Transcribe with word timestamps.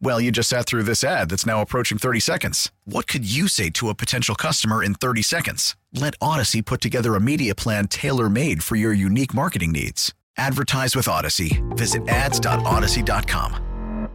Well, 0.00 0.20
you 0.20 0.30
just 0.30 0.50
sat 0.50 0.66
through 0.66 0.82
this 0.82 1.02
ad 1.02 1.30
that's 1.30 1.46
now 1.46 1.62
approaching 1.62 1.98
30 1.98 2.20
seconds. 2.20 2.70
What 2.84 3.06
could 3.06 3.30
you 3.30 3.48
say 3.48 3.70
to 3.70 3.88
a 3.88 3.94
potential 3.94 4.34
customer 4.34 4.82
in 4.82 4.94
30 4.94 5.22
seconds? 5.22 5.76
Let 5.94 6.14
Odyssey 6.20 6.60
put 6.62 6.80
together 6.80 7.14
a 7.14 7.20
media 7.20 7.54
plan 7.54 7.86
tailor 7.88 8.28
made 8.28 8.62
for 8.62 8.76
your 8.76 8.92
unique 8.92 9.32
marketing 9.32 9.72
needs. 9.72 10.12
Advertise 10.36 10.94
with 10.96 11.08
Odyssey. 11.08 11.62
Visit 11.70 12.06
ads.odyssey.com. 12.08 14.10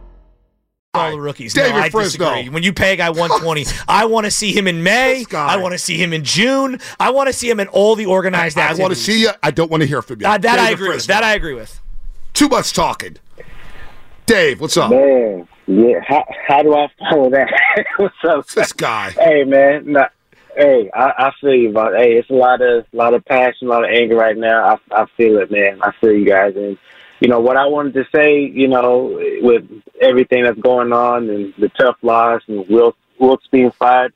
all 0.92 1.10
the 1.12 1.20
rookies. 1.20 1.54
David 1.54 1.76
no, 1.76 1.82
I 1.82 1.88
Frisno. 1.88 2.02
disagree. 2.04 2.48
When 2.50 2.62
you 2.62 2.72
pay 2.72 2.92
a 2.92 2.96
guy 2.96 3.10
120, 3.10 3.64
I 3.88 4.04
want 4.04 4.26
to 4.26 4.30
see 4.30 4.52
him 4.52 4.68
in 4.68 4.82
May. 4.82 5.24
I 5.32 5.56
want 5.56 5.72
to 5.72 5.78
see 5.78 5.96
him 5.96 6.12
in 6.12 6.22
June. 6.24 6.78
I 7.00 7.10
want 7.10 7.28
to 7.28 7.32
see 7.32 7.48
him 7.50 7.58
in 7.58 7.68
all 7.68 7.96
the 7.96 8.06
organized 8.06 8.58
ads. 8.58 8.78
I 8.78 8.82
want 8.82 8.94
to 8.94 9.00
see 9.00 9.22
you. 9.22 9.30
I 9.42 9.50
don't 9.50 9.70
want 9.70 9.82
to 9.82 9.86
hear 9.88 10.02
from 10.02 10.20
you. 10.20 10.26
Uh, 10.26 10.36
that 10.38 10.58
I 10.58 10.70
David 10.70 10.74
agree 10.74 10.88
with. 10.96 11.06
That 11.06 11.24
I 11.24 11.34
agree 11.34 11.54
with. 11.54 11.80
Too 12.34 12.48
much 12.48 12.72
talking. 12.74 13.16
Dave, 14.26 14.60
what's 14.60 14.76
up? 14.76 14.90
Man, 14.90 15.48
yeah. 15.70 16.00
How, 16.06 16.24
how 16.46 16.62
do 16.62 16.74
I 16.74 16.88
follow 16.98 17.30
that? 17.30 17.48
What's 17.96 18.14
up? 18.28 18.46
This 18.48 18.72
guy. 18.72 19.10
Hey, 19.10 19.44
man. 19.44 19.92
Nah, 19.92 20.08
hey, 20.56 20.90
I, 20.92 21.12
I 21.18 21.32
feel 21.40 21.54
you, 21.54 21.72
but 21.72 21.94
hey, 21.94 22.12
it's 22.18 22.30
a 22.30 22.34
lot 22.34 22.60
of 22.60 22.86
lot 22.92 23.14
of 23.14 23.24
passion, 23.24 23.68
a 23.68 23.70
lot 23.70 23.84
of 23.84 23.90
anger 23.90 24.16
right 24.16 24.36
now. 24.36 24.78
I, 24.92 25.02
I 25.02 25.06
feel 25.16 25.38
it, 25.38 25.50
man. 25.50 25.80
I 25.82 25.92
feel 26.00 26.12
you 26.12 26.26
guys, 26.26 26.54
and 26.56 26.76
you 27.20 27.28
know 27.28 27.40
what 27.40 27.56
I 27.56 27.66
wanted 27.66 27.94
to 27.94 28.04
say. 28.14 28.40
You 28.40 28.68
know, 28.68 29.20
with 29.42 29.64
everything 30.00 30.44
that's 30.44 30.58
going 30.60 30.92
on 30.92 31.28
and 31.30 31.54
the 31.58 31.68
tough 31.80 31.96
loss 32.02 32.42
and 32.48 32.68
Will 32.68 32.96
Wilks 33.18 33.46
being 33.50 33.70
fired. 33.72 34.12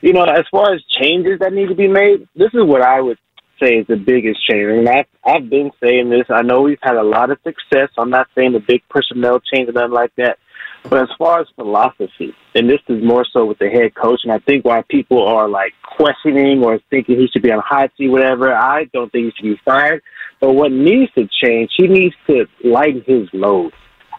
You 0.00 0.12
know, 0.12 0.24
as 0.24 0.44
far 0.50 0.74
as 0.74 0.82
changes 0.84 1.40
that 1.40 1.52
need 1.52 1.68
to 1.68 1.74
be 1.74 1.88
made, 1.88 2.28
this 2.36 2.50
is 2.54 2.62
what 2.62 2.82
I 2.82 3.00
would 3.00 3.18
say 3.60 3.78
is 3.78 3.86
the 3.86 3.96
biggest 3.96 4.44
change. 4.46 4.66
And 4.68 4.88
I've, 4.88 5.06
I've 5.24 5.48
been 5.48 5.70
saying 5.82 6.10
this. 6.10 6.26
I 6.28 6.42
know 6.42 6.60
we've 6.60 6.78
had 6.82 6.96
a 6.96 7.02
lot 7.02 7.30
of 7.30 7.38
success. 7.42 7.88
I'm 7.96 8.10
not 8.10 8.28
saying 8.34 8.52
the 8.52 8.60
big 8.60 8.82
personnel 8.88 9.40
change 9.40 9.68
or 9.68 9.72
nothing 9.72 9.92
like 9.92 10.14
that. 10.16 10.38
But 10.88 11.02
as 11.02 11.08
far 11.18 11.40
as 11.40 11.48
philosophy, 11.56 12.34
and 12.54 12.70
this 12.70 12.80
is 12.88 13.02
more 13.02 13.24
so 13.24 13.44
with 13.44 13.58
the 13.58 13.68
head 13.68 13.94
coach, 13.94 14.20
and 14.22 14.32
I 14.32 14.38
think 14.38 14.64
why 14.64 14.82
people 14.82 15.26
are 15.26 15.48
like 15.48 15.74
questioning 15.82 16.62
or 16.62 16.78
thinking 16.90 17.18
he 17.18 17.26
should 17.26 17.42
be 17.42 17.50
on 17.50 17.60
hot 17.60 17.90
seat, 17.98 18.08
whatever, 18.08 18.54
I 18.54 18.84
don't 18.92 19.10
think 19.10 19.26
he 19.26 19.32
should 19.32 19.56
be 19.56 19.60
fired. 19.64 20.02
But 20.38 20.52
what 20.52 20.70
needs 20.70 21.12
to 21.14 21.28
change, 21.28 21.72
he 21.76 21.88
needs 21.88 22.14
to 22.28 22.46
lighten 22.62 23.02
his 23.02 23.28
load. 23.32 23.72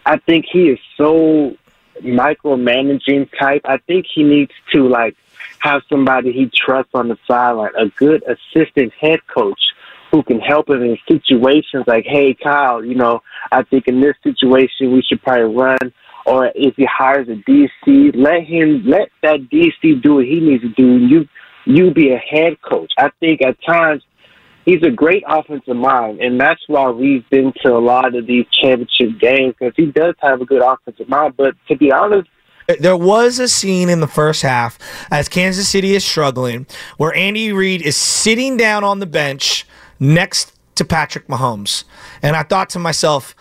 I 0.04 0.18
think 0.18 0.46
he 0.50 0.68
is 0.68 0.78
so 0.96 1.56
micromanaging 2.02 3.30
type. 3.38 3.62
I 3.64 3.78
think 3.78 4.06
he 4.12 4.22
needs 4.22 4.52
to 4.72 4.88
like 4.88 5.16
have 5.60 5.82
somebody 5.88 6.32
he 6.32 6.50
trusts 6.54 6.90
on 6.94 7.08
the 7.08 7.18
sideline, 7.26 7.72
a 7.76 7.88
good 7.88 8.22
assistant 8.24 8.92
head 8.94 9.20
coach 9.26 9.60
who 10.10 10.22
can 10.22 10.40
help 10.40 10.70
him 10.70 10.82
in 10.82 10.98
situations 11.06 11.84
like, 11.86 12.04
hey, 12.06 12.34
Kyle, 12.34 12.84
you 12.84 12.94
know, 12.94 13.22
I 13.52 13.62
think 13.62 13.88
in 13.88 14.00
this 14.00 14.16
situation 14.22 14.92
we 14.92 15.02
should 15.02 15.22
probably 15.22 15.54
run. 15.54 15.92
Or 16.28 16.52
if 16.54 16.76
he 16.76 16.84
hires 16.84 17.26
a 17.28 17.36
DC, 17.50 18.14
let 18.14 18.44
him 18.44 18.82
let 18.86 19.08
that 19.22 19.48
DC 19.50 20.02
do 20.02 20.16
what 20.16 20.26
he 20.26 20.40
needs 20.40 20.62
to 20.62 20.68
do. 20.68 20.98
You 20.98 21.26
you 21.64 21.90
be 21.90 22.12
a 22.12 22.18
head 22.18 22.60
coach. 22.60 22.92
I 22.98 23.10
think 23.18 23.40
at 23.42 23.56
times 23.64 24.02
he's 24.66 24.82
a 24.82 24.90
great 24.90 25.24
offensive 25.26 25.76
mind, 25.76 26.20
and 26.20 26.38
that's 26.38 26.60
why 26.66 26.90
we've 26.90 27.28
been 27.30 27.54
to 27.62 27.74
a 27.74 27.78
lot 27.78 28.14
of 28.14 28.26
these 28.26 28.44
championship 28.52 29.18
games 29.18 29.54
because 29.58 29.72
he 29.74 29.86
does 29.86 30.14
have 30.20 30.42
a 30.42 30.44
good 30.44 30.60
offensive 30.60 31.08
mind. 31.08 31.34
But 31.36 31.54
to 31.68 31.76
be 31.76 31.90
honest, 31.90 32.28
There 32.78 32.96
was 32.96 33.38
a 33.38 33.48
scene 33.48 33.88
in 33.88 34.00
the 34.00 34.06
first 34.06 34.42
half 34.42 34.78
as 35.10 35.30
Kansas 35.30 35.66
City 35.70 35.94
is 35.94 36.04
struggling 36.04 36.66
where 36.98 37.14
Andy 37.14 37.52
Reid 37.52 37.80
is 37.80 37.96
sitting 37.96 38.58
down 38.58 38.84
on 38.84 38.98
the 38.98 39.06
bench 39.06 39.66
next 39.98 40.52
to 40.74 40.84
Patrick 40.84 41.26
Mahomes. 41.26 41.84
And 42.22 42.36
I 42.36 42.42
thought 42.42 42.68
to 42.70 42.78
myself, 42.78 43.34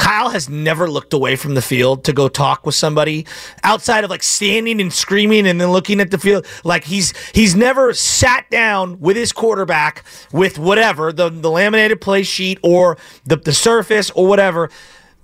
Kyle 0.00 0.30
has 0.30 0.48
never 0.48 0.88
looked 0.88 1.12
away 1.12 1.36
from 1.36 1.54
the 1.54 1.60
field 1.60 2.04
to 2.04 2.14
go 2.14 2.26
talk 2.26 2.64
with 2.64 2.74
somebody 2.74 3.26
outside 3.62 4.02
of 4.02 4.08
like 4.08 4.22
standing 4.22 4.80
and 4.80 4.90
screaming 4.90 5.46
and 5.46 5.60
then 5.60 5.70
looking 5.72 6.00
at 6.00 6.10
the 6.10 6.16
field. 6.16 6.46
Like 6.64 6.84
he's 6.84 7.12
he's 7.34 7.54
never 7.54 7.92
sat 7.92 8.48
down 8.50 8.98
with 8.98 9.14
his 9.14 9.30
quarterback 9.30 10.02
with 10.32 10.58
whatever 10.58 11.12
the 11.12 11.28
the 11.28 11.50
laminated 11.50 12.00
play 12.00 12.22
sheet 12.22 12.58
or 12.62 12.96
the 13.26 13.36
the 13.36 13.52
surface 13.52 14.10
or 14.12 14.26
whatever 14.26 14.70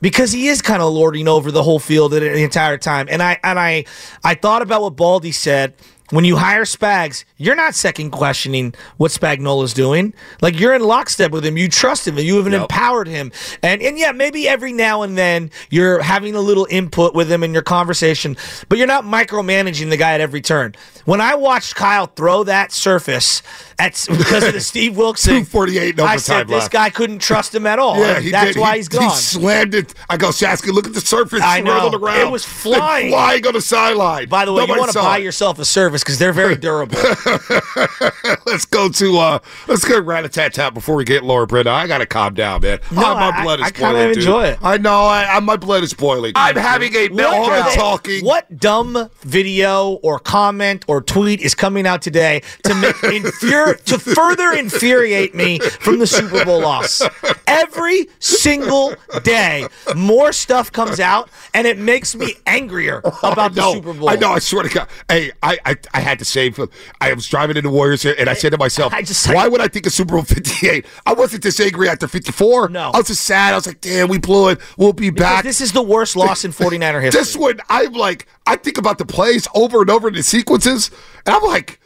because 0.02 0.32
he 0.32 0.48
is 0.48 0.60
kind 0.60 0.82
of 0.82 0.92
lording 0.92 1.26
over 1.26 1.50
the 1.50 1.62
whole 1.62 1.78
field 1.78 2.12
the, 2.12 2.36
entire 2.36 2.76
time. 2.76 3.06
And 3.10 3.22
I 3.22 3.38
and 3.42 3.58
I 3.58 3.86
I 4.24 4.34
thought 4.34 4.60
about 4.60 4.82
what 4.82 4.94
Baldy 4.94 5.32
said. 5.32 5.72
When 6.10 6.24
you 6.24 6.36
hire 6.36 6.62
Spags, 6.62 7.24
you're 7.36 7.56
not 7.56 7.74
second 7.74 8.10
questioning 8.10 8.74
what 8.96 9.10
Spagnuolo's 9.10 9.74
doing. 9.74 10.14
Like 10.40 10.58
you're 10.60 10.74
in 10.74 10.82
lockstep 10.84 11.32
with 11.32 11.44
him. 11.44 11.56
You 11.56 11.68
trust 11.68 12.06
him. 12.06 12.16
and 12.16 12.24
You 12.26 12.38
even 12.38 12.54
empowered 12.54 13.08
him. 13.08 13.32
And 13.62 13.82
and 13.82 13.98
yeah, 13.98 14.12
maybe 14.12 14.46
every 14.48 14.72
now 14.72 15.02
and 15.02 15.18
then 15.18 15.50
you're 15.68 16.00
having 16.00 16.36
a 16.36 16.40
little 16.40 16.66
input 16.70 17.14
with 17.14 17.30
him 17.30 17.42
in 17.42 17.52
your 17.52 17.62
conversation, 17.62 18.36
but 18.68 18.78
you're 18.78 18.86
not 18.86 19.02
micromanaging 19.04 19.90
the 19.90 19.96
guy 19.96 20.12
at 20.12 20.20
every 20.20 20.40
turn. 20.40 20.74
When 21.06 21.20
I 21.20 21.34
watched 21.34 21.74
Kyle 21.74 22.06
throw 22.06 22.44
that 22.44 22.70
surface 22.72 23.42
at 23.78 23.92
because 24.08 24.44
of 24.44 24.52
the 24.54 24.60
Steve 24.72 24.94
248 24.94 25.94
in 25.94 26.00
I 26.00 26.02
overtime 26.14 26.18
said 26.20 26.48
this 26.48 26.60
left. 26.62 26.72
guy 26.72 26.90
couldn't 26.90 27.18
trust 27.18 27.54
him 27.54 27.66
at 27.66 27.78
all. 27.78 27.96
Yeah, 28.06 28.20
That's 28.30 28.54
did. 28.54 28.60
why 28.60 28.72
he, 28.72 28.76
he's 28.78 28.88
gone. 28.88 29.02
He 29.04 29.10
slammed 29.16 29.74
it. 29.74 29.92
I 30.08 30.16
go, 30.16 30.28
Shasky, 30.28 30.72
look 30.72 30.86
at 30.86 30.94
the 30.94 31.00
surface. 31.00 31.40
I 31.42 31.60
know. 31.60 31.90
It 31.92 32.30
was 32.30 32.44
flying. 32.44 33.06
It's 33.06 33.14
flying 33.14 33.46
on 33.46 33.52
the 33.54 33.60
sideline. 33.60 34.28
By 34.28 34.44
the 34.44 34.52
way, 34.52 34.60
Nobody 34.62 34.74
you 34.74 34.80
want 34.80 34.92
to 34.92 34.98
buy 34.98 35.18
it. 35.18 35.24
yourself 35.24 35.58
a 35.58 35.64
service 35.64 35.95
because 36.04 36.18
they're 36.18 36.32
very 36.32 36.56
durable. 36.56 36.98
let's 38.46 38.64
go 38.64 38.88
to 38.88 39.18
uh 39.18 39.38
let's 39.68 39.84
go 39.84 40.00
rat 40.00 40.24
a 40.24 40.28
tat 40.28 40.54
tat 40.54 40.74
before 40.74 40.96
we 40.96 41.04
get 41.04 41.24
Laura 41.24 41.46
Brenda. 41.46 41.70
I 41.70 41.86
gotta 41.86 42.06
calm 42.06 42.34
down, 42.34 42.62
man. 42.62 42.80
No, 42.90 43.02
Ah, 43.04 43.14
my 43.32 43.38
I- 43.38 43.42
blood 43.42 43.60
is 43.60 43.66
I 43.66 43.70
kinda 43.70 43.92
boiling. 43.92 44.08
dude. 44.08 44.16
enjoy 44.18 44.44
it. 44.46 44.58
I 44.62 44.76
know. 44.78 45.02
I, 45.04 45.36
I 45.36 45.40
my 45.40 45.56
blood 45.56 45.82
is 45.82 45.94
boiling. 45.94 46.32
I'm 46.36 46.56
having 46.56 46.94
a 46.94 47.08
What 47.08 47.20
are 47.24 47.32
meltdown. 47.32 47.68
they- 47.70 47.76
Talking. 47.76 48.24
What 48.24 48.58
dumb 48.58 49.10
video 49.22 49.92
or 50.02 50.18
comment 50.18 50.84
or 50.88 51.00
tweet 51.02 51.40
is 51.40 51.54
coming 51.54 51.86
out 51.86 52.02
today 52.02 52.42
to 52.64 52.74
make 52.74 52.94
infuri- 53.02 53.82
to 53.84 53.98
further 53.98 54.52
infuriate 54.52 55.34
me 55.34 55.58
from 55.58 55.98
the 55.98 56.06
Super 56.06 56.44
Bowl 56.44 56.60
loss? 56.60 57.02
Every 57.46 58.08
single 58.18 58.94
day, 59.22 59.66
more 59.94 60.32
stuff 60.32 60.72
comes 60.72 61.00
out, 61.00 61.28
and 61.54 61.66
it 61.66 61.78
makes 61.78 62.14
me 62.14 62.34
angrier 62.46 62.98
about 63.22 63.38
I 63.38 63.48
the 63.48 63.72
Super 63.72 63.92
Bowl. 63.94 64.08
I 64.08 64.16
know. 64.16 64.32
I 64.32 64.38
swear 64.38 64.62
to 64.64 64.68
God. 64.68 64.88
Hey, 65.08 65.32
I, 65.42 65.58
I, 65.64 65.76
I 65.94 66.00
had 66.00 66.18
to 66.18 66.24
save. 66.24 66.58
I 67.00 67.12
was 67.12 67.26
driving 67.26 67.56
into 67.56 67.70
Warriors 67.70 68.02
here, 68.02 68.14
and 68.18 68.28
I 68.28 68.34
said 68.34 68.50
to 68.52 68.58
myself, 68.58 68.92
I 68.92 69.02
just- 69.02 69.26
"Why 69.32 69.48
would 69.48 69.60
I 69.60 69.68
think 69.68 69.86
of 69.86 69.92
Super 69.92 70.14
Bowl 70.14 70.22
58? 70.24 70.84
I 71.04 71.12
wasn't 71.12 71.42
this 71.42 71.58
angry 71.60 71.88
after 71.88 72.06
54. 72.08 72.68
No. 72.68 72.90
I 72.92 72.98
was 72.98 73.06
just 73.08 73.24
sad. 73.24 73.52
I 73.52 73.56
was 73.56 73.66
like, 73.66 73.80
damn, 73.80 74.08
we 74.08 74.18
blew 74.18 74.48
it. 74.48 74.60
We'll 74.76 74.92
be 74.92 75.10
Because 75.10 75.24
back. 75.36 75.44
this 75.44 75.60
is 75.60 75.72
the 75.72 75.82
worst 75.82 76.16
loss 76.16 76.44
in 76.44 76.52
49er 76.52 77.00
history. 77.02 77.20
This 77.20 77.36
one, 77.36 77.60
I'm 77.68 77.92
like, 77.92 78.26
I 78.46 78.56
think 78.56 78.78
about 78.78 78.98
the 78.98 79.06
plays 79.06 79.48
over 79.54 79.80
and 79.80 79.90
over 79.90 80.08
in 80.08 80.14
the 80.14 80.22
sequences, 80.22 80.90
and 81.24 81.34
I'm 81.34 81.42
like, 81.42 81.80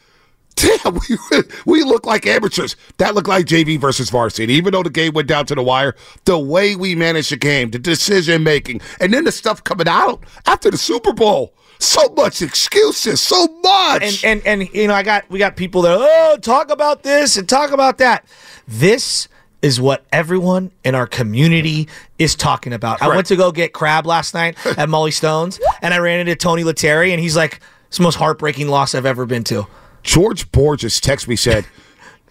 damn, 0.56 0.94
we, 1.08 1.16
we 1.64 1.82
look 1.82 2.04
like 2.06 2.26
amateurs. 2.26 2.76
That 2.98 3.14
looked 3.14 3.28
like 3.28 3.46
JV 3.46 3.78
versus 3.80 4.10
varsity. 4.10 4.52
Even 4.54 4.72
though 4.72 4.82
the 4.82 4.90
game 4.90 5.12
went 5.14 5.28
down 5.28 5.46
to 5.46 5.54
the 5.54 5.62
wire, 5.62 5.94
the 6.26 6.38
way 6.38 6.76
we 6.76 6.94
managed 6.94 7.30
the 7.32 7.36
game, 7.36 7.70
the 7.70 7.78
decision 7.78 8.42
making, 8.42 8.80
and 9.00 9.12
then 9.14 9.24
the 9.24 9.32
stuff 9.32 9.64
coming 9.64 9.88
out 9.88 10.22
after 10.46 10.70
the 10.70 10.76
Super 10.78 11.12
Bowl. 11.12 11.54
So 11.80 12.08
much 12.10 12.42
excuses, 12.42 13.20
so 13.20 13.48
much. 13.62 14.02
and 14.02 14.20
and 14.24 14.62
and 14.62 14.74
you 14.74 14.86
know, 14.86 14.94
I 14.94 15.02
got 15.02 15.28
we 15.30 15.38
got 15.38 15.56
people 15.56 15.82
that 15.82 15.96
oh 15.98 16.36
talk 16.40 16.70
about 16.70 17.02
this 17.02 17.36
and 17.36 17.48
talk 17.48 17.72
about 17.72 17.98
that. 17.98 18.24
This 18.68 19.28
is 19.62 19.80
what 19.80 20.04
everyone 20.12 20.70
in 20.84 20.94
our 20.94 21.06
community 21.06 21.88
is 22.18 22.34
talking 22.34 22.72
about. 22.72 23.02
I 23.02 23.08
went 23.08 23.26
to 23.26 23.36
go 23.36 23.50
get 23.50 23.72
crab 23.72 24.06
last 24.06 24.32
night 24.32 24.56
at 24.78 24.88
Mollie 24.88 25.10
Stone's, 25.10 25.58
and 25.82 25.92
I 25.92 25.98
ran 25.98 26.20
into 26.20 26.36
Tony 26.36 26.64
Letary, 26.64 27.12
and 27.12 27.20
he's 27.20 27.36
like, 27.36 27.60
"It's 27.88 27.96
the 27.96 28.02
most 28.02 28.16
heartbreaking 28.16 28.68
loss 28.68 28.94
I've 28.94 29.06
ever 29.06 29.26
been 29.26 29.44
to." 29.44 29.66
George 30.02 30.50
Borges 30.52 31.00
texted 31.00 31.28
me 31.28 31.36
said, 31.36 31.66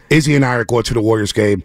Izzy 0.09 0.35
and 0.35 0.43
I 0.43 0.55
are 0.55 0.65
going 0.65 0.83
to 0.83 0.93
the 0.93 1.01
Warriors 1.01 1.31
game. 1.31 1.63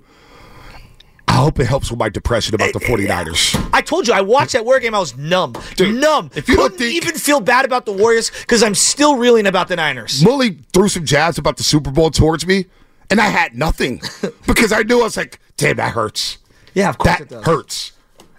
I 1.34 1.38
hope 1.38 1.58
it 1.58 1.66
helps 1.66 1.90
with 1.90 1.98
my 1.98 2.08
depression 2.08 2.54
about 2.54 2.72
the 2.72 2.78
eh, 2.80 2.86
eh, 2.88 2.92
eh. 2.92 3.24
49ers. 3.24 3.70
I 3.72 3.80
told 3.80 4.06
you, 4.06 4.14
I 4.14 4.20
watched 4.20 4.52
that 4.52 4.64
Warrior 4.64 4.80
game. 4.80 4.94
I 4.94 5.00
was 5.00 5.16
numb, 5.16 5.54
Dude, 5.74 6.00
numb. 6.00 6.30
if 6.36 6.48
you 6.48 6.54
don't 6.54 6.70
Couldn't 6.70 6.78
think- 6.78 6.94
even 6.94 7.14
feel 7.16 7.40
bad 7.40 7.64
about 7.64 7.86
the 7.86 7.92
Warriors 7.92 8.30
because 8.30 8.62
I'm 8.62 8.76
still 8.76 9.16
reeling 9.16 9.46
about 9.48 9.66
the 9.66 9.74
Niners. 9.74 10.22
Mully 10.22 10.64
threw 10.72 10.88
some 10.88 11.04
jabs 11.04 11.36
about 11.36 11.56
the 11.56 11.64
Super 11.64 11.90
Bowl 11.90 12.12
towards 12.12 12.46
me, 12.46 12.66
and 13.10 13.20
I 13.20 13.26
had 13.26 13.52
nothing 13.56 14.00
because 14.46 14.70
I 14.70 14.82
knew 14.82 15.00
I 15.00 15.04
was 15.04 15.16
like, 15.16 15.40
damn, 15.56 15.76
that 15.78 15.92
hurts. 15.92 16.38
Yeah, 16.72 16.88
of 16.90 16.98
course 16.98 17.18
That 17.18 17.20
it 17.22 17.28
does. 17.30 17.44
hurts. 17.44 17.92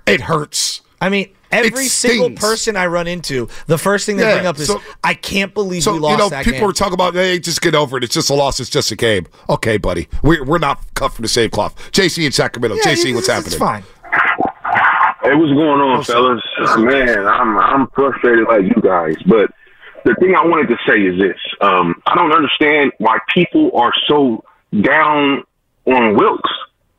It 0.08 0.22
hurts. 0.22 0.80
I 1.02 1.10
mean, 1.10 1.35
every 1.52 1.86
single 1.86 2.32
person 2.32 2.76
I 2.76 2.88
run 2.88 3.08
into, 3.08 3.48
the 3.68 3.78
first 3.78 4.06
thing 4.06 4.18
they 4.18 4.24
Yeah, 4.24 4.34
bring 4.36 4.46
up 4.46 4.58
is, 4.60 4.68
so- 4.68 4.82
"I 5.04 5.14
can't 5.14 5.54
believe 5.54 5.84
So, 5.84 5.94
we 5.94 6.00
lost 6.00 6.12
you 6.12 6.18
know, 6.18 6.30
that 6.30 6.44
people 6.46 6.60
game." 6.62 6.70
are 6.70 6.74
talking 6.74 6.94
about, 6.94 7.14
hey, 7.14 7.40
just 7.40 7.62
get 7.62 7.76
over 7.76 7.98
it. 7.98 8.04
It's 8.04 8.14
just 8.14 8.30
a 8.30 8.34
loss. 8.34 8.60
It's 8.60 8.70
just 8.70 8.92
a 8.92 8.96
game. 8.96 9.28
Okay, 9.50 9.78
buddy. 9.78 10.08
We're, 10.24 10.44
we're 10.44 10.58
not 10.58 10.80
cut 10.96 11.14
from 11.14 11.24
the 11.24 11.30
same 11.30 11.50
cloth. 11.50 11.76
JC 11.92 12.26
in 12.26 12.32
Sacramento. 12.32 12.78
Yeah, 12.78 12.94
JC, 12.94 13.10
you- 13.10 13.16
what's 13.16 13.28
it's 13.30 13.36
happening? 13.36 13.60
fine. 13.60 13.84
Hey, 15.24 15.34
what's 15.34 15.52
going 15.54 15.82
on, 15.82 16.04
fellas? 16.04 16.44
Man, 16.78 17.26
I'm 17.26 17.58
I'm 17.58 17.88
frustrated 17.96 18.48
like 18.48 18.62
you 18.64 18.80
guys, 18.82 19.16
but 19.26 19.50
the 20.04 20.14
thing 20.20 20.36
I 20.36 20.46
wanted 20.46 20.68
to 20.68 20.78
say 20.88 21.00
is 21.02 21.20
this: 21.20 21.38
um, 21.62 21.96
I 22.06 22.14
don't 22.16 22.32
understand 22.32 22.92
why 23.00 23.18
people 23.34 23.72
are 23.76 23.92
so 24.08 24.44
down 24.82 25.44
on 25.88 26.16
Wilks. 26.16 26.52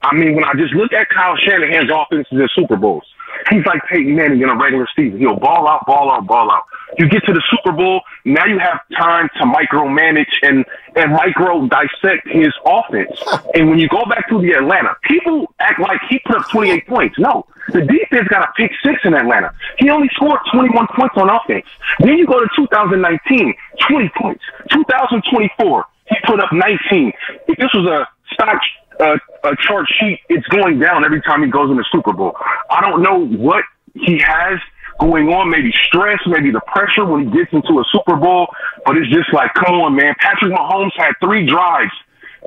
I 0.02 0.14
mean, 0.14 0.34
when 0.34 0.44
I 0.44 0.54
just 0.54 0.74
look 0.74 0.92
at 0.92 1.08
Kyle 1.08 1.36
Shanahan's 1.36 1.90
offenses 1.92 2.32
in 2.32 2.48
Super 2.54 2.76
Bowls, 2.76 3.04
he's 3.50 3.64
like 3.66 3.82
Peyton 3.88 4.14
Manning 4.14 4.42
in 4.42 4.48
a 4.48 4.56
regular 4.56 4.88
season. 4.96 5.18
He'll 5.18 5.36
ball 5.38 5.68
out, 5.68 5.86
ball 5.86 6.10
out, 6.10 6.26
ball 6.26 6.50
out. 6.50 6.64
You 6.98 7.08
get 7.08 7.24
to 7.24 7.32
the 7.32 7.42
Super 7.50 7.72
Bowl, 7.72 8.02
now 8.24 8.44
you 8.46 8.58
have 8.58 8.80
time 8.96 9.28
to 9.38 9.44
micromanage 9.44 10.32
and 10.42 10.64
and 10.94 11.12
micro 11.12 11.66
dissect 11.66 12.28
his 12.28 12.52
offense. 12.64 13.10
And 13.54 13.70
when 13.70 13.78
you 13.78 13.88
go 13.88 14.04
back 14.04 14.28
to 14.30 14.40
the 14.40 14.52
Atlanta, 14.52 14.96
people 15.02 15.52
act 15.58 15.80
like 15.80 16.00
he 16.08 16.20
put 16.20 16.36
up 16.36 16.48
28 16.50 16.86
points. 16.86 17.18
No, 17.18 17.46
the 17.72 17.82
defense 17.82 18.28
got 18.28 18.48
a 18.48 18.52
pick 18.56 18.70
six 18.84 19.00
in 19.04 19.14
Atlanta. 19.14 19.52
He 19.78 19.90
only 19.90 20.08
scored 20.14 20.40
21 20.52 20.86
points 20.96 21.14
on 21.16 21.28
offense. 21.28 21.66
Then 22.00 22.16
you 22.18 22.26
go 22.26 22.40
to 22.40 22.48
2019, 22.56 23.54
20 23.88 24.10
points. 24.16 24.42
2024, 24.72 25.84
he 26.08 26.16
put 26.24 26.40
up 26.40 26.52
19. 26.52 27.12
If 27.48 27.58
this 27.58 27.72
was 27.74 27.86
a 27.86 28.08
stock 28.32 28.60
uh, 29.00 29.16
a 29.44 29.56
chart 29.56 29.86
sheet, 29.98 30.20
it's 30.28 30.46
going 30.48 30.78
down 30.78 31.04
every 31.04 31.22
time 31.22 31.42
he 31.42 31.50
goes 31.50 31.70
in 31.70 31.76
the 31.76 31.84
Super 31.92 32.12
Bowl. 32.12 32.36
I 32.70 32.80
don't 32.80 33.02
know 33.02 33.26
what 33.26 33.64
he 33.94 34.18
has 34.18 34.58
going 34.98 35.28
on, 35.28 35.50
maybe 35.50 35.72
stress, 35.86 36.18
maybe 36.26 36.50
the 36.50 36.60
pressure 36.66 37.04
when 37.04 37.24
he 37.24 37.36
gets 37.36 37.52
into 37.52 37.78
a 37.80 37.84
Super 37.92 38.16
Bowl, 38.16 38.48
but 38.84 38.96
it's 38.96 39.12
just 39.12 39.32
like, 39.32 39.52
come 39.54 39.74
on, 39.76 39.94
man. 39.94 40.14
Patrick 40.18 40.52
Mahomes 40.52 40.92
had 40.96 41.12
three 41.20 41.46
drives, 41.46 41.92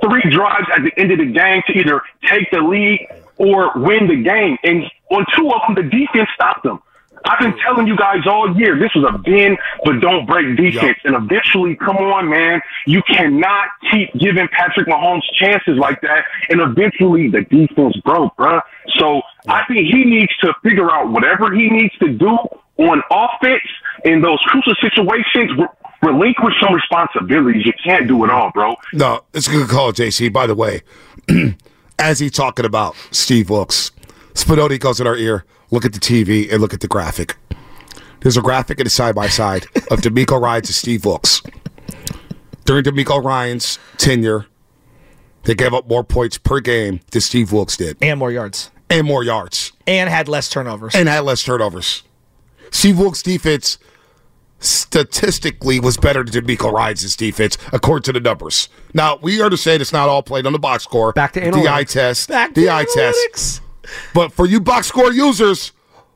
three 0.02 0.24
drives 0.32 0.68
at 0.76 0.84
the 0.84 0.92
end 0.98 1.12
of 1.12 1.20
the 1.20 1.32
game 1.32 1.62
to 1.68 1.74
either 1.74 2.02
take 2.26 2.50
the 2.52 2.60
lead 2.60 3.08
or 3.38 3.72
win 3.76 4.08
the 4.08 4.22
game. 4.24 4.58
And 4.64 4.84
on 5.12 5.26
two 5.36 5.52
of 5.52 5.62
them, 5.68 5.76
the 5.76 5.90
defense 5.90 6.30
stopped 6.34 6.64
them. 6.64 6.82
I've 7.26 7.40
been 7.40 7.58
telling 7.60 7.88
you 7.88 7.96
guys 7.96 8.26
all 8.26 8.56
year, 8.58 8.78
this 8.78 8.92
was 8.96 9.06
a 9.14 9.18
bend 9.18 9.58
but 9.84 10.00
don't 10.00 10.26
break 10.26 10.56
defense. 10.58 10.98
And 11.04 11.16
eventually, 11.16 11.76
come 11.76 11.98
on, 11.98 12.30
man, 12.30 12.62
you 12.86 13.02
cannot 13.04 13.70
keep 13.92 14.14
giving 14.14 14.48
Patrick 14.50 14.88
Mahomes 14.88 15.22
chances 15.36 15.78
like 15.78 16.02
that. 16.02 16.26
And 16.50 16.62
eventually, 16.62 17.30
the 17.30 17.42
defense 17.42 17.96
broke, 18.04 18.36
bruh. 18.38 18.62
So 18.98 19.22
I 19.48 19.64
think 19.66 19.88
he 19.88 20.04
needs 20.06 20.36
to 20.38 20.54
figure 20.64 20.92
out 20.92 21.12
whatever 21.12 21.54
he 21.54 21.70
needs 21.70 21.96
to 22.00 22.10
do 22.10 22.38
on 22.78 23.02
offense 23.12 23.64
in 24.06 24.22
those 24.22 24.40
crucial 24.46 24.76
situations. 24.82 25.52
re- 25.58 25.68
Relinquish 26.02 26.54
some 26.62 26.74
responsibilities. 26.74 27.66
You 27.66 27.74
can't 27.84 28.08
do 28.08 28.24
it 28.24 28.30
all, 28.30 28.52
bro. 28.52 28.78
No, 28.94 29.22
it's 29.34 29.48
a 29.50 29.52
good 29.52 29.68
call, 29.68 29.92
JC. 29.92 30.32
By 30.32 30.48
the 30.48 30.56
way, 30.56 30.82
as 32.00 32.20
he's 32.20 32.32
talking 32.32 32.64
about 32.66 32.96
Steve 33.12 33.50
Wilks, 33.50 33.92
Spinotti 34.34 34.80
goes 34.80 35.02
in 35.02 35.08
our 35.08 35.18
ear, 35.18 35.44
look 35.72 35.86
at 35.86 35.94
the 35.94 36.00
TV 36.00 36.52
and 36.52 36.62
look 36.62 36.74
at 36.74 36.80
the 36.82 36.88
graphic. 36.88 37.36
There's 38.22 38.38
a 38.38 38.42
graphic 38.42 38.80
in 38.80 38.84
the 38.84 38.90
side 38.90 39.16
by 39.16 39.28
side 39.28 39.66
of 39.90 40.02
DeMeco 40.02 40.42
Ryans 40.42 40.68
and 40.70 40.76
Steve 40.76 41.06
Wilks. 41.06 41.42
During 42.66 42.84
DeMeco 42.84 43.24
Ryan's 43.24 43.80
tenure, 43.98 44.46
they 45.44 45.56
gave 45.56 45.74
up 45.74 45.88
more 45.88 46.04
points 46.04 46.38
per 46.38 46.60
game 46.60 47.00
than 47.12 47.22
Steve 47.22 47.52
Wilks 47.52 47.78
did, 47.78 47.98
and 48.02 48.20
more 48.20 48.32
yards, 48.32 48.72
and 48.90 49.08
more 49.08 49.24
yards, 49.24 49.72
and 49.88 50.10
had 50.10 50.28
less 50.28 50.50
turnovers. 50.50 50.94
and 50.96 51.08
had 51.08 51.22
less 51.22 51.44
turnovers. 51.44 52.04
Steve 52.72 53.00
Wilks' 53.00 53.24
defense 53.24 53.78
statistically 54.60 55.80
was 55.80 55.98
better 55.98 56.24
than 56.24 56.46
DeMeco 56.46 56.72
Ryan's 56.72 57.16
defense, 57.16 57.58
according 57.72 58.04
to 58.04 58.14
the 58.14 58.20
numbers. 58.20 58.68
Now, 58.94 59.18
we 59.22 59.42
understand 59.42 59.82
it's 59.82 59.94
not 59.94 60.10
all 60.10 60.22
played 60.22 60.46
on 60.46 60.52
the 60.54 60.60
box 60.60 60.84
score. 60.84 61.14
Back 61.14 61.34
to 61.34 61.40
the 61.40 61.48
analytics. 61.48 61.68
eye 61.68 61.84
test. 61.86 62.30
Back 62.30 62.54
to 62.54 62.62
the 62.62 62.70
eye 62.70 62.86
test. 62.94 63.62
Analytics. 63.90 64.14
But 64.14 64.34
for 64.34 64.46
you 64.46 64.60
box 64.60 64.88
score 64.88 65.12
users 65.12 65.72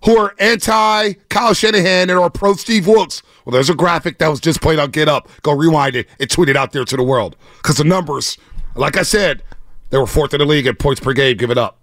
who 0.06 0.18
are 0.18 0.36
anti 0.40 1.14
Kyle 1.30 1.54
Shanahan 1.54 2.10
and 2.10 2.20
are 2.20 2.30
pro 2.30 2.54
Steve 2.54 2.88
Wilks, 2.88 3.24
well, 3.46 3.54
there's 3.54 3.70
a 3.70 3.75
graphic 3.75 4.20
that 4.20 4.28
was 4.28 4.40
just 4.40 4.62
played 4.62 4.80
on 4.80 4.92
Get 4.92 5.10
Up. 5.10 5.30
Go 5.42 5.54
rewind 5.54 5.96
it 5.96 6.08
and 6.20 6.30
tweet 6.30 6.50
it 6.50 6.56
out 6.56 6.72
there 6.72 6.86
to 6.86 6.96
the 6.98 7.04
world. 7.04 7.36
Because 7.58 7.78
the 7.78 7.84
numbers, 7.84 8.38
like 8.75 8.98
I 8.98 9.04
said, 9.04 9.44
they 9.90 9.98
were 9.98 10.08
fourth 10.08 10.34
in 10.34 10.40
the 10.40 10.46
league 10.46 10.66
in 10.68 10.75
points 10.75 11.02
per 11.02 11.14
game 11.14 11.38
given 11.38 11.58
up. 11.58 11.78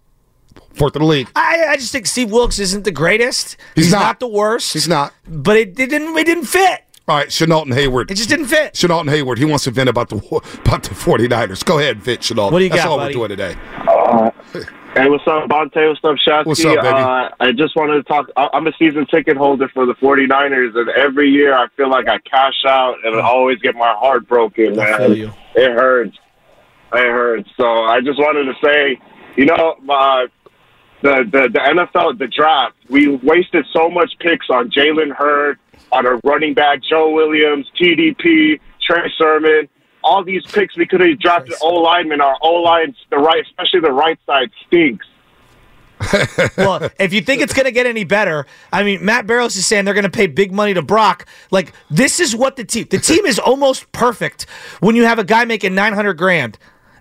Fourth 0.74 0.96
in 0.96 1.02
the 1.02 1.08
league. 1.08 1.28
I, 1.36 1.66
I 1.68 1.76
just 1.76 1.92
think 1.92 2.06
Steve 2.06 2.30
Wilks 2.30 2.58
isn't 2.58 2.84
the 2.84 2.90
greatest. 2.90 3.56
He's 3.74 3.92
not. 3.92 4.00
not. 4.00 4.20
the 4.20 4.28
worst. 4.28 4.72
He's 4.72 4.88
not. 4.88 5.12
But 5.26 5.56
it, 5.56 5.78
it 5.78 5.90
didn't. 5.90 6.16
It 6.16 6.24
didn't 6.24 6.46
fit. 6.46 6.82
All 7.08 7.16
right, 7.16 7.30
Chenault 7.30 7.62
and 7.62 7.74
Hayward. 7.74 8.10
It 8.10 8.14
just 8.14 8.28
didn't 8.28 8.46
fit. 8.46 8.74
Chenault 8.74 9.00
and 9.00 9.10
Hayward, 9.10 9.38
he 9.38 9.44
wants 9.44 9.64
to 9.64 9.72
vent 9.72 9.88
about 9.88 10.10
the 10.10 10.16
about 10.16 10.84
the 10.84 10.94
49ers. 10.94 11.64
Go 11.64 11.78
ahead, 11.80 12.00
Vent, 12.00 12.22
Chenault. 12.22 12.50
What 12.50 12.58
do 12.58 12.64
you 12.64 12.70
That's 12.70 12.84
got, 12.84 12.90
all 12.90 12.98
buddy? 12.98 13.16
we're 13.16 13.28
doing 13.28 13.36
today. 13.36 14.64
Hey, 14.94 15.08
what's 15.08 15.26
up, 15.28 15.48
Bonta? 15.48 15.88
What's 15.88 16.00
up, 16.04 16.16
Shasky? 16.16 16.46
What's 16.46 16.64
up, 16.64 16.74
baby? 16.82 16.88
Uh, 16.88 17.28
I 17.38 17.52
just 17.52 17.76
wanted 17.76 17.94
to 17.94 18.02
talk. 18.02 18.28
I- 18.36 18.48
I'm 18.52 18.66
a 18.66 18.72
season 18.76 19.06
ticket 19.06 19.36
holder 19.36 19.68
for 19.68 19.86
the 19.86 19.94
49ers, 19.94 20.74
and 20.76 20.88
every 20.90 21.28
year 21.30 21.54
I 21.56 21.68
feel 21.76 21.88
like 21.88 22.08
I 22.08 22.18
cash 22.18 22.64
out 22.66 22.96
and 23.04 23.14
I 23.14 23.20
always 23.20 23.58
get 23.60 23.76
my 23.76 23.92
heart 23.94 24.26
broken, 24.26 24.74
man. 24.76 24.98
feel 24.98 25.16
you. 25.16 25.32
It 25.54 25.70
hurts. 25.72 26.16
It 26.92 26.98
hurts. 27.10 27.48
So 27.56 27.64
I 27.84 28.00
just 28.00 28.18
wanted 28.18 28.52
to 28.52 28.54
say, 28.66 28.98
you 29.36 29.46
know, 29.46 29.76
uh, 29.88 30.26
the, 31.02 31.24
the, 31.30 31.48
the 31.52 31.60
NFL, 31.60 32.18
the 32.18 32.26
draft, 32.26 32.74
we 32.88 33.08
wasted 33.08 33.64
so 33.72 33.88
much 33.88 34.12
picks 34.18 34.50
on 34.50 34.70
Jalen 34.70 35.12
Hurd, 35.14 35.58
on 35.92 36.04
a 36.04 36.16
running 36.24 36.52
back, 36.52 36.82
Joe 36.82 37.10
Williams, 37.10 37.70
TDP, 37.80 38.58
Trey 38.82 39.10
Sermon. 39.16 39.68
All 40.02 40.24
these 40.24 40.44
picks 40.46 40.76
we 40.76 40.86
could 40.86 41.00
have 41.00 41.18
drafted 41.18 41.54
O 41.62 41.74
linemen. 41.74 42.20
Our 42.20 42.36
O 42.42 42.54
line, 42.54 42.94
the 43.10 43.18
right, 43.18 43.44
especially 43.44 43.80
the 43.80 43.92
right 43.92 44.18
side, 44.26 44.50
stinks. 44.66 45.06
well, 46.56 46.90
if 46.98 47.12
you 47.12 47.20
think 47.20 47.42
it's 47.42 47.52
going 47.52 47.66
to 47.66 47.72
get 47.72 47.86
any 47.86 48.04
better, 48.04 48.46
I 48.72 48.82
mean, 48.82 49.04
Matt 49.04 49.26
Barrows 49.26 49.56
is 49.56 49.66
saying 49.66 49.84
they're 49.84 49.94
going 49.94 50.04
to 50.04 50.10
pay 50.10 50.26
big 50.26 50.52
money 50.52 50.72
to 50.74 50.82
Brock. 50.82 51.26
Like, 51.50 51.72
this 51.90 52.20
is 52.20 52.34
what 52.34 52.56
the 52.56 52.64
team, 52.64 52.86
the 52.90 52.98
team 52.98 53.26
is 53.26 53.38
almost 53.38 53.90
perfect 53.92 54.46
when 54.80 54.96
you 54.96 55.04
have 55.04 55.18
a 55.18 55.24
guy 55.24 55.44
making 55.44 55.74
900 55.74 56.14
grand. 56.14 56.58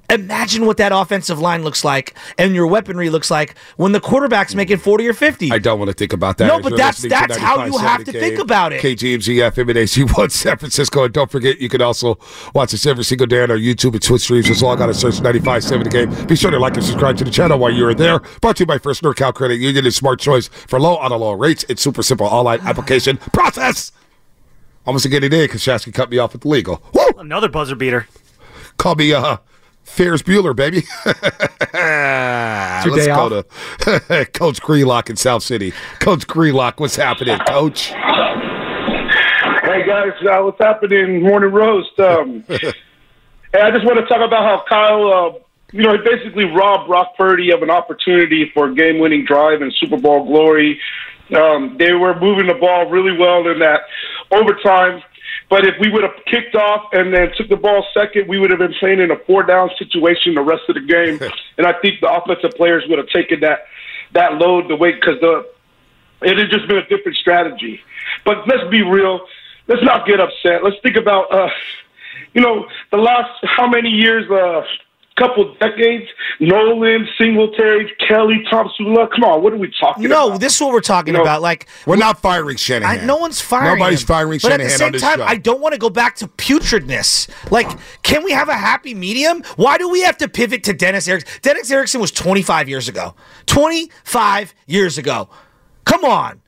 Imagine 0.10 0.66
what 0.66 0.78
that 0.78 0.92
offensive 0.92 1.40
line 1.40 1.64
looks 1.64 1.84
like 1.84 2.16
and 2.38 2.56
your 2.56 2.66
weaponry 2.68 3.10
looks 3.10 3.30
like 3.30 3.56
when 3.78 3.92
the 3.92 4.00
quarterback's 4.00 4.56
making 4.56 4.78
40 4.78 5.08
or 5.08 5.14
50. 5.14 5.52
I 5.52 5.60
don't 5.60 5.78
want 5.78 5.90
to 5.90 5.94
think 5.94 6.14
about 6.14 6.38
that. 6.40 6.48
No, 6.48 6.60
but 6.60 6.76
that's- 6.76 7.02
that's 7.04 7.38
how 7.38 7.64
you 7.66 7.78
have 7.78 8.04
to 8.06 8.12
K- 8.12 8.20
think 8.20 8.40
about 8.40 8.74
it. 8.74 8.82
KGMZ 8.82 9.42
FM 9.52 9.70
and 9.70 9.78
HD1 9.80 10.32
San 10.32 10.58
Francisco. 10.58 11.04
And 11.04 11.14
don't 11.14 11.30
forget, 11.30 11.60
you 11.62 11.70
can 11.70 11.82
also 11.82 12.18
watch 12.56 12.74
us 12.74 12.86
every 12.86 13.04
single 13.04 13.28
day 13.28 13.44
on 13.44 13.52
our 13.52 13.58
YouTube 13.58 13.94
and 13.94 14.02
Twitch 14.02 14.24
streams. 14.24 14.48
Just 14.48 14.62
log 14.64 14.82
on 14.82 14.90
and 14.90 14.98
search 14.98 15.16
95.7 15.22 15.84
The 15.84 15.90
Game. 15.90 16.28
Be 16.28 16.36
sure 16.36 16.50
to 16.52 16.58
like 16.60 16.76
and 16.76 16.84
subscribe 16.84 17.18
to 17.18 17.24
the 17.24 17.32
channel 17.32 17.60
while 17.60 17.72
you're 17.72 17.94
there. 17.94 18.20
Brought 18.42 18.58
to 18.58 18.62
you 18.64 18.66
by 18.68 18.80
First 18.80 19.04
NorCal 19.04 19.34
Credit 19.34 19.56
Union 19.60 19.86
and 19.86 19.94
Smart 19.94 20.20
Choice 20.20 20.48
for 20.48 20.80
low 20.80 20.98
on 20.98 21.12
a 21.12 21.18
low 21.18 21.34
rates. 21.34 21.66
It's 21.70 21.82
super 21.82 22.02
simple 22.04 22.26
online 22.26 22.62
application 22.62 23.18
process. 23.34 23.92
Almost 24.86 25.04
to 25.04 25.10
get 25.10 25.24
it 25.24 25.34
in 25.34 25.42
because 25.42 25.62
Shasky 25.62 25.94
cut 25.94 26.10
me 26.10 26.18
off 26.18 26.34
with 26.34 26.42
the 26.42 26.48
legal. 26.48 26.82
Woo! 26.94 27.04
Another 27.20 27.48
buzzer 27.48 27.76
beater. 27.76 28.08
Call 28.78 28.96
me 28.96 29.14
uh, 29.14 29.38
Ferris 29.84 30.22
Bueller, 30.22 30.56
baby. 30.56 30.84
Let's 31.06 32.96
day 32.96 33.08
go 33.08 33.30
to 33.30 33.44
Coach 34.34 34.62
Greenlock 34.62 35.10
in 35.10 35.16
South 35.16 35.44
City. 35.44 35.74
Coach 36.00 36.28
Greenlock, 36.28 36.80
what's 36.80 36.96
happening, 36.96 37.40
Coach? 37.48 37.94
Hey 39.70 39.86
guys, 39.86 40.14
uh, 40.28 40.42
what's 40.42 40.58
happening? 40.60 41.22
Morning 41.22 41.52
roast. 41.52 42.00
Um, 42.00 42.44
hey, 42.48 43.62
I 43.62 43.70
just 43.72 43.86
want 43.86 44.00
to 44.00 44.06
talk 44.08 44.26
about 44.26 44.44
how 44.44 44.64
Kyle, 44.68 45.08
uh, 45.08 45.40
you 45.72 45.84
know, 45.84 45.92
he 45.92 46.00
basically 46.00 46.46
robbed 46.46 46.88
Brock 46.88 47.16
Purdy 47.18 47.52
of 47.52 47.62
an 47.62 47.70
opportunity 47.70 48.50
for 48.54 48.70
a 48.70 48.74
game-winning 48.74 49.26
drive 49.26 49.62
and 49.62 49.72
Super 49.74 49.98
Bowl 49.98 50.26
glory. 50.26 50.80
Um, 51.36 51.76
they 51.78 51.94
were 51.94 52.20
moving 52.20 52.48
the 52.48 52.56
ball 52.56 52.90
really 52.90 53.16
well 53.16 53.48
in 53.48 53.60
that 53.60 53.82
overtime. 54.32 55.04
But 55.50 55.66
if 55.66 55.76
we 55.80 55.90
would 55.90 56.04
have 56.04 56.14
kicked 56.26 56.56
off 56.56 56.90
and 56.94 57.14
then 57.14 57.32
took 57.36 57.50
the 57.50 57.56
ball 57.56 57.84
second, 57.94 58.28
we 58.28 58.38
would 58.38 58.52
have 58.52 58.60
been 58.60 58.74
playing 58.80 59.00
in 59.00 59.10
a 59.10 59.18
four-down 59.18 59.72
situation 59.80 60.36
the 60.36 60.42
rest 60.42 60.64
of 60.70 60.76
the 60.76 60.82
game. 60.82 61.20
and 61.58 61.66
I 61.66 61.74
think 61.82 62.02
the 62.02 62.12
offensive 62.12 62.52
players 62.52 62.84
would 62.88 63.00
have 63.00 63.10
taken 63.10 63.40
that 63.42 63.66
that 64.12 64.36
load 64.36 64.68
the 64.70 64.76
weight 64.76 65.00
because 65.00 65.20
the 65.22 65.48
it 66.22 66.38
had 66.38 66.50
just 66.50 66.68
been 66.68 66.78
a 66.78 66.88
different 66.88 67.18
strategy. 67.18 67.80
But 68.26 68.48
let's 68.48 68.70
be 68.70 68.82
real. 68.82 69.22
Let's 69.68 69.84
not 69.84 70.06
get 70.06 70.20
upset. 70.20 70.64
Let's 70.64 70.76
think 70.84 70.98
about, 70.98 71.32
uh, 71.32 71.50
you 72.34 72.42
know, 72.42 72.68
the 72.92 72.98
last 72.98 73.32
how 73.44 73.68
many 73.68 73.90
years 73.90 74.30
uh, 74.30 74.64
couple 75.20 75.54
decades, 75.56 76.06
Nolan, 76.40 77.08
Singletary, 77.18 77.94
Kelly, 78.08 78.44
Thompson, 78.50 78.96
Come 78.96 79.24
on, 79.24 79.44
what 79.44 79.54
are 79.54 79.58
we 79.58 79.72
talking 79.80 80.04
no, 80.04 80.28
about? 80.28 80.30
No, 80.30 80.38
this 80.38 80.56
is 80.56 80.62
what 80.62 80.72
we're 80.72 80.82
talking 80.82 81.14
You 81.14 81.18
know, 81.18 81.24
about. 81.24 81.42
Like 81.42 81.68
We're 81.86 81.98
not 81.98 82.20
firing 82.22 82.58
Shanahan. 82.58 83.00
I, 83.00 83.06
no 83.06 83.18
one's 83.18 83.42
firing. 83.42 83.80
Nobody's 83.80 84.02
him. 84.02 84.08
firing 84.08 84.40
But 84.42 84.50
Shanahan 84.50 84.62
at 84.62 84.92
the 84.94 85.00
same 85.00 85.10
time, 85.10 85.20
show. 85.20 85.26
I 85.26 85.36
don't 85.36 85.62
want 85.62 85.74
to 85.74 85.80
go 85.80 85.90
back 85.90 86.16
to 86.18 86.28
putridness. 86.28 87.30
Like, 87.52 87.70
can 88.04 88.24
we 88.24 88.32
have 88.32 88.50
a 88.50 88.56
happy 88.56 88.94
medium? 88.94 89.44
Why 89.58 89.78
do 89.78 89.90
we 89.90 90.02
have 90.02 90.18
to 90.18 90.28
pivot 90.28 90.64
to 90.66 90.74
Dennis 90.74 91.08
Erickson? 91.08 91.40
Dennis 91.42 91.70
Erickson 91.70 92.00
was 92.02 92.12
25 92.12 92.70
years 92.70 92.88
ago. 92.88 93.16
25 93.48 94.54
years 94.68 94.98
ago. 94.98 95.30
Come 95.86 96.06
on, 96.06 96.42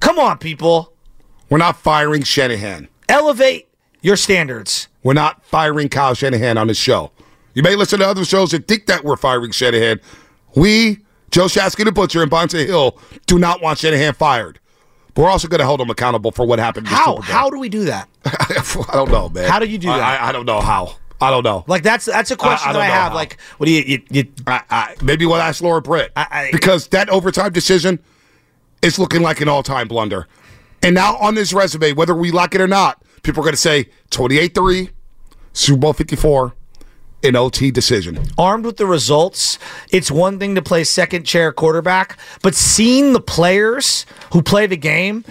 come 0.00 0.18
on, 0.18 0.38
people. 0.38 0.94
We're 1.50 1.58
not 1.58 1.76
firing 1.76 2.22
Shanahan. 2.22 2.88
Elevate 3.08 3.68
your 4.00 4.16
standards. 4.16 4.88
We're 5.02 5.12
not 5.14 5.44
firing 5.44 5.88
Kyle 5.88 6.14
Shanahan 6.14 6.56
on 6.56 6.68
this 6.68 6.78
show. 6.78 7.10
You 7.54 7.62
may 7.62 7.76
listen 7.76 7.98
to 8.00 8.06
other 8.08 8.24
shows 8.24 8.52
and 8.54 8.66
think 8.66 8.86
that 8.86 9.04
we're 9.04 9.16
firing 9.16 9.50
Shanahan. 9.52 10.00
We, 10.56 10.98
Joe 11.30 11.46
Shasky 11.46 11.84
the 11.84 11.92
Butcher 11.92 12.22
and 12.22 12.30
Bonta 12.30 12.64
Hill, 12.66 12.98
do 13.26 13.38
not 13.38 13.60
want 13.62 13.78
Shanahan 13.78 14.14
fired. 14.14 14.58
But 15.14 15.22
we're 15.22 15.30
also 15.30 15.48
going 15.48 15.60
to 15.60 15.66
hold 15.66 15.80
him 15.80 15.90
accountable 15.90 16.32
for 16.32 16.46
what 16.46 16.58
happened. 16.58 16.88
How? 16.88 17.20
How 17.20 17.50
do 17.50 17.58
we 17.58 17.68
do 17.68 17.84
that? 17.84 18.08
I 18.24 18.92
don't 18.94 19.10
know, 19.10 19.28
man. 19.28 19.50
How 19.50 19.58
do 19.58 19.66
you 19.66 19.76
do 19.78 19.90
I- 19.90 19.98
that? 19.98 20.20
I, 20.22 20.28
I 20.28 20.32
don't 20.32 20.46
know 20.46 20.60
how. 20.60 20.96
I 21.20 21.30
don't 21.30 21.44
know. 21.44 21.62
Like 21.68 21.84
that's 21.84 22.06
that's 22.06 22.32
a 22.32 22.36
question 22.36 22.70
I 22.70 22.72
that 22.72 22.78
don't 22.80 22.82
I 22.90 22.92
have. 22.92 23.12
how. 23.12 23.16
Like, 23.16 23.40
what 23.58 23.66
do 23.66 23.72
you 23.72 23.82
you, 23.86 24.02
you 24.10 24.32
I, 24.44 24.62
I, 24.70 24.94
maybe 25.04 25.24
we'll 25.24 25.36
ask 25.36 25.62
Laura 25.62 25.80
Britt 25.80 26.10
I- 26.16 26.26
I- 26.30 26.48
because 26.50 26.88
that 26.88 27.08
overtime 27.10 27.52
decision 27.52 28.00
is 28.82 28.98
looking 28.98 29.22
like 29.22 29.40
an 29.40 29.46
all-time 29.48 29.86
blunder. 29.86 30.26
And 30.82 30.96
now 30.96 31.16
on 31.18 31.36
this 31.36 31.52
resume, 31.52 31.92
whether 31.92 32.12
we 32.12 32.32
like 32.32 32.56
it 32.56 32.60
or 32.60 32.66
not, 32.66 33.00
people 33.22 33.40
are 33.42 33.44
going 33.44 33.52
to 33.52 33.56
say 33.56 33.88
28-3, 34.10 34.90
Super 35.52 35.78
Bowl 35.78 35.92
54, 35.92 36.54
an 37.22 37.36
OT 37.36 37.70
decision. 37.70 38.18
armed 38.36 38.64
with 38.64 38.76
the 38.76 38.86
results, 38.86 39.58
it's 39.90 40.10
one 40.10 40.38
thing 40.38 40.54
to 40.54 40.62
play 40.62 40.84
second 40.84 41.24
chair 41.24 41.52
quarterback, 41.52 42.18
but 42.42 42.54
seeing 42.54 43.12
the 43.12 43.20
players 43.20 44.06
who 44.32 44.42
play 44.42 44.66
the 44.66 44.76
game 44.76 45.24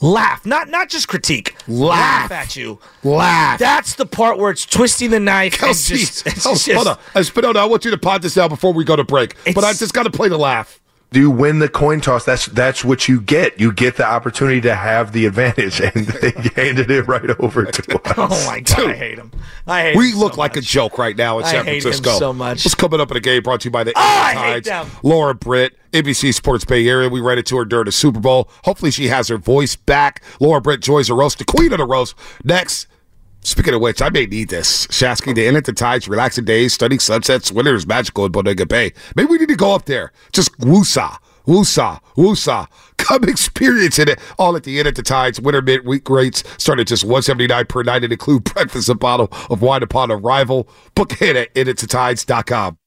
laugh, 0.00 0.44
not 0.44 0.68
not 0.68 0.88
just 0.88 1.08
critique, 1.08 1.56
Laugh. 1.66 2.30
at 2.30 2.54
you. 2.56 2.78
Laugh. 3.02 3.58
That's 3.58 3.94
the 3.94 4.06
part 4.06 4.38
where 4.38 4.50
it's 4.50 4.66
twisting 4.66 5.10
the 5.10 5.20
knife. 5.20 5.54
and 5.62 5.72
Kelce, 5.72 5.96
just, 5.96 6.26
it's 6.26 6.46
oh, 6.46 6.52
just- 6.54 6.70
hold 6.70 6.86
on. 6.88 6.98
Uh, 7.14 7.22
Spinoza, 7.22 7.58
I 7.58 7.64
want 7.64 7.84
you 7.84 7.90
to 7.90 7.98
pod 7.98 8.22
this 8.22 8.36
out 8.38 8.50
before 8.50 8.72
we 8.72 8.84
go 8.84 8.96
to 8.96 9.04
break. 9.04 9.36
But 9.54 9.64
I 9.64 9.72
just 9.72 9.94
got 9.94 10.02
to 10.04 10.10
play 10.10 10.28
the 10.28 10.38
laugh. 10.38 10.80
Do 11.12 11.20
you 11.20 11.30
win 11.30 11.60
the 11.60 11.68
coin 11.68 12.00
toss? 12.00 12.24
That's 12.24 12.46
that's 12.46 12.84
what 12.84 13.08
you 13.08 13.20
get. 13.20 13.60
You 13.60 13.72
get 13.72 13.96
the 13.96 14.04
opportunity 14.04 14.60
to 14.62 14.74
have 14.74 15.12
the 15.12 15.24
advantage, 15.26 15.80
and 15.94 16.06
they 16.06 16.32
handed 16.56 16.90
it 16.90 17.06
right 17.06 17.30
over 17.40 17.64
to 17.64 18.00
oh 18.18 18.24
us. 18.24 18.44
Oh 18.44 18.46
my 18.50 18.60
god, 18.60 18.90
I 18.90 18.94
hate 18.94 19.18
him. 19.18 19.30
I 19.68 19.82
hate. 19.82 19.96
We 19.96 20.10
him 20.12 20.18
look 20.18 20.34
so 20.34 20.40
like 20.40 20.56
a 20.56 20.60
joke 20.60 20.98
right 20.98 21.16
now 21.16 21.38
in 21.38 21.44
I 21.44 21.52
San 21.52 21.64
hate 21.64 21.76
him 21.76 21.80
Francisco. 21.82 22.18
so 22.18 22.32
much. 22.32 22.64
What's 22.64 22.74
coming 22.74 23.00
up 23.00 23.10
in 23.10 23.14
the 23.14 23.20
game 23.20 23.42
brought 23.44 23.60
to 23.60 23.66
you 23.66 23.70
by 23.70 23.84
the 23.84 23.92
Oh, 23.96 24.00
I 24.00 24.34
hate 24.34 24.64
Tides. 24.64 24.68
them. 24.68 24.90
Laura 25.04 25.32
Britt, 25.34 25.78
NBC 25.92 26.34
Sports 26.34 26.64
Bay 26.64 26.86
Area. 26.88 27.08
We 27.08 27.20
read 27.20 27.38
it 27.38 27.46
to 27.46 27.56
her 27.58 27.64
during 27.64 27.84
the 27.86 27.92
Super 27.92 28.20
Bowl. 28.20 28.50
Hopefully 28.64 28.90
she 28.90 29.06
has 29.06 29.28
her 29.28 29.38
voice 29.38 29.76
back. 29.76 30.22
Laura 30.40 30.60
Britt 30.60 30.80
joins 30.82 31.06
the 31.06 31.14
roast, 31.14 31.38
the 31.38 31.44
queen 31.44 31.72
of 31.72 31.78
the 31.78 31.86
roast. 31.86 32.14
Next. 32.44 32.88
Speaking 33.46 33.74
of 33.74 33.80
which, 33.80 34.02
I 34.02 34.10
may 34.10 34.26
need 34.26 34.48
this. 34.48 34.88
Shasky, 34.88 35.32
the 35.32 35.46
Inn 35.46 35.54
at 35.54 35.66
the 35.66 35.72
Tides, 35.72 36.08
relaxing 36.08 36.44
days, 36.44 36.74
studying 36.74 36.98
sunsets, 36.98 37.52
winter 37.52 37.76
is 37.76 37.86
magical 37.86 38.26
in 38.26 38.32
Bodega 38.32 38.66
Bay. 38.66 38.92
Maybe 39.14 39.28
we 39.28 39.38
need 39.38 39.48
to 39.50 39.54
go 39.54 39.72
up 39.72 39.84
there. 39.84 40.10
Just 40.32 40.58
woosah, 40.58 41.18
woosah, 41.46 42.00
woosah. 42.16 42.66
Come 42.96 43.22
experience 43.22 44.00
it 44.00 44.18
all 44.36 44.56
at 44.56 44.64
the 44.64 44.80
Inn 44.80 44.88
at 44.88 44.96
the 44.96 45.02
Tides. 45.04 45.40
Winter 45.40 45.62
midweek 45.62 46.10
rates 46.10 46.42
start 46.58 46.80
at 46.80 46.88
just 46.88 47.04
179 47.04 47.66
per 47.66 47.84
night 47.84 48.02
and 48.02 48.12
include 48.12 48.42
breakfast, 48.42 48.88
a 48.88 48.96
bottle 48.96 49.28
of 49.48 49.62
wine 49.62 49.84
upon 49.84 50.10
arrival. 50.10 50.68
Book 50.96 51.12
ahead 51.12 51.36
at 51.36 51.54
innatthetides.com. 51.54 52.78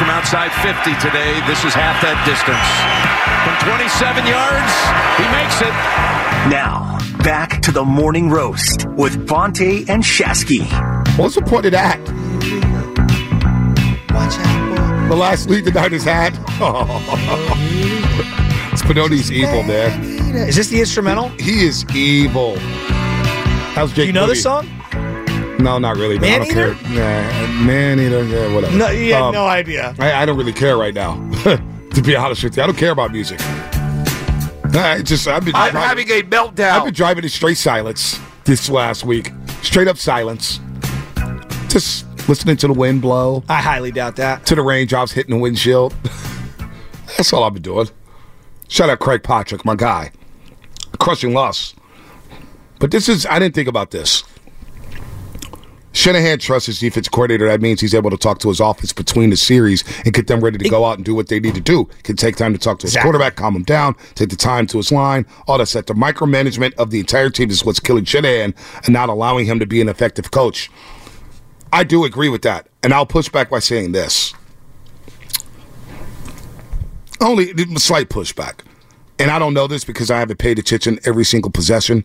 from 0.00 0.08
outside 0.08 0.50
50 0.64 0.94
today. 0.98 1.38
This 1.46 1.62
is 1.62 1.74
half 1.74 2.00
that 2.00 2.16
distance. 2.24 2.56
From 3.44 3.52
27 3.68 4.24
yards, 4.24 4.72
he 5.20 5.28
makes 5.28 5.60
it. 5.60 5.76
Now, 6.48 6.96
back 7.22 7.60
to 7.60 7.70
the 7.70 7.84
morning 7.84 8.30
roast 8.30 8.86
with 8.96 9.28
Bonta 9.28 9.86
and 9.90 10.02
Shasky. 10.02 10.64
What's 11.18 11.34
the 11.34 11.42
point 11.42 11.66
of 11.66 11.72
that? 11.72 12.02
The 15.10 15.16
last 15.16 15.50
lead 15.50 15.66
the 15.66 15.70
Niners 15.70 16.04
had. 16.04 16.32
Spinoni's 18.80 19.30
evil, 19.40 19.64
man. 19.64 20.02
Is 20.34 20.56
this 20.56 20.68
the 20.68 20.80
instrumental? 20.80 21.28
He 21.38 21.66
is 21.66 21.84
evil. 21.94 22.56
How's 23.74 23.90
Jake? 23.90 23.96
Do 23.96 24.06
you 24.06 24.12
know 24.14 24.22
Moody? 24.22 24.32
this 24.32 24.42
song? 24.44 24.66
No, 25.62 25.78
not 25.78 25.96
really. 25.96 26.18
but 26.18 26.28
I 26.28 26.38
don't 26.38 26.54
Man-eater? 26.54 26.74
care. 26.74 26.90
Nah, 26.90 27.64
man 27.64 28.00
eater. 28.00 28.24
Yeah, 28.24 28.54
whatever. 28.54 28.76
No, 28.76 28.88
you 28.90 29.12
had 29.14 29.22
Um, 29.22 29.34
no 29.34 29.46
idea. 29.46 29.94
I, 29.98 30.22
I 30.22 30.26
don't 30.26 30.36
really 30.38 30.52
care 30.52 30.76
right 30.76 30.94
now. 30.94 31.14
to 31.44 32.02
be 32.02 32.16
honest 32.16 32.42
with 32.44 32.56
you, 32.56 32.62
I 32.62 32.66
don't 32.66 32.78
care 32.78 32.92
about 32.92 33.12
music. 33.12 33.38
I 34.72 35.02
just 35.04 35.26
I've 35.26 35.44
been 35.44 35.54
I'm 35.54 35.72
driving, 35.72 36.06
having 36.06 36.24
a 36.24 36.28
meltdown. 36.28 36.70
I've 36.72 36.84
been 36.84 36.94
driving 36.94 37.24
in 37.24 37.30
straight 37.30 37.56
silence 37.56 38.18
this 38.44 38.68
last 38.70 39.04
week. 39.04 39.32
Straight 39.62 39.88
up 39.88 39.96
silence. 39.98 40.60
Just 41.68 42.06
listening 42.28 42.56
to 42.58 42.66
the 42.68 42.72
wind 42.72 43.02
blow, 43.02 43.42
I 43.48 43.60
highly 43.60 43.90
doubt 43.90 44.16
that. 44.16 44.46
to 44.46 44.54
the 44.54 44.62
raindrops 44.62 45.12
hitting 45.12 45.34
the 45.34 45.40
windshield. 45.40 45.92
That's 47.16 47.32
all 47.32 47.42
I've 47.44 47.52
been 47.52 47.62
doing. 47.62 47.88
Shout 48.68 48.88
out 48.88 49.00
Craig 49.00 49.22
Patrick, 49.24 49.64
my 49.64 49.74
guy. 49.74 50.12
Crushing 51.00 51.34
loss. 51.34 51.74
But 52.78 52.92
this 52.92 53.08
is 53.08 53.26
I 53.26 53.38
didn't 53.40 53.54
think 53.56 53.68
about 53.68 53.90
this. 53.90 54.22
Shanahan 55.92 56.38
trusts 56.38 56.66
his 56.66 56.78
defense 56.78 57.08
coordinator. 57.08 57.48
That 57.48 57.60
means 57.60 57.80
he's 57.80 57.94
able 57.94 58.10
to 58.10 58.16
talk 58.16 58.38
to 58.40 58.48
his 58.48 58.60
offense 58.60 58.92
between 58.92 59.30
the 59.30 59.36
series 59.36 59.82
and 60.04 60.14
get 60.14 60.28
them 60.28 60.40
ready 60.40 60.56
to 60.56 60.68
go 60.68 60.84
out 60.84 60.96
and 60.98 61.04
do 61.04 61.14
what 61.14 61.28
they 61.28 61.40
need 61.40 61.54
to 61.56 61.60
do. 61.60 61.88
Can 62.04 62.16
take 62.16 62.36
time 62.36 62.52
to 62.52 62.58
talk 62.58 62.78
to 62.80 62.84
his 62.84 62.92
Exactly. 62.92 63.06
quarterback, 63.10 63.36
calm 63.36 63.56
him 63.56 63.64
down, 63.64 63.96
take 64.14 64.28
the 64.30 64.36
time 64.36 64.66
to 64.68 64.76
his 64.76 64.92
line. 64.92 65.26
All 65.48 65.58
that 65.58 65.66
stuff. 65.66 65.86
The 65.86 65.94
micromanagement 65.94 66.74
of 66.74 66.90
the 66.90 67.00
entire 67.00 67.28
team 67.28 67.50
is 67.50 67.64
what's 67.64 67.80
killing 67.80 68.04
Shanahan 68.04 68.54
and 68.84 68.92
not 68.92 69.08
allowing 69.08 69.46
him 69.46 69.58
to 69.58 69.66
be 69.66 69.80
an 69.80 69.88
effective 69.88 70.30
coach. 70.30 70.70
I 71.72 71.82
do 71.84 72.04
agree 72.04 72.28
with 72.28 72.42
that. 72.42 72.68
And 72.82 72.94
I'll 72.94 73.06
push 73.06 73.28
back 73.28 73.50
by 73.50 73.58
saying 73.58 73.92
this. 73.92 74.32
Only 77.20 77.50
a 77.50 77.78
slight 77.80 78.08
pushback. 78.08 78.60
And 79.18 79.30
I 79.30 79.38
don't 79.38 79.52
know 79.52 79.66
this 79.66 79.84
because 79.84 80.10
I 80.10 80.18
haven't 80.18 80.38
paid 80.38 80.58
attention 80.58 80.98
every 81.04 81.24
single 81.24 81.50
possession. 81.50 82.04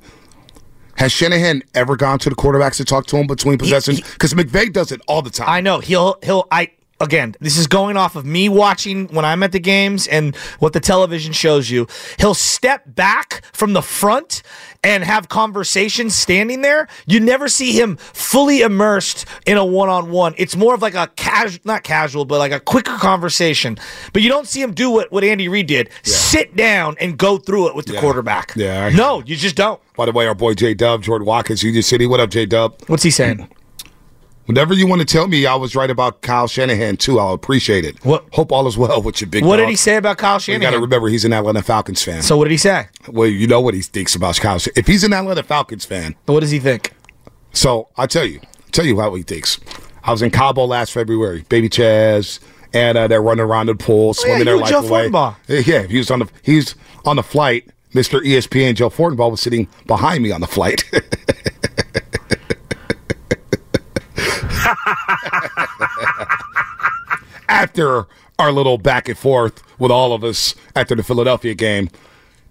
Has 0.95 1.11
Shanahan 1.11 1.63
ever 1.73 1.95
gone 1.95 2.19
to 2.19 2.29
the 2.29 2.35
quarterbacks 2.35 2.77
to 2.77 2.85
talk 2.85 3.05
to 3.07 3.17
him 3.17 3.27
between 3.27 3.57
possessions? 3.57 4.01
Because 4.01 4.33
McVay 4.33 4.71
does 4.71 4.91
it 4.91 5.01
all 5.07 5.21
the 5.21 5.29
time. 5.29 5.49
I 5.49 5.61
know 5.61 5.79
he'll 5.79 6.17
he'll 6.23 6.47
I 6.51 6.71
again. 6.99 7.35
This 7.39 7.57
is 7.57 7.67
going 7.67 7.97
off 7.97 8.15
of 8.15 8.25
me 8.25 8.47
watching 8.49 9.07
when 9.09 9.25
I'm 9.25 9.43
at 9.43 9.51
the 9.51 9.59
games 9.59 10.07
and 10.07 10.35
what 10.59 10.73
the 10.73 10.79
television 10.79 11.33
shows 11.33 11.69
you. 11.69 11.87
He'll 12.19 12.33
step 12.33 12.83
back 12.95 13.43
from 13.53 13.73
the 13.73 13.81
front 13.81 14.41
and 14.83 15.03
have 15.03 15.29
conversations 15.29 16.15
standing 16.15 16.61
there. 16.61 16.87
You 17.05 17.19
never 17.19 17.47
see 17.47 17.73
him 17.79 17.97
fully 17.97 18.61
immersed 18.61 19.25
in 19.45 19.57
a 19.57 19.65
one-on-one. 19.65 20.35
It's 20.37 20.55
more 20.55 20.73
of 20.75 20.81
like 20.81 20.93
a 20.95 21.07
casual, 21.15 21.59
not 21.65 21.83
casual, 21.83 22.23
but 22.25 22.37
like 22.39 22.51
a 22.51 22.59
quicker 22.59 22.97
conversation. 22.97 23.77
But 24.13 24.21
you 24.21 24.29
don't 24.29 24.47
see 24.47 24.61
him 24.61 24.73
do 24.73 24.89
what 24.91 25.11
what 25.11 25.23
Andy 25.23 25.47
Reid 25.47 25.67
did: 25.67 25.89
sit 26.03 26.55
down 26.55 26.95
and 26.99 27.17
go 27.17 27.37
through 27.37 27.69
it 27.69 27.75
with 27.75 27.87
the 27.87 27.93
Yeah. 27.93 28.01
quarterback. 28.01 28.53
Yeah, 28.55 28.89
no, 28.89 29.21
you 29.25 29.35
just 29.35 29.55
don't. 29.55 29.81
By 29.97 30.05
the 30.05 30.11
way, 30.11 30.27
our 30.27 30.35
boy 30.35 30.53
J 30.53 30.73
Dub, 30.73 31.01
Jordan 31.03 31.25
Watkins, 31.25 31.63
Union 31.63 31.83
City. 31.83 32.05
What 32.05 32.19
up, 32.19 32.29
J 32.29 32.45
Dub? 32.45 32.75
What's 32.87 33.03
he 33.03 33.09
saying? 33.11 33.49
Whenever 34.45 34.73
you 34.75 34.85
want 34.85 35.01
to 35.01 35.05
tell 35.05 35.27
me 35.27 35.45
I 35.47 35.55
was 35.55 35.75
right 35.75 35.89
about 35.89 36.21
Kyle 36.21 36.47
Shanahan 36.47 36.97
too, 36.97 37.19
I'll 37.19 37.33
appreciate 37.33 37.83
it. 37.83 38.03
What- 38.05 38.25
Hope 38.33 38.51
all 38.51 38.67
is 38.67 38.77
well 38.77 39.01
with 39.01 39.19
your 39.21 39.29
big. 39.29 39.43
What 39.43 39.57
dog. 39.57 39.65
did 39.65 39.69
he 39.71 39.75
say 39.75 39.95
about 39.95 40.17
Kyle 40.19 40.37
Shanahan? 40.39 40.61
You 40.61 40.67
got 40.67 40.75
to 40.75 40.81
remember 40.81 41.07
he's 41.07 41.25
an 41.25 41.33
Atlanta 41.33 41.63
Falcons 41.63 42.03
fan. 42.03 42.21
so 42.21 42.37
what 42.37 42.43
did 42.45 42.51
he 42.51 42.57
say? 42.57 42.87
well, 43.07 43.27
you 43.27 43.47
know 43.47 43.59
what 43.61 43.73
he 43.73 43.81
thinks 43.81 44.15
about 44.15 44.35
Kyle. 44.39 44.59
If 44.75 44.85
he's 44.87 45.03
an 45.03 45.13
Atlanta 45.13 45.41
Falcons 45.43 45.85
fan, 45.85 46.15
What 46.27 46.41
does 46.41 46.51
he 46.51 46.59
think? 46.59 46.93
So 47.53 47.89
I 47.97 48.05
tell 48.05 48.25
you, 48.25 48.39
tell 48.71 48.85
you 48.85 48.99
how 48.99 49.13
he 49.15 49.23
thinks. 49.23 49.59
I 50.03 50.11
was 50.11 50.21
in 50.21 50.29
Cabo 50.29 50.65
last 50.65 50.91
February, 50.91 51.43
baby 51.49 51.67
Chaz, 51.69 52.39
and 52.73 52.97
uh, 52.97 53.07
they're 53.07 53.21
running 53.23 53.43
around 53.45 53.67
the 53.67 53.75
pool, 53.75 54.13
swimming 54.13 54.35
Oh, 54.35 54.39
you 54.39 54.43
their 54.45 54.57
life 54.57 54.69
Joe 54.69 54.79
away. 54.81 55.09
Fortenbaugh. 55.09 55.35
Yeah, 55.65 55.83
he 55.83 55.97
was 55.97 56.11
on 56.11 56.19
the 56.19 56.29
he's 56.43 56.75
on 57.05 57.15
the 57.15 57.23
flight. 57.23 57.67
Mr. 57.95 58.19
ESPN 58.21 58.75
Joe 58.75 58.89
Fortenbaugh 58.89 59.31
was 59.31 59.39
sitting 59.41 59.67
behind 59.87 60.21
me 60.21 60.31
on 60.31 60.41
the 60.41 60.47
flight. 60.47 60.83
After 67.47 68.07
our 68.39 68.51
little 68.51 68.77
back 68.77 69.07
and 69.07 69.17
forth 69.17 69.63
with 69.79 69.91
all 69.91 70.13
of 70.13 70.23
us 70.23 70.55
after 70.75 70.95
the 70.95 71.03
Philadelphia 71.03 71.53
game, 71.53 71.89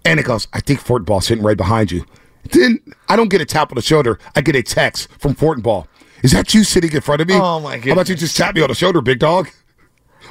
and 0.03 0.19
it 0.19 0.23
goes, 0.23 0.47
I 0.53 0.61
think 0.61 0.79
Fortenbaugh's 0.79 1.27
sitting 1.27 1.43
right 1.43 1.57
behind 1.57 1.91
you. 1.91 2.05
Then 2.51 2.79
I 3.09 3.15
don't 3.15 3.29
get 3.29 3.41
a 3.41 3.45
tap 3.45 3.71
on 3.71 3.75
the 3.75 3.81
shoulder. 3.81 4.19
I 4.35 4.41
get 4.41 4.55
a 4.55 4.63
text 4.63 5.09
from 5.19 5.35
Fortenball. 5.35 5.87
Is 6.23 6.31
that 6.31 6.53
you 6.53 6.63
sitting 6.63 6.91
in 6.91 7.01
front 7.01 7.21
of 7.21 7.27
me? 7.27 7.35
Oh, 7.35 7.59
my 7.59 7.77
god! 7.77 7.85
How 7.85 7.91
about 7.93 8.09
you 8.09 8.15
just 8.15 8.37
tap 8.37 8.55
me 8.55 8.61
on 8.61 8.69
the 8.69 8.75
shoulder, 8.75 9.01
big 9.01 9.19
dog? 9.19 9.49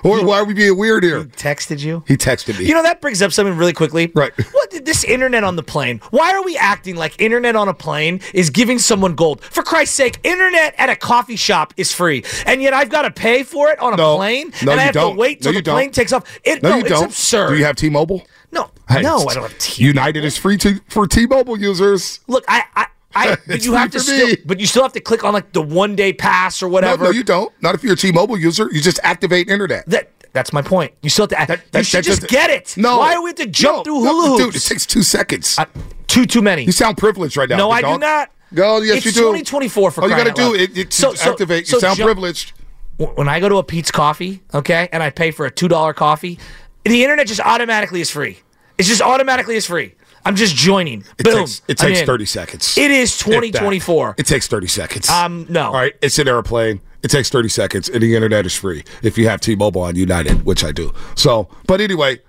Or 0.03 0.25
why 0.25 0.39
are 0.41 0.45
we 0.45 0.55
being 0.55 0.77
weird 0.77 1.05
here? 1.05 1.19
He 1.21 1.25
texted 1.27 1.81
you? 1.81 2.03
He 2.07 2.17
texted 2.17 2.59
me. 2.59 2.67
You 2.67 2.75
know, 2.75 2.83
that 2.83 3.01
brings 3.01 3.23
up 3.23 3.33
something 3.33 3.57
really 3.57 3.73
quickly. 3.73 4.11
Right. 4.15 4.33
What 4.53 4.71
did 4.71 4.85
this 4.87 5.05
internet 5.05 5.45
on 5.45 5.57
the 5.57 5.63
plane? 5.63 6.01
Why 6.11 6.33
are 6.35 6.43
we 6.45 6.57
acting 6.57 6.97
like 6.97 7.21
internet 7.21 7.57
on 7.57 7.69
a 7.69 7.75
plane 7.75 8.21
is 8.33 8.51
giving 8.51 8.79
someone 8.79 9.15
gold? 9.15 9.43
For 9.45 9.63
Christ's 9.63 9.95
sake, 9.97 10.19
internet 10.25 10.75
at 10.79 10.91
a 10.91 10.97
coffee 10.97 11.37
shop 11.37 11.73
is 11.77 11.93
free. 11.93 12.25
And 12.47 12.61
yet 12.63 12.73
I've 12.75 12.91
got 12.91 13.03
to 13.03 13.11
pay 13.11 13.43
for 13.45 13.69
it 13.71 13.79
on 13.79 13.93
a 13.95 13.97
No. 13.97 14.17
plane. 14.17 14.53
No, 14.63 14.73
and 14.73 14.81
I 14.81 14.85
have 14.85 14.95
don't. 14.95 15.15
to 15.15 15.19
wait 15.21 15.41
No, 15.41 15.45
till 15.51 15.55
you 15.55 15.63
the 15.63 15.71
plane 15.71 15.87
don't. 15.87 15.95
takes 15.95 16.13
off. 16.13 16.25
It, 16.45 16.63
no, 16.63 16.71
no, 16.71 16.75
you 16.77 16.81
it's 16.83 16.91
don't. 16.91 17.05
absurd. 17.05 17.49
Do 17.51 17.57
you 17.57 17.65
have 17.65 17.77
T-Mobile? 17.77 18.27
No, 18.53 18.71
Hey, 18.89 19.03
no, 19.03 19.27
I 19.27 19.35
don't 19.35 19.43
have 19.45 19.59
T. 19.59 19.83
Mobile. 19.83 19.87
United 19.89 20.25
is 20.25 20.37
free 20.37 20.57
to 20.59 20.81
for 20.89 21.07
T-Mobile 21.07 21.59
users. 21.59 22.21
Look, 22.29 22.45
I, 22.49 22.63
I, 22.77 22.87
I 23.15 23.37
but 23.47 23.65
you 23.65 23.75
have 23.75 23.91
to 23.93 24.01
still, 24.01 24.29
me. 24.29 24.37
but 24.45 24.61
you 24.61 24.67
still 24.67 24.83
have 24.83 24.93
to 24.95 25.01
click 25.01 25.25
on 25.25 25.33
like 25.33 25.53
the 25.53 25.63
one 25.63 25.97
day 25.97 26.13
pass 26.13 26.63
or 26.63 26.69
whatever. 26.69 27.05
no, 27.05 27.11
you 27.11 27.23
don't. 27.25 27.53
Not 27.63 27.75
if 27.75 27.83
you're 27.83 27.95
a 27.95 27.97
T-Mobile 27.97 28.39
user. 28.39 28.69
You 28.73 28.81
just 28.81 29.01
activate 29.03 29.49
internet. 29.49 29.85
That 29.87 30.11
that's 30.33 30.53
my 30.53 30.63
point. 30.63 30.93
You 31.03 31.11
still 31.11 31.29
have 31.33 31.47
to. 31.49 31.53
That- 31.57 31.59
you 31.61 31.65
that- 31.73 31.87
should 31.87 31.99
that 32.05 32.05
just 32.05 32.29
get 32.29 32.51
it. 32.51 32.75
No. 32.77 32.99
Why 32.99 33.15
do 33.15 33.23
we 33.23 33.31
have 33.31 33.37
to 33.37 33.47
jump 33.47 33.79
No, 33.79 33.83
through 33.85 34.05
no, 34.05 34.27
hula 34.27 34.39
Dude, 34.39 34.57
it 34.57 34.61
takes 34.61 34.85
two 34.87 35.03
seconds. 35.03 35.59
Uh, 35.59 35.67
too 36.07 36.27
too 36.27 36.43
many. 36.43 36.65
you 36.65 36.73
sound 36.73 36.97
privileged 36.99 37.37
right 37.37 37.49
now. 37.49 37.57
no, 37.57 37.71
I 37.71 37.83
do 37.83 37.99
not. 37.99 38.31
Go, 38.53 38.81
yes, 38.83 38.99
it's 38.99 39.07
you 39.07 39.13
do. 39.13 39.19
2024 39.21 39.91
for 39.91 40.03
All 40.03 40.09
you 40.09 40.15
got 40.17 40.25
to 40.25 40.33
do 40.33 40.55
is 40.55 40.77
it, 40.79 40.93
So- 40.93 41.15
so- 41.15 41.33
activate. 41.33 41.67
so 41.67 41.77
you 41.77 41.81
sound 41.81 41.97
ju- 41.97 42.05
privileged. 42.05 42.53
when 42.99 43.29
I 43.29 43.41
go 43.41 43.49
to 43.49 43.57
a 43.57 43.65
Peet's 43.65 43.91
Coffee, 43.91 44.43
okay, 44.53 44.89
and 44.93 45.03
I 45.03 45.11
pay 45.11 45.33
for 45.33 45.45
a 45.47 45.51
two 45.51 45.67
dollar 45.67 45.93
coffee, 45.93 46.39
the 46.85 47.03
internet 47.03 47.27
just 47.27 47.41
automatically 47.41 48.01
is 48.01 48.11
free. 48.11 48.39
It's 48.79 48.87
just 48.89 49.03
automatically 49.03 49.57
is 49.57 49.67
free. 49.67 49.95
I'm 50.25 50.37
just 50.37 50.57
joining. 50.57 51.05
It 51.19 51.25
Boom. 51.25 51.41
takes, 51.41 51.63
it 51.69 51.79
takes 51.79 52.03
30 52.03 52.25
seconds. 52.25 52.79
It 52.79 52.91
is 52.91 53.13
If 53.13 53.19
that. 53.19 53.59
2024. 53.59 54.15
It 54.19 54.27
takes 54.27 54.47
30 54.47 54.67
seconds. 54.67 55.11
Um, 55.11 55.47
no. 55.49 55.67
All 55.67 55.73
right, 55.75 55.95
it's 56.01 56.19
an 56.19 56.29
airplane. 56.29 56.81
It 57.03 57.09
takes 57.09 57.29
30 57.29 57.51
seconds, 57.51 57.89
and 57.91 58.03
the 58.03 58.15
internet 58.15 58.47
is 58.47 58.55
free 58.55 58.83
if 59.03 59.19
you 59.19 59.29
have 59.29 59.41
T-Mobile 59.41 59.83
on 59.83 59.95
United, 59.95 60.47
which 60.47 60.65
I 60.65 60.73
do. 60.73 60.93
So, 61.15 61.49
but 61.67 61.83
anyway, 61.83 62.21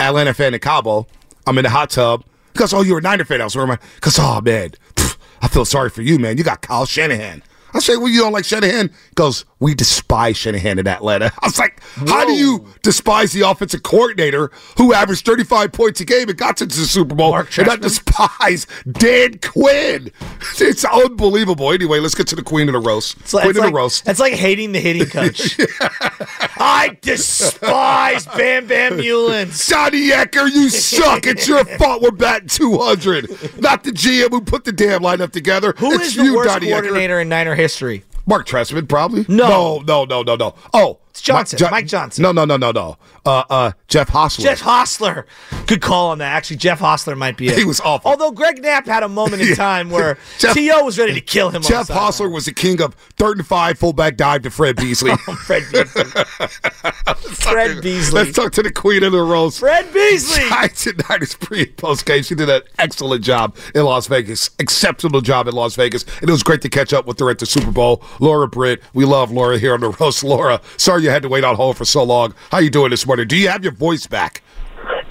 Atlanta 0.00 0.32
fan 0.32 0.54
in 0.54 0.60
Cabo, 0.60 1.06
I'm 1.46 1.58
in 1.58 1.64
the 1.64 1.70
hot 1.70 1.90
tub 1.90 2.24
because 2.54 2.72
oh, 2.72 2.80
you're 2.80 2.98
a 2.98 3.02
Niner 3.02 3.24
fan. 3.26 3.40
I 3.42 3.44
was 3.44 3.54
I? 3.56 3.78
Because 3.96 4.18
oh 4.18 4.40
man, 4.40 4.70
pff, 4.94 5.16
I 5.42 5.48
feel 5.48 5.64
sorry 5.66 5.90
for 5.90 6.00
you, 6.02 6.18
man. 6.18 6.38
You 6.38 6.44
got 6.44 6.62
Kyle 6.62 6.86
Shanahan. 6.86 7.42
I 7.74 7.78
say, 7.78 7.96
well, 7.96 8.08
you 8.08 8.20
don't 8.20 8.32
like 8.32 8.44
Shanahan? 8.44 8.88
He 8.88 9.14
goes, 9.14 9.44
we 9.58 9.74
despise 9.74 10.36
Shanahan 10.36 10.78
in 10.78 10.88
Atlanta. 10.88 11.32
I 11.40 11.46
was 11.46 11.58
like, 11.58 11.80
how 12.08 12.24
do 12.26 12.32
you 12.32 12.66
despise 12.82 13.32
the 13.32 13.48
offensive 13.48 13.82
coordinator 13.82 14.50
who 14.76 14.92
averaged 14.92 15.24
35 15.24 15.72
points 15.72 16.00
a 16.00 16.04
game 16.04 16.28
and 16.28 16.36
got 16.36 16.56
to 16.58 16.66
the 16.66 16.74
Super 16.74 17.14
Bowl 17.14 17.30
Mark 17.30 17.56
and 17.56 17.68
not 17.68 17.80
despise 17.80 18.66
Dan 18.90 19.38
Quinn? 19.38 20.10
It's 20.58 20.84
unbelievable. 20.84 21.72
Anyway, 21.72 21.98
let's 21.98 22.14
get 22.14 22.26
to 22.28 22.36
the 22.36 22.42
queen 22.42 22.68
of 22.68 22.72
the 22.72 22.78
roast. 22.78 23.16
It's 23.20 23.34
like, 23.34 23.44
queen 23.44 23.56
of 23.56 23.62
like, 23.62 23.72
the 23.72 23.76
roast. 23.76 24.04
That's 24.04 24.20
like 24.20 24.32
hating 24.34 24.72
the 24.72 24.80
hitting 24.80 25.06
coach. 25.06 25.58
I 26.56 26.96
despise 27.00 28.26
Bam 28.26 28.66
Bam 28.66 28.98
Meulens. 28.98 29.68
Johnny 29.68 30.10
Ecker, 30.10 30.50
you 30.50 30.68
suck. 30.68 31.26
It's 31.26 31.48
your 31.48 31.64
fault 31.64 32.02
we're 32.02 32.10
batting 32.10 32.48
200. 32.48 33.60
Not 33.60 33.84
the 33.84 33.90
GM 33.90 34.30
who 34.30 34.40
put 34.40 34.64
the 34.64 34.72
damn 34.72 35.00
lineup 35.00 35.32
together. 35.32 35.74
Who 35.78 35.92
it's 35.92 36.08
is 36.08 36.16
the 36.16 36.24
you, 36.24 36.36
worst 36.36 36.50
Ecker. 36.50 36.68
coordinator 36.68 37.20
in 37.20 37.28
Niner 37.28 37.54
history? 37.62 38.02
Mark 38.26 38.46
Trestman, 38.46 38.88
probably. 38.88 39.24
No. 39.28 39.82
no, 39.86 40.04
no, 40.04 40.22
no, 40.22 40.34
no. 40.36 40.54
Oh, 40.74 40.98
It's 41.12 41.20
Johnson, 41.20 41.58
Jo- 41.58 41.68
Mike 41.70 41.86
Johnson. 41.86 42.22
No, 42.22 42.32
no, 42.32 42.46
no, 42.46 42.56
no, 42.56 42.70
no. 42.70 42.96
Uh, 43.26 43.44
uh, 43.50 43.72
Jeff 43.86 44.08
Hostler. 44.08 44.44
Jeff 44.44 44.60
Hostler. 44.62 45.26
Good 45.66 45.82
call 45.82 46.08
on 46.10 46.16
that. 46.18 46.32
Actually, 46.34 46.56
Jeff 46.56 46.78
Hostler 46.80 47.14
might 47.14 47.36
be 47.36 47.48
it. 47.48 47.58
He 47.58 47.64
was 47.64 47.80
awful. 47.80 48.10
Although 48.10 48.30
Greg 48.30 48.62
Knapp 48.62 48.86
had 48.86 49.02
a 49.02 49.10
moment 49.10 49.42
in 49.42 49.48
Yeah. 49.52 49.54
time 49.56 49.90
where 49.90 50.16
Jeff- 50.38 50.54
T.O. 50.54 50.82
was 50.84 50.98
ready 50.98 51.12
to 51.12 51.20
kill 51.20 51.50
him. 51.50 51.60
Jeff. 51.60 51.88
Hostler 51.88 52.30
was 52.30 52.46
the 52.46 52.52
king 52.54 52.80
of 52.80 52.94
third 53.18 53.36
and 53.36 53.46
five 53.46 53.78
fullback 53.78 54.16
dive 54.16 54.40
to 54.42 54.50
Fred 54.50 54.76
Beasley. 54.76 55.14
Fred 55.44 55.64
Beasley. 55.70 56.04
Fred 57.14 57.82
Beasley. 57.82 58.22
Let's 58.24 58.34
talk 58.34 58.52
to 58.52 58.62
the 58.62 58.72
queen 58.72 59.02
of 59.02 59.12
the 59.12 59.22
roast. 59.22 59.58
Fred 59.60 59.92
Beasley. 59.92 60.48
Giants 60.48 60.86
and 60.86 61.02
Niners 61.10 61.34
pre 61.34 61.62
and 61.64 61.76
post 61.76 62.06
game. 62.06 62.22
She 62.22 62.34
did 62.34 62.48
an 62.48 62.62
excellent 62.78 63.22
job 63.22 63.56
in 63.74 63.84
Las 63.84 64.06
Vegas. 64.06 64.50
Exceptional 64.58 65.20
job 65.20 65.46
in 65.48 65.54
Las 65.54 65.74
Vegas. 65.76 66.04
And 66.20 66.28
it 66.28 66.32
was 66.32 66.42
great 66.42 66.62
to 66.62 66.68
catch 66.68 66.92
up 66.92 67.06
with 67.06 67.18
her 67.20 67.30
at 67.30 67.38
the 67.38 67.46
Super 67.46 67.70
Bowl. 67.70 68.02
Laura 68.20 68.48
Britt. 68.48 68.82
We 68.94 69.04
love 69.04 69.30
Laura 69.30 69.58
here 69.58 69.74
on 69.74 69.80
the 69.80 69.90
roast. 69.90 70.24
Laura, 70.24 70.60
sorry 70.76 71.01
you 71.02 71.10
had 71.10 71.22
to 71.22 71.28
wait 71.28 71.44
on 71.44 71.56
hold 71.56 71.76
for 71.76 71.84
so 71.84 72.02
long. 72.02 72.34
How 72.50 72.58
you 72.58 72.70
doing 72.70 72.90
this 72.90 73.06
morning? 73.06 73.28
Do 73.28 73.36
you 73.36 73.48
have 73.48 73.62
your 73.62 73.72
voice 73.72 74.06
back? 74.06 74.42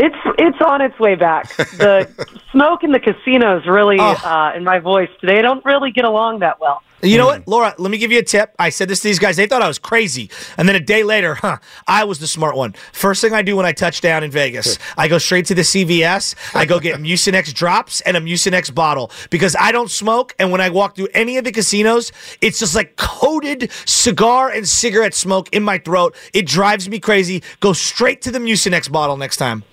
It's 0.01 0.15
it's 0.39 0.59
on 0.65 0.81
its 0.81 0.97
way 0.99 1.13
back. 1.13 1.55
The 1.57 2.09
smoke 2.51 2.83
in 2.83 2.91
the 2.91 2.99
casinos 2.99 3.67
really, 3.67 3.99
uh, 3.99 4.51
in 4.55 4.63
my 4.63 4.79
voice 4.79 5.09
today, 5.19 5.43
don't 5.43 5.63
really 5.63 5.91
get 5.91 6.05
along 6.05 6.39
that 6.39 6.59
well. 6.59 6.81
You 7.03 7.17
know 7.17 7.25
what, 7.25 7.47
Laura? 7.47 7.73
Let 7.77 7.91
me 7.91 7.97
give 7.97 8.11
you 8.11 8.19
a 8.19 8.23
tip. 8.23 8.55
I 8.59 8.69
said 8.69 8.87
this 8.87 8.99
to 9.01 9.07
these 9.07 9.17
guys. 9.17 9.35
They 9.35 9.47
thought 9.47 9.61
I 9.61 9.67
was 9.67 9.79
crazy, 9.79 10.29
and 10.57 10.67
then 10.67 10.75
a 10.75 10.79
day 10.79 11.03
later, 11.03 11.35
huh? 11.35 11.57
I 11.87 12.03
was 12.03 12.19
the 12.19 12.27
smart 12.27 12.55
one. 12.55 12.73
First 12.93 13.21
thing 13.21 13.33
I 13.33 13.41
do 13.41 13.55
when 13.55 13.65
I 13.65 13.71
touch 13.73 14.01
down 14.01 14.23
in 14.23 14.31
Vegas, 14.31 14.77
I 14.97 15.07
go 15.07 15.17
straight 15.17 15.45
to 15.47 15.55
the 15.55 15.63
CVS. 15.63 16.35
I 16.55 16.65
go 16.65 16.79
get 16.79 16.99
Mucinex 16.99 17.53
drops 17.53 18.01
and 18.01 18.17
a 18.17 18.21
Mucinex 18.21 18.73
bottle 18.73 19.11
because 19.29 19.55
I 19.59 19.71
don't 19.71 19.89
smoke. 19.89 20.35
And 20.39 20.51
when 20.51 20.61
I 20.61 20.69
walk 20.69 20.95
through 20.95 21.09
any 21.13 21.37
of 21.37 21.43
the 21.43 21.51
casinos, 21.51 22.11
it's 22.39 22.59
just 22.59 22.75
like 22.75 22.95
coated 22.97 23.71
cigar 23.85 24.49
and 24.49 24.67
cigarette 24.67 25.13
smoke 25.13 25.49
in 25.51 25.63
my 25.63 25.77
throat. 25.77 26.15
It 26.33 26.47
drives 26.47 26.89
me 26.89 26.99
crazy. 26.99 27.43
Go 27.59 27.73
straight 27.73 28.21
to 28.23 28.31
the 28.31 28.39
Mucinex 28.39 28.91
bottle 28.91 29.17
next 29.17 29.37
time. 29.37 29.63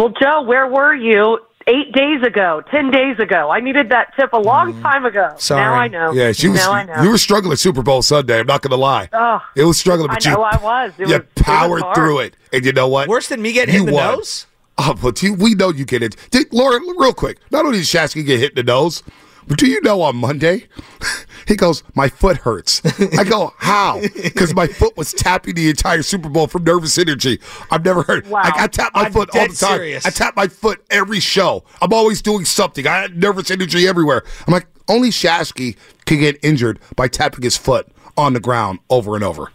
Well, 0.00 0.14
Joe, 0.18 0.40
where 0.40 0.66
were 0.66 0.94
you 0.94 1.40
eight 1.66 1.92
days 1.92 2.22
ago, 2.22 2.62
ten 2.70 2.90
days 2.90 3.18
ago? 3.18 3.50
I 3.50 3.60
needed 3.60 3.90
that 3.90 4.14
tip 4.18 4.32
a 4.32 4.38
long 4.38 4.72
mm. 4.72 4.80
time 4.80 5.04
ago. 5.04 5.34
Sorry. 5.36 5.62
Now 5.62 5.74
I 5.74 5.88
know. 5.88 6.12
Yeah, 6.12 6.32
she 6.32 6.48
was. 6.48 6.56
Now 6.56 6.72
I 6.72 6.84
know. 6.84 7.02
You 7.02 7.10
were 7.10 7.18
struggling 7.18 7.58
Super 7.58 7.82
Bowl 7.82 8.00
Sunday. 8.00 8.40
I'm 8.40 8.46
not 8.46 8.62
going 8.62 8.70
to 8.70 8.78
lie. 8.78 9.10
Oh, 9.12 9.42
it 9.54 9.64
was 9.64 9.76
struggling, 9.76 10.08
I 10.08 10.16
you. 10.22 10.30
know 10.30 10.42
I 10.42 10.56
was. 10.56 10.92
It 10.92 11.00
you 11.00 11.04
was- 11.04 11.12
it 11.16 11.28
was 11.36 11.44
powered 11.44 11.82
hard. 11.82 11.94
through 11.94 12.20
it, 12.20 12.36
and 12.50 12.64
you 12.64 12.72
know 12.72 12.88
what? 12.88 13.08
Worse 13.10 13.28
than 13.28 13.42
me 13.42 13.52
getting 13.52 13.74
You 13.74 13.80
hit 13.80 13.88
in 13.88 13.94
the 13.94 14.00
won. 14.00 14.14
nose. 14.16 14.46
Oh, 14.78 14.94
but 14.94 15.22
you, 15.22 15.34
we 15.34 15.54
know 15.54 15.68
you 15.68 15.84
get 15.84 16.02
it. 16.02 16.16
Did, 16.30 16.50
Laura, 16.50 16.80
real 16.80 17.12
quick. 17.12 17.36
Not 17.50 17.66
only 17.66 17.76
did 17.76 17.86
Shasky 17.86 18.24
get 18.24 18.40
hit 18.40 18.52
in 18.52 18.56
the 18.56 18.62
nose, 18.62 19.02
but 19.02 19.12
do 19.56 19.66
you 19.66 19.80
know 19.82 20.02
on 20.02 20.16
Monday, 20.16 20.68
he 21.46 21.56
goes, 21.56 21.82
"My 21.94 22.08
foot 22.08 22.38
hurts." 22.38 22.82
I 23.18 23.24
go, 23.24 23.52
"How?" 23.58 24.00
Because 24.22 24.54
my 24.54 24.66
foot 24.66 24.96
was 24.96 25.12
tapping 25.12 25.54
the 25.54 25.68
entire 25.68 26.02
Super 26.02 26.28
Bowl 26.28 26.46
from 26.46 26.64
nervous 26.64 26.96
energy. 26.98 27.40
I've 27.70 27.84
never 27.84 28.02
heard. 28.02 28.28
Wow. 28.28 28.42
I, 28.44 28.64
I 28.64 28.66
tap 28.66 28.94
my 28.94 29.02
I'm 29.02 29.12
foot 29.12 29.30
all 29.34 29.42
the 29.48 29.54
time. 29.54 29.76
serious. 29.76 30.06
I 30.06 30.10
tap 30.10 30.36
my 30.36 30.48
foot 30.48 30.84
every 30.90 31.20
show. 31.20 31.64
I'm 31.82 31.92
always 31.92 32.22
doing 32.22 32.44
something. 32.44 32.86
I 32.86 32.98
had 33.02 33.16
nervous 33.16 33.50
energy 33.50 33.86
everywhere. 33.88 34.22
I'm 34.46 34.52
like, 34.52 34.66
only 34.88 35.10
Shasky 35.10 35.76
can 36.04 36.20
get 36.20 36.38
injured 36.42 36.78
by 36.96 37.08
tapping 37.08 37.42
his 37.42 37.56
foot 37.56 37.88
on 38.16 38.32
the 38.32 38.40
ground 38.40 38.80
over 38.88 39.14
and 39.14 39.24
over. 39.24 39.52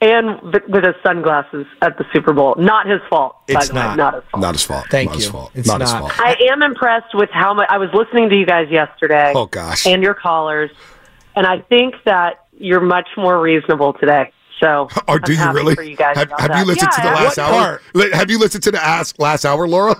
And 0.00 0.40
with 0.42 0.84
his 0.84 0.94
sunglasses 1.02 1.66
at 1.82 1.98
the 1.98 2.04
Super 2.12 2.32
Bowl. 2.32 2.54
Not 2.58 2.86
his 2.86 3.00
fault. 3.10 3.36
by 3.48 3.54
It's 3.60 3.68
the 3.68 3.74
way. 3.74 3.80
not. 3.80 3.96
Not 3.96 4.14
his 4.14 4.24
fault. 4.30 4.40
Not 4.42 4.54
his 4.54 4.64
fault. 4.64 4.86
Thank 4.90 5.08
not 5.10 5.16
His 5.16 5.24
you. 5.26 5.32
fault. 5.32 5.50
It's 5.54 5.68
not, 5.68 5.80
his 5.80 5.90
fault. 5.92 6.12
I 6.18 6.36
am 6.50 6.62
impressed 6.62 7.14
with 7.14 7.28
how 7.30 7.52
much 7.54 7.66
I 7.70 7.78
was 7.78 7.90
listening 7.92 8.30
to 8.30 8.36
you 8.36 8.46
guys 8.46 8.68
yesterday. 8.70 9.32
Oh, 9.36 9.46
gosh. 9.46 9.86
And 9.86 10.02
your 10.02 10.14
callers, 10.14 10.70
and 11.36 11.46
I 11.46 11.60
think 11.60 11.94
that 12.06 12.46
you're 12.56 12.80
much 12.80 13.08
more 13.16 13.40
reasonable 13.40 13.92
today. 13.94 14.32
So, 14.60 14.88
Or 15.08 15.14
I'm 15.16 15.20
do 15.22 15.32
you 15.34 15.52
really? 15.52 15.90
You 15.90 15.96
guys 15.96 16.16
have 16.16 16.30
have 16.38 16.58
you 16.58 16.64
listened 16.64 16.90
Yeah, 16.92 17.02
to 17.02 17.08
the 17.08 17.14
last 17.24 17.38
hour? 17.38 17.82
Li- 17.94 18.10
Have 18.12 18.30
you 18.30 18.38
listened 18.38 18.62
to 18.64 18.70
the 18.70 18.82
ass 18.84 19.14
last 19.18 19.44
hour, 19.46 19.66
Laura? 19.68 19.96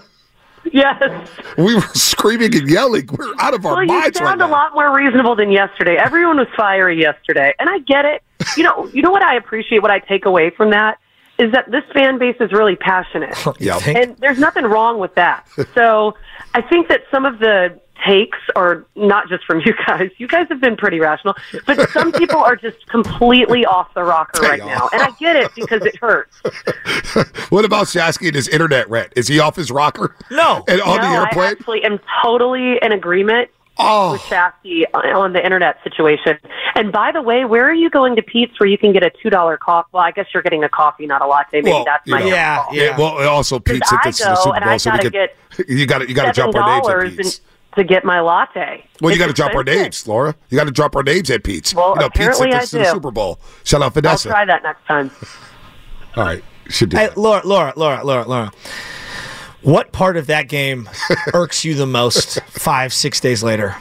Yes. 0.73 1.29
We 1.57 1.75
were 1.75 1.81
screaming 1.95 2.55
and 2.55 2.69
yelling. 2.69 3.09
We're 3.13 3.35
out 3.39 3.55
of 3.55 3.65
our 3.67 3.75
Well, 3.75 3.83
you 3.83 3.89
minds 3.89 4.21
right 4.21 4.29
sound 4.29 4.43
a 4.43 4.47
lot 4.47 4.75
more 4.75 4.95
reasonable 4.95 5.35
than 5.35 5.51
yesterday. 5.51 5.97
Everyone 5.97 6.37
was 6.37 6.49
fiery 6.57 7.01
yesterday, 7.01 7.55
and 7.59 7.69
I 7.69 7.79
get 7.81 8.05
it. 8.05 8.23
You 8.57 8.63
know, 8.65 8.87
you 8.89 9.03
know 9.03 9.11
what 9.11 9.23
I 9.23 9.37
appreciate. 9.37 9.81
What 9.83 9.91
I 9.91 9.99
take 10.01 10.27
away 10.27 10.51
from 10.51 10.71
that 10.71 10.99
is 11.39 11.53
that 11.53 11.71
this 11.71 11.85
fan 11.95 12.19
base 12.19 12.37
is 12.41 12.53
really 12.53 12.77
passionate. 12.77 13.35
Yeah. 13.59 13.79
And 13.87 14.17
there's 14.19 14.39
nothing 14.39 14.65
wrong 14.65 14.99
with 14.99 15.15
that. 15.17 15.47
So 15.75 16.15
I 16.55 16.63
think 16.63 16.89
that 16.89 17.03
some 17.11 17.25
of 17.25 17.39
the 17.39 17.79
takes 18.07 18.39
are 18.57 18.85
not 18.97 19.29
just 19.29 19.45
from 19.45 19.61
you 19.65 19.75
guys. 19.87 20.11
You 20.19 20.27
guys 20.29 20.47
have 20.49 20.61
been 20.61 20.77
pretty 20.77 21.01
rational, 21.01 21.35
but 21.67 21.89
some 21.91 22.13
people 22.13 22.39
are 22.39 22.57
just 22.57 22.87
completely 22.89 23.65
off 23.67 23.93
the 23.95 24.03
rocker 24.05 24.41
They 24.43 24.49
right 24.49 24.61
are. 24.61 24.67
now. 24.67 24.89
And 24.93 25.03
I 25.03 25.11
get 25.19 25.37
it 25.37 25.51
because 25.55 25.85
it 25.85 25.97
hurts. 25.97 26.41
What 27.51 27.65
about 27.65 27.87
Shasky 27.87 28.27
and 28.29 28.37
his 28.37 28.47
internet 28.49 28.89
rent? 28.89 29.13
Is 29.17 29.27
he 29.27 29.41
off 29.41 29.57
his 29.57 29.71
rocker? 29.71 30.15
No. 30.31 30.65
And 30.69 30.81
on 30.83 30.97
no, 30.99 31.03
the 31.03 31.09
I 31.09 31.21
airplane? 31.25 31.51
actually 31.51 31.85
am 31.85 31.99
totally 32.23 32.79
in 32.81 32.93
agreement 32.93 33.51
Oh. 33.79 34.13
with 34.13 34.21
Shafty 34.23 34.85
on 34.95 35.33
the 35.33 35.43
internet 35.45 35.79
situation. 35.83 36.39
And 36.75 36.93
by 36.93 37.11
the 37.13 37.23
way, 37.23 37.45
where 37.47 37.69
are 37.69 37.73
you 37.75 37.89
going 37.91 38.15
to 38.17 38.23
Peet's 38.23 38.61
where 38.61 38.69
you 38.69 38.77
can 38.79 38.93
get 38.93 39.03
a 39.03 39.11
two 39.23 39.31
dollar 39.31 39.57
coffee? 39.57 39.89
Well, 39.93 40.03
I 40.03 40.11
guess 40.13 40.27
you're 40.35 40.43
getting 40.43 40.63
a 40.65 40.69
coffee, 40.69 41.07
not 41.07 41.23
a 41.23 41.27
latte. 41.27 41.63
Maybe 41.63 41.71
Well, 41.71 41.85
that's 41.85 42.07
my 42.07 42.21
know. 42.21 42.27
own 42.27 42.31
Yeah, 42.33 42.65
yeah. 42.73 42.97
Well, 42.99 43.27
also 43.29 43.59
Pete 43.59 43.85
sent 43.87 44.01
I 44.05 44.09
this 44.11 44.19
to 44.19 44.25
the 44.25 44.35
go 44.35 44.41
Super 44.43 44.57
and 44.57 44.65
Bowl, 44.65 44.75
I 44.75 44.77
so 44.77 44.91
we 44.91 44.97
gotta 44.99 45.11
get 45.11 45.37
You 45.69 45.87
got 45.87 45.99
to 45.99 46.09
you 46.09 46.15
got 46.15 46.27
to 46.27 46.33
jump 46.33 46.53
drop 46.53 46.67
our 46.67 46.75
names 46.77 46.87
at 46.89 46.91
dollars 46.93 47.17
Peet's. 47.17 47.41
To 47.77 47.85
get 47.85 48.05
my 48.05 48.21
latte. 48.21 48.85
Well, 49.01 49.13
you 49.13 49.19
got 49.19 49.29
to 49.29 49.33
drop 49.33 49.55
our 49.55 49.63
names, 49.63 50.07
Laura. 50.09 50.35
You 50.49 50.59
got 50.59 50.65
to 50.65 50.73
drop 50.73 50.97
our 50.97 51.05
names 51.05 51.31
at 51.31 51.45
Peet's. 51.45 51.73
Well, 51.73 51.95
you 51.95 52.01
know, 52.01 52.11
Pete 52.11 52.35
sent 52.35 52.35
apparently 52.35 52.51
this 52.59 52.75
I 52.75 52.79
to 52.79 52.79
the 52.79 52.85
do. 52.85 52.91
Super 52.91 53.11
Bowl. 53.13 53.39
Shout 53.63 53.81
out 53.83 53.95
Vanessa. 53.95 54.29
I'll 54.29 54.35
Vanessa. 54.35 54.45
try 54.45 54.45
that 54.45 54.63
next 54.65 54.85
time. 54.87 55.11
All 56.17 56.25
right, 56.25 56.45
should 56.69 56.89
do. 56.89 56.97
Hey, 56.97 57.07
that. 57.07 57.17
Laura, 57.17 57.43
Laura, 57.45 57.73
Laura, 57.77 58.05
Laura, 58.05 58.27
Laura. 58.27 58.51
What 59.63 59.93
part 59.93 60.17
of 60.17 60.27
that 60.27 60.49
game 60.49 60.89
irks 61.35 61.65
you 61.65 61.75
the 61.75 61.87
most 61.87 62.41
five, 62.49 62.93
six 62.93 63.21
days 63.21 63.43
later? 63.43 63.77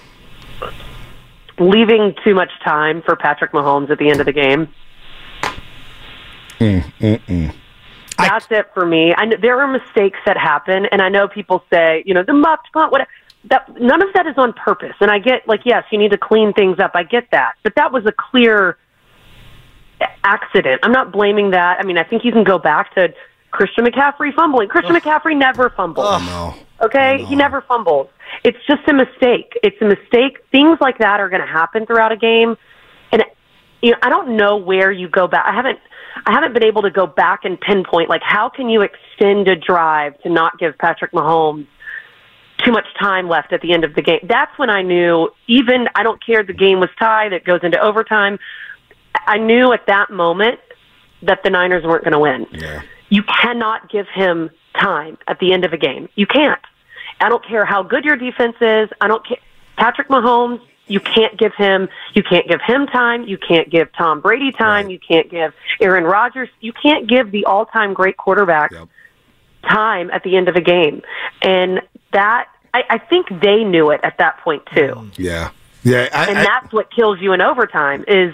Leaving 1.58 2.14
too 2.24 2.36
much 2.36 2.52
time 2.64 3.02
for 3.02 3.16
Patrick 3.16 3.52
Mahomes 3.52 3.90
at 3.90 3.98
the 3.98 4.10
end 4.10 4.20
of 4.20 4.26
the 4.28 4.32
game. 4.34 4.68
Mm, 6.60 6.84
mm, 7.00 7.20
mm. 7.26 7.56
That's 8.18 8.48
it 8.52 8.70
for 8.74 8.86
me. 8.86 9.14
I 9.16 9.26
know 9.26 9.38
there 9.42 9.60
are 9.62 9.68
mistakes 9.68 10.20
that 10.26 10.38
happen, 10.38 10.86
and 10.88 11.02
I 11.02 11.08
know 11.10 11.28
people 11.28 11.64
say, 11.72 12.04
you 12.06 12.14
know, 12.14 12.24
the 12.24 12.34
muffed 12.34 12.68
punt, 12.74 12.92
what. 12.92 13.08
That 13.46 13.80
none 13.80 14.02
of 14.02 14.10
that 14.14 14.28
is 14.28 14.38
on 14.38 14.54
purpose, 14.54 14.96
and 15.00 15.10
I 15.10 15.20
get 15.20 15.48
like, 15.48 15.62
yes, 15.66 15.86
you 15.92 15.98
need 15.98 16.12
to 16.12 16.18
clean 16.18 16.52
things 16.54 16.80
up. 16.80 16.92
I 16.94 17.04
get 17.04 17.32
that, 17.32 17.54
but 17.64 17.74
that 17.76 17.92
was 17.92 18.06
a 18.06 18.12
clear 18.12 18.78
accident. 20.24 20.82
I'm 20.84 20.92
not 20.92 21.12
blaming 21.12 21.52
that. 21.52 21.80
I 21.80 21.84
mean, 21.84 21.98
I 21.98 22.04
think 22.04 22.26
you 22.26 22.32
can 22.32 22.44
go 22.44 22.58
back 22.58 22.94
to 22.96 23.14
Christian 23.52 23.86
McCaffrey 23.86 24.34
fumbling. 24.34 24.68
Christian 24.68 24.96
McCaffrey 24.96 25.38
never 25.38 25.70
fumbles. 25.70 26.22
no. 26.26 26.54
Okay, 26.82 27.26
he 27.26 27.36
never 27.36 27.62
fumbles. 27.62 28.08
It's 28.44 28.58
just 28.66 28.88
a 28.88 28.94
mistake. 28.94 29.58
It's 29.64 29.82
a 29.82 29.86
mistake. 29.86 30.40
Things 30.52 30.78
like 30.80 30.98
that 31.00 31.20
are 31.20 31.28
going 31.28 31.42
to 31.42 31.48
happen 31.48 31.86
throughout 31.86 32.12
a 32.12 32.18
game, 32.18 32.56
and 33.12 33.24
you 33.82 33.92
know, 33.92 33.98
I 34.02 34.10
don't 34.10 34.38
know 34.38 34.58
where 34.58 34.92
you 34.92 35.10
go 35.10 35.28
back. 35.28 35.46
I 35.46 35.54
haven't, 35.54 35.80
I 36.26 36.32
haven't 36.32 36.54
been 36.54 36.64
able 36.64 36.82
to 36.84 36.92
go 36.92 37.06
back 37.08 37.44
and 37.44 37.60
pinpoint 37.60 38.10
like 38.10 38.22
how 38.24 38.50
can 38.50 38.70
you 38.70 38.82
extend 38.82 39.48
a 39.48 39.56
drive 39.56 40.20
to 40.22 40.30
not 40.30 40.58
give 40.58 40.78
Patrick 40.78 41.12
Mahomes 41.12 41.68
too 42.64 42.72
much 42.72 42.86
time 43.00 43.28
left 43.28 43.54
at 43.54 43.62
the 43.62 43.74
end 43.74 43.84
of 43.84 43.96
the 43.96 44.02
game. 44.02 44.20
That's 44.24 44.58
when 44.58 44.70
I 44.70 44.82
knew. 44.82 45.30
Even 45.48 45.88
I 45.96 46.04
don't 46.04 46.24
care 46.24 46.44
the 46.44 46.54
game 46.54 46.80
was 46.80 46.90
tied. 47.00 47.34
It 47.34 47.44
goes 47.46 47.62
into 47.64 47.80
overtime. 47.80 48.40
I 49.28 49.38
knew 49.38 49.74
at 49.74 49.86
that 49.88 50.12
moment 50.12 50.60
that 51.24 51.44
the 51.44 51.50
Niners 51.50 51.84
weren't 51.84 52.04
going 52.04 52.14
to 52.14 52.20
win. 52.20 52.48
Yeah. 52.52 52.82
You 53.10 53.24
cannot 53.24 53.90
give 53.90 54.08
him 54.14 54.50
time 54.80 55.18
at 55.28 55.40
the 55.40 55.52
end 55.52 55.66
of 55.66 55.74
a 55.74 55.78
game. 55.78 56.10
You 56.16 56.28
can't. 56.28 56.62
I 57.20 57.30
don't 57.30 57.46
care 57.46 57.66
how 57.66 57.84
good 57.84 58.06
your 58.06 58.16
defense 58.16 58.56
is. 58.62 58.90
I 59.02 59.08
don't 59.08 59.26
care. 59.26 59.40
Patrick 59.78 60.08
Mahomes, 60.10 60.62
you 60.88 61.00
can't 61.00 61.38
give 61.38 61.54
him. 61.56 61.90
You 62.14 62.24
can't 62.24 62.48
give 62.48 62.62
him 62.62 62.88
time. 62.88 63.24
You 63.24 63.38
can't 63.38 63.70
give 63.70 63.92
Tom 63.94 64.22
Brady 64.22 64.52
time. 64.52 64.90
You 64.90 65.00
can't 65.00 65.30
give 65.30 65.54
Aaron 65.82 66.04
Rodgers. 66.04 66.50
You 66.62 66.74
can't 66.74 67.08
give 67.08 67.32
the 67.32 67.46
all-time 67.46 67.94
great 67.94 68.18
quarterback 68.18 68.72
time 69.64 70.10
at 70.12 70.24
the 70.24 70.36
end 70.38 70.48
of 70.48 70.56
a 70.56 70.62
game. 70.62 71.02
And 71.42 71.82
that 72.12 72.50
I, 72.74 72.84
I 72.90 72.98
think 72.98 73.28
they 73.42 73.64
knew 73.64 73.92
it 73.92 74.02
at 74.04 74.18
that 74.18 74.40
point 74.40 74.64
too. 74.76 75.10
Yeah. 75.18 75.52
Yeah. 75.84 76.10
I, 76.14 76.28
and 76.30 76.38
I- 76.40 76.44
that's 76.44 76.72
what 76.74 76.92
kills 76.92 77.20
you 77.20 77.34
in 77.34 77.42
overtime 77.42 78.06
is 78.08 78.34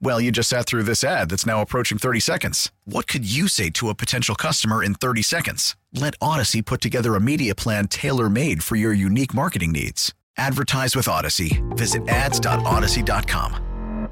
Well, 0.00 0.20
you 0.20 0.30
just 0.30 0.48
sat 0.48 0.66
through 0.66 0.84
this 0.84 1.02
ad 1.02 1.28
that's 1.28 1.44
now 1.44 1.60
approaching 1.60 1.98
30 1.98 2.20
seconds. 2.20 2.70
What 2.84 3.08
could 3.08 3.30
you 3.30 3.48
say 3.48 3.68
to 3.70 3.88
a 3.88 3.94
potential 3.94 4.36
customer 4.36 4.82
in 4.82 4.94
30 4.94 5.22
seconds? 5.22 5.76
Let 5.92 6.14
Odyssey 6.20 6.62
put 6.62 6.80
together 6.80 7.16
a 7.16 7.20
media 7.20 7.54
plan 7.54 7.88
tailor 7.88 8.30
made 8.30 8.62
for 8.62 8.76
your 8.76 8.92
unique 8.92 9.34
marketing 9.34 9.72
needs. 9.72 10.14
Advertise 10.36 10.94
with 10.94 11.08
Odyssey. 11.08 11.62
Visit 11.70 12.08
ads.odyssey.com. 12.08 14.08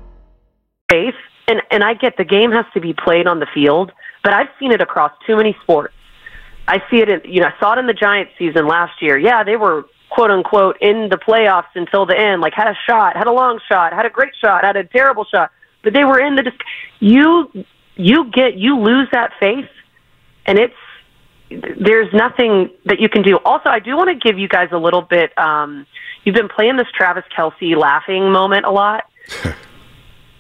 faith. 0.91 1.15
And 1.49 1.63
and 1.71 1.85
I 1.85 1.95
get 1.95 2.17
the 2.17 2.25
game 2.25 2.51
has 2.51 2.67
to 2.75 2.81
be 2.81 2.93
played 2.93 3.29
on 3.29 3.39
the 3.39 3.47
field, 3.55 3.93
but 4.25 4.33
I've 4.33 4.49
seen 4.59 4.73
it 4.73 4.81
across 4.81 5.13
too 5.25 5.37
many 5.37 5.57
sports. 5.63 5.95
I 6.67 6.83
see 6.91 6.99
it 6.99 7.09
in 7.09 7.21
you 7.25 7.41
know, 7.41 7.47
I 7.47 7.61
saw 7.61 7.75
it 7.75 7.79
in 7.79 7.87
the 7.87 7.95
Giants 7.95 8.33
season 8.37 8.67
last 8.67 9.01
year. 9.01 9.17
Yeah, 9.17 9.45
they 9.45 9.57
were 9.57 9.85
quote 10.11 10.33
unquote 10.33 10.77
in 10.81 11.09
the 11.09 11.17
playoffs 11.17 11.71
until 11.77 12.07
the 12.07 12.19
end, 12.19 12.41
like 12.41 12.55
had 12.55 12.67
a 12.67 12.77
shot, 12.89 13.17
had 13.17 13.29
a 13.29 13.33
long 13.33 13.61
shot, 13.69 13.93
had 13.93 14.05
a 14.05 14.11
great 14.11 14.33
shot, 14.41 14.65
had 14.65 14.77
a 14.77 14.83
terrible 14.83 15.25
shot, 15.25 15.53
but 15.87 15.93
they 15.93 16.05
were 16.05 16.19
in 16.19 16.35
the 16.35 16.43
dis- 16.43 16.53
you 16.99 17.49
you 17.95 18.29
get 18.33 18.57
you 18.57 18.77
lose 18.81 19.07
that 19.13 19.31
faith 19.39 19.69
and 20.47 20.59
it's 20.59 20.75
there's 21.79 22.13
nothing 22.13 22.71
that 22.87 22.99
you 22.99 23.09
can 23.09 23.23
do. 23.23 23.39
Also, 23.45 23.69
I 23.69 23.79
do 23.79 23.97
want 23.97 24.09
to 24.11 24.17
give 24.17 24.37
you 24.37 24.49
guys 24.49 24.71
a 24.73 24.79
little 24.79 25.03
bit. 25.03 25.31
Um, 25.39 25.87
you've 26.25 26.35
been 26.35 26.49
playing 26.49 26.77
this 26.77 26.89
Travis 26.93 27.23
Kelce 27.37 27.77
laughing 27.77 28.33
moment 28.33 28.67
a 28.67 28.71
lot. 28.73 29.05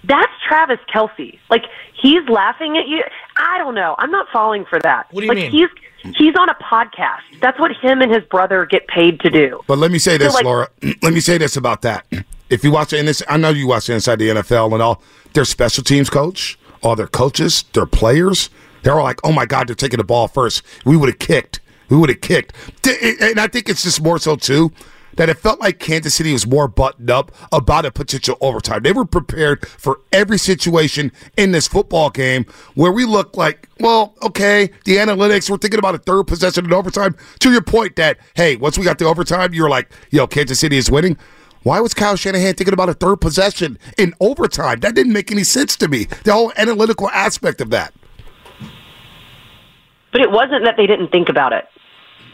That's 0.04 0.32
Travis 0.48 0.80
Kelce. 0.92 1.38
Like 1.48 1.62
he's 2.00 2.28
laughing 2.28 2.76
at 2.76 2.88
you. 2.88 3.02
I 3.36 3.58
don't 3.58 3.76
know. 3.76 3.94
I'm 3.98 4.10
not 4.10 4.26
falling 4.32 4.64
for 4.64 4.80
that. 4.80 5.06
What 5.12 5.20
do 5.20 5.26
you 5.26 5.32
like, 5.32 5.38
mean? 5.38 5.50
He's 5.52 6.14
he's 6.16 6.34
on 6.36 6.48
a 6.48 6.54
podcast. 6.54 7.40
That's 7.40 7.58
what 7.60 7.70
him 7.80 8.02
and 8.02 8.12
his 8.12 8.24
brother 8.24 8.66
get 8.66 8.88
paid 8.88 9.20
to 9.20 9.30
do. 9.30 9.60
But 9.68 9.78
let 9.78 9.92
me 9.92 9.98
say 10.00 10.16
this, 10.18 10.32
So, 10.32 10.38
like- 10.38 10.44
Laura. 10.44 10.68
let 11.02 11.12
me 11.12 11.20
say 11.20 11.38
this 11.38 11.56
about 11.56 11.82
that. 11.82 12.04
If 12.50 12.62
you 12.62 12.70
watch 12.70 12.92
it, 12.92 12.98
and 13.00 13.08
this, 13.08 13.22
I 13.28 13.36
know 13.36 13.50
you 13.50 13.66
watch 13.68 13.88
inside 13.90 14.18
the 14.20 14.28
NFL 14.28 14.72
and 14.72 14.82
all. 14.82 15.02
Their 15.36 15.44
special 15.44 15.84
teams 15.84 16.08
coach, 16.08 16.58
all 16.82 16.96
their 16.96 17.06
coaches, 17.06 17.66
their 17.74 17.84
players, 17.84 18.48
they're 18.82 18.94
all 18.94 19.04
like, 19.04 19.20
"Oh 19.22 19.32
my 19.32 19.44
God, 19.44 19.68
they're 19.68 19.74
taking 19.74 19.98
the 19.98 20.04
ball 20.04 20.28
first. 20.28 20.62
We 20.86 20.96
would 20.96 21.10
have 21.10 21.18
kicked. 21.18 21.60
We 21.90 21.98
would 21.98 22.08
have 22.08 22.22
kicked." 22.22 22.54
And 22.86 23.38
I 23.38 23.46
think 23.46 23.68
it's 23.68 23.82
just 23.82 24.00
more 24.00 24.18
so 24.18 24.36
too 24.36 24.72
that 25.16 25.28
it 25.28 25.38
felt 25.38 25.60
like 25.60 25.78
Kansas 25.78 26.14
City 26.14 26.32
was 26.32 26.46
more 26.46 26.68
buttoned 26.68 27.10
up 27.10 27.32
about 27.52 27.84
a 27.84 27.90
potential 27.90 28.38
overtime. 28.40 28.82
They 28.82 28.92
were 28.92 29.04
prepared 29.04 29.66
for 29.68 30.00
every 30.10 30.38
situation 30.38 31.12
in 31.36 31.52
this 31.52 31.68
football 31.68 32.08
game 32.08 32.46
where 32.74 32.92
we 32.92 33.04
look 33.04 33.36
like, 33.36 33.68
well, 33.78 34.14
okay, 34.22 34.70
the 34.84 34.96
analytics, 34.96 35.50
we're 35.50 35.58
thinking 35.58 35.78
about 35.78 35.94
a 35.94 35.98
third 35.98 36.24
possession 36.24 36.64
in 36.64 36.72
overtime. 36.72 37.14
To 37.40 37.50
your 37.50 37.62
point 37.62 37.96
that, 37.96 38.18
hey, 38.34 38.56
once 38.56 38.78
we 38.78 38.84
got 38.84 38.98
the 38.98 39.06
overtime, 39.06 39.52
you're 39.52 39.68
like, 39.68 39.90
yo, 40.10 40.26
Kansas 40.26 40.60
City 40.60 40.78
is 40.78 40.90
winning. 40.90 41.18
Why 41.66 41.80
was 41.80 41.94
Kyle 41.94 42.14
Shanahan 42.14 42.54
thinking 42.54 42.74
about 42.74 42.90
a 42.90 42.94
third 42.94 43.20
possession 43.20 43.76
in 43.98 44.14
overtime? 44.20 44.78
That 44.78 44.94
didn't 44.94 45.12
make 45.12 45.32
any 45.32 45.42
sense 45.42 45.74
to 45.78 45.88
me. 45.88 46.04
The 46.22 46.32
whole 46.32 46.52
analytical 46.56 47.10
aspect 47.10 47.60
of 47.60 47.70
that. 47.70 47.92
But 50.12 50.20
it 50.20 50.30
wasn't 50.30 50.62
that 50.62 50.76
they 50.76 50.86
didn't 50.86 51.10
think 51.10 51.28
about 51.28 51.52
it. 51.52 51.64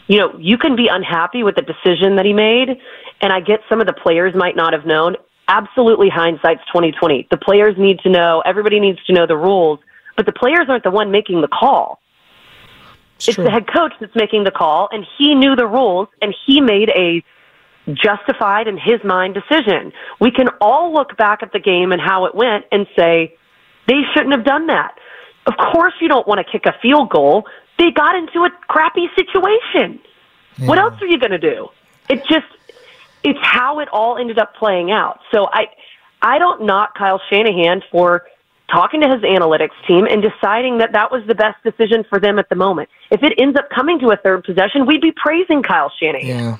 You 0.05 0.19
know, 0.19 0.37
you 0.37 0.55
can 0.59 0.75
be 0.75 0.87
unhappy 0.87 1.41
with 1.41 1.55
the 1.55 1.63
decision 1.63 2.15
that 2.17 2.27
he 2.27 2.33
made, 2.33 2.79
and 3.21 3.33
I 3.33 3.39
get 3.39 3.61
some 3.67 3.81
of 3.81 3.87
the 3.87 3.93
players 3.93 4.35
might 4.35 4.55
not 4.55 4.71
have 4.71 4.85
known. 4.85 5.15
Absolutely, 5.47 6.09
hindsight's 6.09 6.61
twenty 6.71 6.91
twenty. 6.91 7.27
The 7.31 7.37
players 7.37 7.73
need 7.75 8.01
to 8.01 8.11
know. 8.11 8.43
Everybody 8.45 8.79
needs 8.79 9.03
to 9.05 9.13
know 9.13 9.25
the 9.25 9.35
rules, 9.35 9.79
but 10.15 10.27
the 10.27 10.31
players 10.31 10.67
aren't 10.69 10.83
the 10.83 10.91
one 10.91 11.09
making 11.09 11.41
the 11.41 11.47
call. 11.47 12.03
It's, 13.17 13.35
the 13.35 13.49
head 13.49 13.65
coach 13.65 13.93
that's 13.99 14.15
making 14.15 14.43
the 14.43 14.51
call, 14.51 14.89
and 14.91 15.03
he 15.17 15.33
knew 15.33 15.55
the 15.55 15.65
rules, 15.65 16.07
and 16.21 16.35
he 16.45 16.61
made 16.61 16.89
a 16.89 17.23
justified 17.87 18.67
in 18.67 18.77
his 18.77 19.03
mind 19.03 19.35
decision. 19.35 19.91
We 20.19 20.31
can 20.31 20.47
all 20.61 20.93
look 20.93 21.17
back 21.17 21.43
at 21.43 21.51
the 21.51 21.59
game 21.59 21.91
and 21.91 22.01
how 22.01 22.25
it 22.25 22.35
went 22.35 22.65
and 22.71 22.87
say 22.95 23.35
they 23.87 24.01
shouldn't 24.13 24.33
have 24.33 24.45
done 24.45 24.67
that. 24.67 24.95
Of 25.45 25.53
course, 25.57 25.93
you 25.99 26.07
don't 26.07 26.27
want 26.27 26.45
to 26.45 26.49
kick 26.49 26.65
a 26.65 26.73
field 26.81 27.09
goal. 27.09 27.45
They 27.77 27.91
got 27.91 28.15
into 28.15 28.43
a 28.43 28.49
crappy 28.67 29.09
situation. 29.15 29.99
What 30.59 30.77
else 30.77 30.93
are 31.01 31.07
you 31.07 31.17
going 31.17 31.31
to 31.31 31.39
do? 31.39 31.67
It 32.09 32.23
just 32.29 32.45
it's 33.23 33.39
how 33.41 33.79
it 33.79 33.89
all 33.91 34.17
ended 34.17 34.37
up 34.37 34.55
playing 34.55 34.91
out. 34.91 35.19
So 35.33 35.47
I 35.51 35.65
I 36.21 36.37
don't 36.39 36.65
knock 36.65 36.95
Kyle 36.97 37.19
Shanahan 37.29 37.81
for 37.91 38.23
talking 38.71 39.01
to 39.01 39.07
his 39.09 39.21
analytics 39.21 39.75
team 39.87 40.05
and 40.09 40.23
deciding 40.23 40.77
that 40.77 40.93
that 40.93 41.11
was 41.11 41.23
the 41.27 41.35
best 41.35 41.61
decision 41.63 42.05
for 42.09 42.19
them 42.19 42.39
at 42.39 42.49
the 42.49 42.55
moment. 42.55 42.89
If 43.11 43.21
it 43.23 43.33
ends 43.37 43.57
up 43.57 43.69
coming 43.69 43.99
to 43.99 44.11
a 44.11 44.17
third 44.17 44.43
possession, 44.43 44.85
we'd 44.85 45.01
be 45.01 45.11
praising 45.11 45.63
Kyle 45.63 45.91
Shanahan. 46.01 46.27
Yeah. 46.27 46.57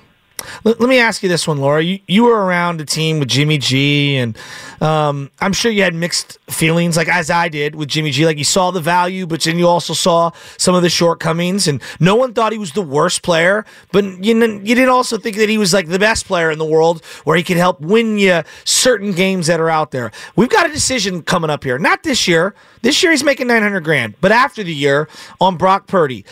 Let, 0.63 0.79
let 0.79 0.89
me 0.89 0.99
ask 0.99 1.23
you 1.23 1.29
this 1.29 1.47
one, 1.47 1.57
Laura. 1.57 1.81
You 1.81 1.99
you 2.07 2.25
were 2.25 2.45
around 2.45 2.81
a 2.81 2.85
team 2.85 3.19
with 3.19 3.27
Jimmy 3.27 3.57
G, 3.57 4.17
and 4.17 4.37
um, 4.81 5.31
I'm 5.39 5.53
sure 5.53 5.71
you 5.71 5.83
had 5.83 5.93
mixed 5.93 6.39
feelings, 6.49 6.97
like 6.97 7.07
as 7.07 7.29
I 7.29 7.49
did 7.49 7.75
with 7.75 7.89
Jimmy 7.89 8.11
G. 8.11 8.25
Like 8.25 8.37
you 8.37 8.43
saw 8.43 8.71
the 8.71 8.81
value, 8.81 9.25
but 9.25 9.41
then 9.41 9.57
you 9.57 9.67
also 9.67 9.93
saw 9.93 10.31
some 10.57 10.75
of 10.75 10.81
the 10.81 10.89
shortcomings, 10.89 11.67
and 11.67 11.81
no 11.99 12.15
one 12.15 12.33
thought 12.33 12.51
he 12.51 12.57
was 12.57 12.73
the 12.73 12.81
worst 12.81 13.23
player, 13.23 13.65
but 13.91 14.03
you 14.03 14.35
you 14.35 14.75
didn't 14.75 14.89
also 14.89 15.17
think 15.17 15.37
that 15.37 15.49
he 15.49 15.57
was 15.57 15.73
like 15.73 15.87
the 15.87 15.99
best 15.99 16.25
player 16.25 16.51
in 16.51 16.59
the 16.59 16.65
world, 16.65 17.03
where 17.23 17.37
he 17.37 17.43
could 17.43 17.57
help 17.57 17.79
win 17.81 18.17
you 18.17 18.43
certain 18.65 19.11
games 19.11 19.47
that 19.47 19.59
are 19.59 19.69
out 19.69 19.91
there. 19.91 20.11
We've 20.35 20.49
got 20.49 20.69
a 20.69 20.73
decision 20.73 21.21
coming 21.23 21.49
up 21.49 21.63
here, 21.63 21.79
not 21.79 22.03
this 22.03 22.27
year. 22.27 22.55
This 22.81 23.01
year 23.01 23.11
he's 23.11 23.23
making 23.23 23.47
900 23.47 23.81
grand, 23.81 24.15
but 24.19 24.31
after 24.31 24.63
the 24.63 24.73
year 24.73 25.07
on 25.39 25.57
Brock 25.57 25.87
Purdy. 25.87 26.25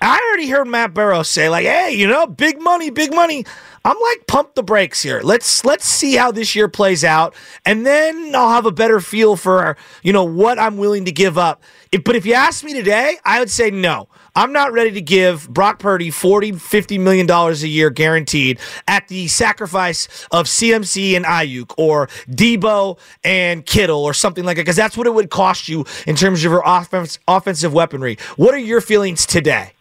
I 0.00 0.20
already 0.28 0.48
heard 0.48 0.68
Matt 0.68 0.94
Barrow 0.94 1.22
say, 1.22 1.48
like, 1.48 1.64
hey, 1.64 1.92
you 1.92 2.06
know, 2.06 2.26
big 2.26 2.60
money, 2.60 2.90
big 2.90 3.14
money. 3.14 3.44
I'm 3.86 3.96
like 4.00 4.26
pump 4.26 4.56
the 4.56 4.64
brakes 4.64 5.00
here. 5.00 5.20
Let's 5.22 5.64
let's 5.64 5.86
see 5.86 6.16
how 6.16 6.32
this 6.32 6.56
year 6.56 6.66
plays 6.66 7.04
out, 7.04 7.36
and 7.64 7.86
then 7.86 8.34
I'll 8.34 8.50
have 8.50 8.66
a 8.66 8.72
better 8.72 8.98
feel 8.98 9.36
for 9.36 9.76
you 10.02 10.12
know 10.12 10.24
what 10.24 10.58
I'm 10.58 10.76
willing 10.76 11.04
to 11.04 11.12
give 11.12 11.38
up. 11.38 11.62
If, 11.92 12.02
but 12.02 12.16
if 12.16 12.26
you 12.26 12.34
ask 12.34 12.64
me 12.64 12.74
today, 12.74 13.16
I 13.24 13.38
would 13.38 13.48
say 13.48 13.70
no. 13.70 14.08
I'm 14.34 14.52
not 14.52 14.72
ready 14.72 14.90
to 14.90 15.00
give 15.00 15.48
Brock 15.48 15.78
Purdy 15.78 16.10
40, 16.10 16.52
50 16.54 16.98
million 16.98 17.26
dollars 17.26 17.62
a 17.62 17.68
year 17.68 17.88
guaranteed 17.90 18.58
at 18.88 19.06
the 19.06 19.28
sacrifice 19.28 20.26
of 20.32 20.46
CMC 20.46 21.14
and 21.14 21.24
Aiyuk 21.24 21.72
or 21.78 22.08
Deebo 22.28 22.98
and 23.22 23.64
Kittle 23.64 24.02
or 24.02 24.14
something 24.14 24.44
like 24.44 24.56
that 24.56 24.62
because 24.62 24.74
that's 24.74 24.96
what 24.96 25.06
it 25.06 25.14
would 25.14 25.30
cost 25.30 25.68
you 25.68 25.84
in 26.08 26.16
terms 26.16 26.44
of 26.44 26.50
your 26.50 26.62
offense, 26.66 27.20
offensive 27.28 27.72
weaponry. 27.72 28.18
What 28.34 28.52
are 28.52 28.58
your 28.58 28.80
feelings 28.80 29.26
today? 29.26 29.75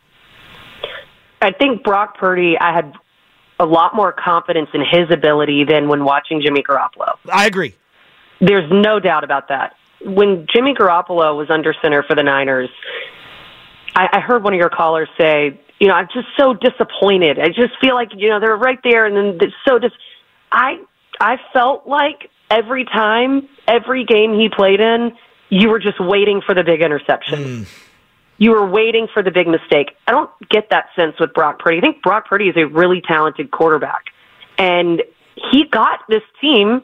I 1.41 1.51
think 1.51 1.83
Brock 1.83 2.17
Purdy, 2.17 2.57
I 2.59 2.73
had 2.73 2.93
a 3.59 3.65
lot 3.65 3.95
more 3.95 4.11
confidence 4.11 4.69
in 4.73 4.81
his 4.81 5.09
ability 5.11 5.63
than 5.63 5.87
when 5.87 6.03
watching 6.03 6.41
Jimmy 6.41 6.63
Garoppolo. 6.63 7.17
I 7.31 7.45
agree. 7.45 7.75
There's 8.41 8.69
no 8.71 8.99
doubt 8.99 9.23
about 9.23 9.47
that. 9.47 9.75
When 10.01 10.45
Jimmy 10.53 10.73
Garoppolo 10.73 11.37
was 11.37 11.49
under 11.49 11.73
center 11.81 12.03
for 12.03 12.15
the 12.15 12.23
Niners, 12.23 12.69
I, 13.95 14.09
I 14.13 14.19
heard 14.19 14.43
one 14.43 14.53
of 14.53 14.59
your 14.59 14.69
callers 14.69 15.09
say, 15.17 15.59
you 15.79 15.87
know, 15.87 15.93
I'm 15.93 16.07
just 16.13 16.27
so 16.37 16.53
disappointed. 16.53 17.39
I 17.39 17.47
just 17.47 17.79
feel 17.79 17.95
like, 17.95 18.09
you 18.15 18.29
know, 18.29 18.39
they're 18.39 18.57
right 18.57 18.79
there 18.83 19.05
and 19.05 19.15
then 19.15 19.37
it's 19.47 19.55
so 19.67 19.79
dis 19.79 19.91
I 20.51 20.79
I 21.19 21.37
felt 21.53 21.87
like 21.87 22.29
every 22.49 22.85
time, 22.85 23.47
every 23.67 24.03
game 24.05 24.37
he 24.37 24.49
played 24.49 24.79
in, 24.79 25.13
you 25.49 25.69
were 25.69 25.79
just 25.79 25.99
waiting 25.99 26.41
for 26.45 26.53
the 26.53 26.63
big 26.63 26.81
interception. 26.81 27.43
Mm. 27.43 27.67
You 28.37 28.51
were 28.51 28.65
waiting 28.65 29.07
for 29.13 29.23
the 29.23 29.31
big 29.31 29.47
mistake. 29.47 29.95
I 30.07 30.11
don't 30.11 30.29
get 30.49 30.69
that 30.69 30.87
sense 30.95 31.15
with 31.19 31.33
Brock 31.33 31.59
Purdy. 31.59 31.77
I 31.77 31.81
think 31.81 32.01
Brock 32.01 32.27
Purdy 32.27 32.49
is 32.49 32.57
a 32.57 32.65
really 32.65 33.01
talented 33.01 33.51
quarterback. 33.51 34.05
And 34.57 35.03
he 35.51 35.65
got 35.65 35.99
this 36.09 36.21
team 36.41 36.81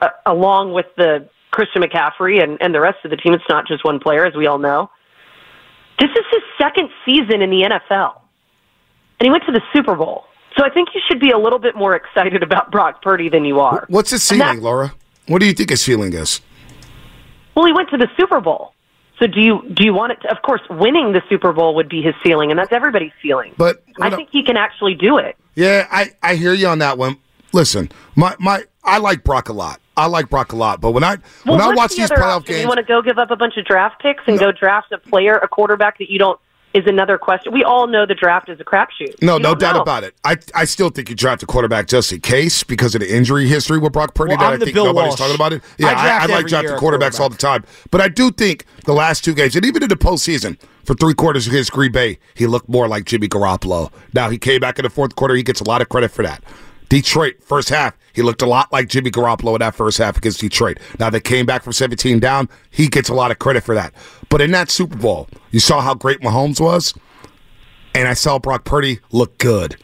uh, 0.00 0.08
along 0.26 0.72
with 0.72 0.86
the 0.96 1.28
Christian 1.50 1.82
McCaffrey 1.82 2.42
and, 2.42 2.58
and 2.60 2.74
the 2.74 2.80
rest 2.80 2.98
of 3.04 3.10
the 3.10 3.16
team. 3.16 3.32
It's 3.34 3.44
not 3.48 3.66
just 3.66 3.84
one 3.84 4.00
player, 4.00 4.24
as 4.24 4.34
we 4.34 4.46
all 4.46 4.58
know. 4.58 4.90
This 5.98 6.10
is 6.10 6.24
his 6.30 6.42
second 6.58 6.88
season 7.04 7.40
in 7.40 7.50
the 7.50 7.62
NFL, 7.62 8.20
and 9.20 9.26
he 9.26 9.30
went 9.30 9.44
to 9.44 9.52
the 9.52 9.62
Super 9.72 9.94
Bowl. 9.94 10.24
So 10.56 10.64
I 10.64 10.70
think 10.70 10.88
you 10.94 11.00
should 11.08 11.20
be 11.20 11.30
a 11.30 11.38
little 11.38 11.58
bit 11.58 11.76
more 11.76 11.94
excited 11.94 12.42
about 12.42 12.72
Brock 12.72 13.02
Purdy 13.02 13.28
than 13.28 13.44
you 13.44 13.60
are. 13.60 13.86
What's 13.88 14.10
his 14.10 14.22
ceiling, 14.22 14.60
Laura? 14.60 14.92
What 15.26 15.40
do 15.40 15.46
you 15.46 15.52
think 15.52 15.70
his 15.70 15.82
ceiling 15.82 16.12
is? 16.12 16.40
Well, 17.54 17.66
he 17.66 17.72
went 17.72 17.90
to 17.90 17.96
the 17.96 18.08
Super 18.16 18.40
Bowl. 18.40 18.72
So 19.18 19.26
do 19.26 19.40
you 19.40 19.62
do 19.72 19.84
you 19.84 19.94
want 19.94 20.12
it? 20.12 20.20
To, 20.22 20.30
of 20.30 20.42
course, 20.42 20.60
winning 20.68 21.12
the 21.12 21.22
Super 21.28 21.52
Bowl 21.52 21.74
would 21.76 21.88
be 21.88 22.02
his 22.02 22.14
ceiling, 22.24 22.50
and 22.50 22.58
that's 22.58 22.72
everybody's 22.72 23.12
ceiling. 23.22 23.54
But 23.56 23.82
I 24.00 24.10
think 24.10 24.28
he 24.32 24.42
can 24.42 24.56
actually 24.56 24.94
do 24.94 25.18
it. 25.18 25.36
Yeah, 25.54 25.86
I, 25.90 26.12
I 26.22 26.34
hear 26.34 26.52
you 26.52 26.66
on 26.66 26.80
that 26.80 26.98
one. 26.98 27.16
Listen, 27.52 27.90
my, 28.16 28.34
my 28.40 28.64
I 28.82 28.98
like 28.98 29.22
Brock 29.22 29.48
a 29.48 29.52
lot. 29.52 29.80
I 29.96 30.06
like 30.06 30.28
Brock 30.28 30.52
a 30.52 30.56
lot. 30.56 30.80
But 30.80 30.90
when 30.90 31.04
I 31.04 31.18
Well, 31.46 31.56
when 31.56 31.60
I 31.60 31.72
watch 31.74 31.90
the 31.92 31.98
these 31.98 32.10
playoff 32.10 32.38
option? 32.38 32.54
games, 32.54 32.62
You 32.62 32.68
want 32.68 32.78
to 32.78 32.84
go 32.84 33.00
give 33.00 33.18
up 33.18 33.30
a 33.30 33.36
bunch 33.36 33.56
of 33.56 33.64
draft 33.64 34.02
picks 34.02 34.24
and 34.26 34.36
go 34.38 34.50
draft 34.50 34.90
a 34.90 34.98
player, 34.98 35.36
a 35.36 35.46
quarterback 35.46 35.98
that 35.98 36.10
you 36.10 36.18
don't 36.18 36.40
is 36.74 36.84
another 36.86 37.16
question. 37.16 37.52
We 37.52 37.62
all 37.64 37.86
know 37.86 38.04
the 38.04 38.14
draft 38.14 38.48
is 38.48 38.58
a 38.60 38.64
crapshoot. 38.64 39.22
no, 39.22 39.36
You 39.36 39.42
no 39.42 39.54
doubt 39.54 39.76
know. 39.76 39.82
about 39.82 40.04
it. 40.04 40.14
I 40.24 40.36
I 40.54 40.64
still 40.64 40.90
think 40.90 41.08
you 41.08 41.14
draft 41.14 41.42
a 41.42 41.46
quarterback 41.46 41.86
just 41.86 42.12
in 42.12 42.20
case 42.20 42.64
because 42.64 42.94
of 42.94 43.00
the 43.00 43.14
injury 43.14 43.46
history 43.46 43.78
with 43.78 43.92
Brock 43.92 44.14
Purdy. 44.14 44.30
Well, 44.30 44.38
that 44.40 44.54
I'm 44.54 44.60
I 44.60 44.64
think 44.64 44.74
Bill 44.74 44.86
nobody's 44.86 45.10
Walsh. 45.10 45.18
talking 45.20 45.34
about 45.36 45.52
it. 45.52 45.62
Yeah, 45.78 45.88
I, 45.88 45.92
draft 45.92 46.30
I, 46.30 46.34
like 46.34 46.46
drafting 46.46 46.70
year 46.70 46.76
a 46.76 46.80
quarterbacks 46.80 47.20
all 47.20 47.28
the 47.28 47.36
time. 47.36 47.64
But 47.90 48.00
I 48.00 48.08
do 48.08 48.30
think 48.30 48.64
the 48.84 48.92
last 48.92 49.24
two 49.24 49.34
games, 49.34 49.54
and 49.56 49.64
even 49.64 49.82
in 49.82 49.88
the 49.88 49.96
postseason, 49.96 50.58
for 50.84 50.94
three 50.94 51.14
quarters 51.14 51.46
against 51.46 51.72
Green 51.72 51.92
Bay, 51.92 52.18
he 52.34 52.46
looked 52.46 52.68
more 52.68 52.88
like 52.88 53.04
Jimmy 53.04 53.28
Garoppolo. 53.28 53.90
Now 54.12 54.28
he 54.28 54.36
came 54.36 54.60
back 54.60 54.78
in 54.78 54.82
the 54.82 54.90
fourth 54.90 55.14
quarter. 55.16 55.34
He 55.34 55.42
gets 55.42 55.60
a 55.60 55.64
lot 55.64 55.80
of 55.80 55.88
credit 55.88 56.10
for 56.10 56.22
that. 56.24 56.42
Detroit, 56.88 57.36
first 57.42 57.68
half, 57.68 57.96
he 58.12 58.22
looked 58.22 58.42
a 58.42 58.46
lot 58.46 58.72
like 58.72 58.88
Jimmy 58.88 59.10
Garoppolo 59.10 59.54
in 59.54 59.60
that 59.60 59.74
first 59.74 59.98
half 59.98 60.16
against 60.16 60.40
Detroit. 60.40 60.78
Now 60.98 61.10
they 61.10 61.20
came 61.20 61.46
back 61.46 61.62
from 61.62 61.72
17 61.72 62.20
down. 62.20 62.48
He 62.70 62.88
gets 62.88 63.08
a 63.08 63.14
lot 63.14 63.30
of 63.30 63.38
credit 63.38 63.64
for 63.64 63.74
that. 63.74 63.92
But 64.28 64.40
in 64.40 64.52
that 64.52 64.70
Super 64.70 64.96
Bowl, 64.96 65.28
you 65.50 65.60
saw 65.60 65.80
how 65.80 65.94
great 65.94 66.20
Mahomes 66.20 66.60
was, 66.60 66.94
and 67.94 68.06
I 68.08 68.14
saw 68.14 68.38
Brock 68.38 68.64
Purdy 68.64 69.00
look 69.10 69.38
good. 69.38 69.76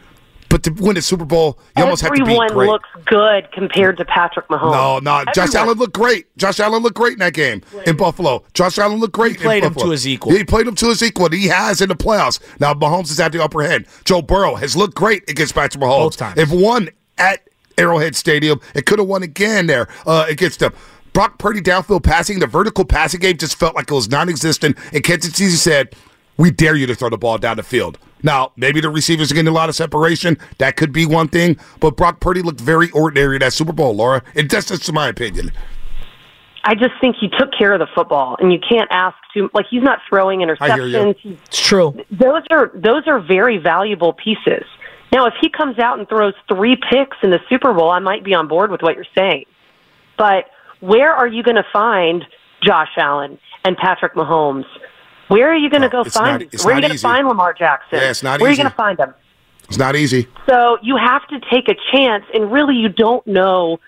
But 0.50 0.64
to 0.64 0.70
win 0.72 0.96
the 0.96 1.00
Super 1.00 1.24
Bowl, 1.24 1.58
you 1.76 1.84
almost 1.84 2.02
have 2.02 2.10
to 2.10 2.16
be 2.16 2.22
Everyone 2.22 2.48
great. 2.48 2.68
looks 2.68 2.88
good 3.06 3.50
compared 3.52 3.96
to 3.98 4.04
Patrick 4.04 4.48
Mahomes. 4.48 4.72
No, 4.72 4.98
no. 4.98 5.24
Josh 5.32 5.54
Allen 5.54 5.78
looked 5.78 5.94
great. 5.94 6.26
Josh 6.36 6.58
Allen 6.58 6.82
looked 6.82 6.96
great 6.96 7.12
in 7.14 7.18
that 7.20 7.34
game 7.34 7.62
in 7.86 7.96
Buffalo. 7.96 8.44
Josh 8.52 8.76
Allen 8.78 8.98
looked 8.98 9.14
great. 9.14 9.36
He 9.36 9.38
played 9.38 9.58
in 9.58 9.68
him 9.68 9.72
Buffalo. 9.74 9.86
to 9.86 9.92
his 9.92 10.08
equal. 10.08 10.32
He 10.32 10.42
played 10.44 10.66
him 10.66 10.74
to 10.74 10.88
his 10.88 11.02
equal. 11.04 11.30
He 11.30 11.46
has 11.46 11.80
in 11.80 11.88
the 11.88 11.94
playoffs. 11.94 12.40
Now 12.58 12.74
Mahomes 12.74 13.12
is 13.12 13.20
at 13.20 13.30
the 13.30 13.42
upper 13.42 13.62
hand. 13.62 13.86
Joe 14.04 14.20
Burrow 14.22 14.56
has 14.56 14.76
looked 14.76 14.96
great 14.96 15.30
against 15.30 15.54
Patrick 15.54 15.82
Mahomes. 15.82 15.98
Both 15.98 16.16
times. 16.16 16.38
If 16.38 16.50
won 16.50 16.90
at 17.16 17.48
Arrowhead 17.78 18.16
Stadium, 18.16 18.60
it 18.74 18.86
could 18.86 18.98
have 18.98 19.06
won 19.08 19.22
again 19.22 19.68
there 19.68 19.86
uh, 20.04 20.26
against 20.28 20.58
them. 20.58 20.72
Brock 21.12 21.38
Purdy 21.38 21.60
downfield 21.60 22.02
passing, 22.02 22.40
the 22.40 22.46
vertical 22.46 22.84
passing 22.84 23.20
game 23.20 23.36
just 23.36 23.56
felt 23.56 23.74
like 23.74 23.90
it 23.90 23.94
was 23.94 24.08
non-existent. 24.08 24.76
And 24.92 25.02
Kansas 25.02 25.32
City 25.32 25.50
said, 25.50 25.94
"We 26.40 26.50
dare 26.50 26.74
you 26.74 26.87
to 26.87 26.94
throw 26.94 27.11
the 27.11 27.18
ball 27.18 27.38
down 27.38 27.57
the 27.57 27.62
field." 27.62 27.98
Now, 28.22 28.53
maybe 28.57 28.81
the 28.81 28.90
receivers 28.90 29.31
are 29.31 29.35
getting 29.35 29.48
a 29.48 29.53
lot 29.53 29.68
of 29.68 29.74
separation. 29.74 30.38
That 30.59 30.76
could 30.76 30.92
be 30.92 31.07
one 31.07 31.29
thing. 31.29 31.59
But 31.81 31.96
Brock 31.96 32.20
Purdy 32.20 32.42
looked 32.42 32.61
very 32.61 32.90
ordinary 32.90 33.37
in 33.37 33.40
that 33.40 33.53
Super 33.53 33.72
Bowl, 33.72 33.94
Laura. 33.94 34.22
And 34.35 34.48
that's 34.50 34.68
just 34.68 34.92
my 34.92 35.09
opinion. 35.09 35.53
I 36.64 36.74
just 36.74 36.92
think 37.00 37.16
he 37.18 37.29
took 37.29 37.50
care 37.57 37.72
of 37.72 37.79
the 37.79 37.87
football, 37.94 38.37
and 38.38 38.53
you 38.53 38.59
can't 38.59 38.88
ask 38.90 39.16
too. 39.33 39.50
Like 39.55 39.66
he's 39.70 39.83
not 39.83 40.00
throwing 40.09 40.42
I 40.61 40.74
hear 40.74 40.87
you. 40.87 40.96
interceptions. 40.96 41.38
It's 41.46 41.61
true. 41.61 41.96
Those 42.11 42.42
are 42.50 42.70
those 42.74 43.05
are 43.07 43.20
very 43.20 43.59
valuable 43.59 44.12
pieces. 44.12 44.64
Now, 45.12 45.26
if 45.26 45.35
he 45.40 45.48
comes 45.48 45.79
out 45.79 45.98
and 45.98 46.09
throws 46.09 46.35
three 46.48 46.76
picks 46.76 47.16
in 47.22 47.31
the 47.31 47.40
Super 47.48 47.72
Bowl, 47.72 47.90
I 47.90 47.98
might 47.98 48.24
be 48.24 48.35
on 48.35 48.46
board 48.46 48.70
with 48.70 48.83
what 48.83 48.94
you're 48.94 49.05
saying. 49.16 49.44
But 50.16 50.44
where 50.81 51.12
are 51.12 51.26
you 51.26 51.42
going 51.42 51.57
to 51.57 51.66
find 51.72 52.24
Josh 52.62 52.90
Allen 52.96 53.38
and 53.64 53.76
Patrick 53.76 54.14
Mahomes? 54.14 54.66
Where 55.30 55.48
are 55.48 55.56
you 55.56 55.70
going 55.70 55.82
to 55.82 55.88
go 55.88 56.02
find? 56.02 56.50
not- 56.52 56.64
where 56.64 56.74
are 56.74 56.78
you 56.78 56.82
going 56.82 56.92
to 56.92 56.98
find 56.98 57.28
Lamar 57.28 57.52
Jackson? 57.54 58.00
Yeah, 58.00 58.10
it's 58.10 58.22
not 58.24 58.40
Where 58.40 58.48
are 58.48 58.52
easy. 58.52 58.62
you 58.62 58.64
going 58.64 58.72
to 58.72 58.76
find 58.76 58.98
them? 58.98 59.14
It's 59.68 59.78
not 59.78 59.94
easy. 59.94 60.26
So 60.48 60.78
you 60.82 60.96
have 60.96 61.24
to 61.28 61.38
take 61.48 61.68
a 61.68 61.76
chance, 61.92 62.24
and 62.34 62.50
really, 62.50 62.74
you 62.74 62.88
don't 62.88 63.24
know 63.28 63.78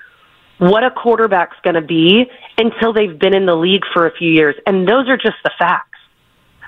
what 0.59 0.85
a 0.85 0.93
quarterback's 0.93 1.57
going 1.65 1.75
to 1.75 1.81
be 1.81 2.31
until 2.59 2.93
they've 2.93 3.19
been 3.19 3.35
in 3.35 3.47
the 3.47 3.57
league 3.57 3.83
for 3.93 4.07
a 4.07 4.13
few 4.13 4.31
years, 4.31 4.55
and 4.69 4.87
those 4.87 5.09
are 5.09 5.17
just 5.17 5.35
the 5.43 5.51
facts. 5.59 5.99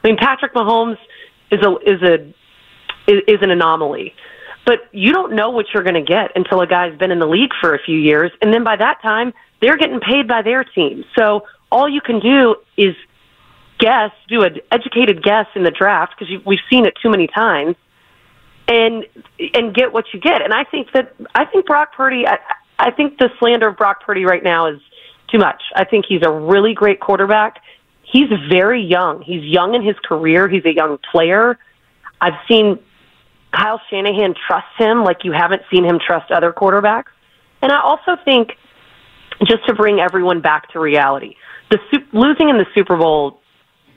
I 0.02 0.08
mean, 0.08 0.16
Patrick 0.16 0.52
Mahomes 0.54 0.98
is 1.52 1.60
a 1.62 1.76
is 1.86 2.02
a 2.02 2.14
is, 3.06 3.22
is 3.28 3.38
an 3.42 3.52
anomaly, 3.52 4.12
but 4.66 4.80
you 4.90 5.12
don't 5.12 5.34
know 5.36 5.50
what 5.50 5.66
you're 5.72 5.84
going 5.84 5.94
to 5.94 6.02
get 6.02 6.32
until 6.34 6.60
a 6.62 6.66
guy's 6.66 6.98
been 6.98 7.12
in 7.12 7.20
the 7.20 7.28
league 7.28 7.52
for 7.60 7.72
a 7.76 7.78
few 7.78 7.96
years, 7.96 8.32
and 8.42 8.52
then 8.52 8.64
by 8.64 8.74
that 8.74 9.00
time, 9.00 9.32
they're 9.62 9.76
getting 9.76 10.00
paid 10.00 10.26
by 10.26 10.42
their 10.42 10.64
team. 10.64 11.04
So 11.16 11.44
all 11.70 11.88
you 11.88 12.00
can 12.00 12.18
do 12.18 12.56
is 12.76 12.96
guess, 13.78 14.10
do 14.28 14.42
an 14.42 14.60
educated 14.70 15.22
guess 15.22 15.46
in 15.54 15.64
the 15.64 15.70
draft 15.70 16.14
because 16.18 16.34
we've 16.46 16.60
seen 16.70 16.86
it 16.86 16.94
too 17.02 17.10
many 17.10 17.26
times 17.26 17.76
and 18.68 19.04
and 19.54 19.74
get 19.74 19.92
what 19.92 20.06
you 20.12 20.20
get. 20.20 20.42
And 20.42 20.52
I 20.52 20.64
think 20.64 20.88
that 20.92 21.14
I 21.34 21.44
think 21.44 21.66
Brock 21.66 21.94
Purdy. 21.94 22.26
I, 22.26 22.38
I 22.78 22.90
think 22.90 23.18
the 23.18 23.30
slander 23.38 23.68
of 23.68 23.76
Brock 23.76 24.02
Purdy 24.04 24.24
right 24.24 24.42
now 24.42 24.66
is 24.66 24.80
too 25.30 25.38
much. 25.38 25.62
I 25.76 25.84
think 25.84 26.06
he's 26.08 26.22
a 26.24 26.30
really 26.30 26.74
great 26.74 27.00
quarterback. 27.00 27.60
He's 28.02 28.28
very 28.50 28.82
young. 28.82 29.22
He's 29.22 29.42
young 29.42 29.74
in 29.74 29.82
his 29.82 29.96
career. 30.04 30.48
He's 30.48 30.64
a 30.64 30.74
young 30.74 30.98
player. 31.12 31.58
I've 32.20 32.34
seen 32.48 32.78
Kyle 33.52 33.80
Shanahan 33.90 34.34
trust 34.46 34.66
him 34.78 35.04
like 35.04 35.18
you 35.24 35.32
haven't 35.32 35.62
seen 35.72 35.84
him 35.84 35.98
trust 36.04 36.30
other 36.30 36.52
quarterbacks. 36.52 37.10
And 37.62 37.72
I 37.72 37.80
also 37.80 38.16
think, 38.24 38.50
just 39.46 39.66
to 39.66 39.74
bring 39.74 40.00
everyone 40.00 40.40
back 40.40 40.70
to 40.72 40.80
reality, 40.80 41.36
the 41.70 41.78
losing 42.12 42.50
in 42.50 42.58
the 42.58 42.66
Super 42.74 42.96
Bowl 42.96 43.40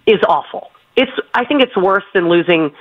is 0.07 0.19
awful. 0.27 0.71
It's 0.95 1.11
I 1.33 1.45
think 1.45 1.61
it's 1.61 1.75
worse 1.77 2.05
than 2.13 2.29
losing 2.29 2.71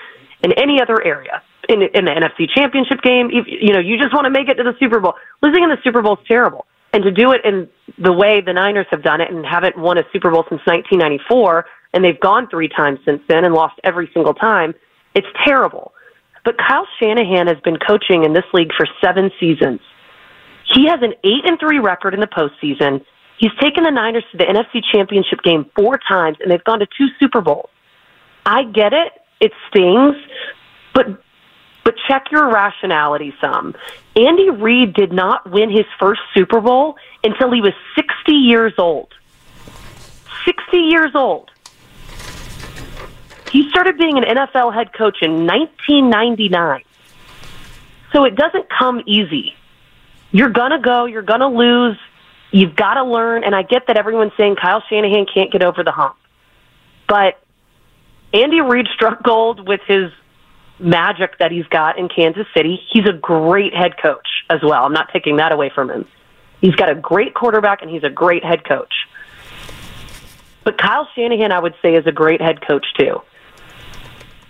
in 0.43 0.53
any 0.53 0.81
other 0.81 1.05
area. 1.05 1.43
In, 1.69 1.83
in 1.83 2.05
the 2.05 2.13
NFC 2.13 2.49
Championship 2.55 3.03
game, 3.03 3.29
you, 3.33 3.43
you 3.45 3.73
know, 3.75 3.81
you 3.81 3.99
just 3.99 4.15
want 4.15 4.27
to 4.27 4.31
make 4.31 4.49
it 4.49 4.55
to 4.55 4.63
the 4.63 4.75
Super 4.79 5.01
Bowl. 5.01 5.15
Losing 5.43 5.65
in 5.65 5.69
the 5.69 5.79
Super 5.83 6.01
Bowl 6.01 6.15
is 6.15 6.25
terrible, 6.29 6.65
and 6.93 7.03
to 7.03 7.11
do 7.11 7.33
it 7.33 7.41
in 7.45 7.69
the 7.99 8.13
way 8.13 8.41
the 8.41 8.53
Niners 8.53 8.87
have 8.93 9.03
done 9.03 9.21
it 9.21 9.33
and 9.33 9.45
haven't 9.45 9.77
won 9.77 9.99
a 9.99 10.05
Super 10.13 10.31
Bowl 10.31 10.45
since 10.49 10.63
1994, 10.65 11.67
and 11.93 12.05
they've 12.05 12.21
gone 12.21 12.49
three 12.49 12.69
times 12.69 13.01
since 13.05 13.21
then 13.29 13.45
and 13.45 13.53
lost 13.53 13.75
every 13.83 14.09
single 14.15 14.33
time, 14.33 14.75
it's 15.17 15.27
terrible. 15.45 15.93
But 16.45 16.57
Kyle 16.57 16.87
Shanahan 17.01 17.49
has 17.49 17.59
been 17.65 17.79
coaching 17.79 18.23
in 18.23 18.33
this 18.33 18.45
league 18.55 18.71
for 18.77 18.87
seven 19.03 19.33
seasons. 19.41 19.81
He 20.73 20.87
has 20.87 21.01
an 21.03 21.15
eight 21.25 21.45
and 21.45 21.59
three 21.59 21.81
record 21.81 22.15
in 22.15 22.21
the 22.21 22.29
postseason. 22.29 23.05
He's 23.39 23.53
taken 23.61 23.85
the 23.85 23.91
Niners 23.91 24.25
to 24.33 24.39
the 24.39 24.45
NFC 24.45 24.83
Championship 24.93 25.43
game 25.43 25.71
four 25.77 25.99
times, 25.99 26.39
and 26.41 26.51
they've 26.51 26.65
gone 26.65 26.79
to 26.81 26.87
two 26.87 27.09
Super 27.21 27.41
Bowls. 27.41 27.71
I 28.45 28.65
get 28.65 28.93
it; 28.93 29.13
it 29.41 29.53
stings, 29.69 30.17
but 30.95 31.23
but 31.85 31.95
check 32.09 32.33
your 32.33 32.51
rationality 32.51 33.35
some. 33.41 33.75
Andy 34.17 34.51
Reid 34.51 34.95
did 34.95 35.13
not 35.13 35.49
win 35.51 35.71
his 35.71 35.85
first 36.01 36.21
Super 36.35 36.61
Bowl 36.61 36.97
until 37.23 37.53
he 37.53 37.61
was 37.61 37.75
60 37.95 38.33
years 38.33 38.73
old. 38.79 39.15
60 40.45 40.77
years 40.79 41.13
old. 41.15 41.51
He 43.53 43.69
started 43.71 43.99
being 43.99 44.19
an 44.19 44.25
NFL 44.25 44.75
head 44.75 44.93
coach 44.93 45.19
in 45.23 45.47
1999. 45.47 46.83
So 48.13 48.25
it 48.25 48.35
doesn't 48.35 48.67
come 48.69 49.03
easy. 49.07 49.55
You're 50.33 50.51
going 50.51 50.73
to 50.73 50.79
go, 50.79 51.05
you're 51.05 51.23
going 51.23 51.41
to 51.41 51.49
lose. 51.49 51.99
You've 52.57 52.75
got 52.75 52.95
to 52.95 53.05
learn. 53.05 53.45
And 53.45 53.55
I 53.55 53.61
get 53.61 53.87
that 53.89 53.99
everyone's 53.99 54.33
saying 54.39 54.57
Kyle 54.57 54.83
Shanahan 54.89 55.27
can't 55.33 55.53
get 55.53 55.63
over 55.63 55.85
the 55.85 55.93
hump. 55.93 56.17
But 57.07 57.39
Andy 58.33 58.63
Reid 58.63 58.87
struck 58.95 59.23
gold 59.23 59.69
with 59.69 59.83
his 59.87 60.11
magic 60.79 61.39
that 61.39 61.53
he's 61.53 61.67
got 61.67 61.99
in 61.99 62.09
Kansas 62.09 62.47
City. 62.57 62.81
He's 62.91 63.07
a 63.07 63.13
great 63.13 63.75
head 63.75 63.99
coach 64.01 64.27
as 64.49 64.61
well. 64.63 64.87
I'm 64.87 64.95
not 64.95 65.11
taking 65.13 65.37
that 65.37 65.53
away 65.53 65.71
from 65.75 65.91
him. 65.91 66.09
He's 66.63 66.75
got 66.75 66.89
a 66.89 66.95
great 66.95 67.35
quarterback 67.35 67.83
and 67.83 67.91
he's 67.91 68.05
a 68.05 68.11
great 68.11 68.43
head 68.43 68.65
coach. 68.65 68.95
But 70.65 70.79
Kyle 70.79 71.07
Shanahan, 71.15 71.53
I 71.53 71.59
would 71.59 71.75
say, 71.83 71.95
is 71.95 72.07
a 72.07 72.13
great 72.13 72.41
head 72.41 72.67
coach 72.67 72.87
too. 72.99 73.21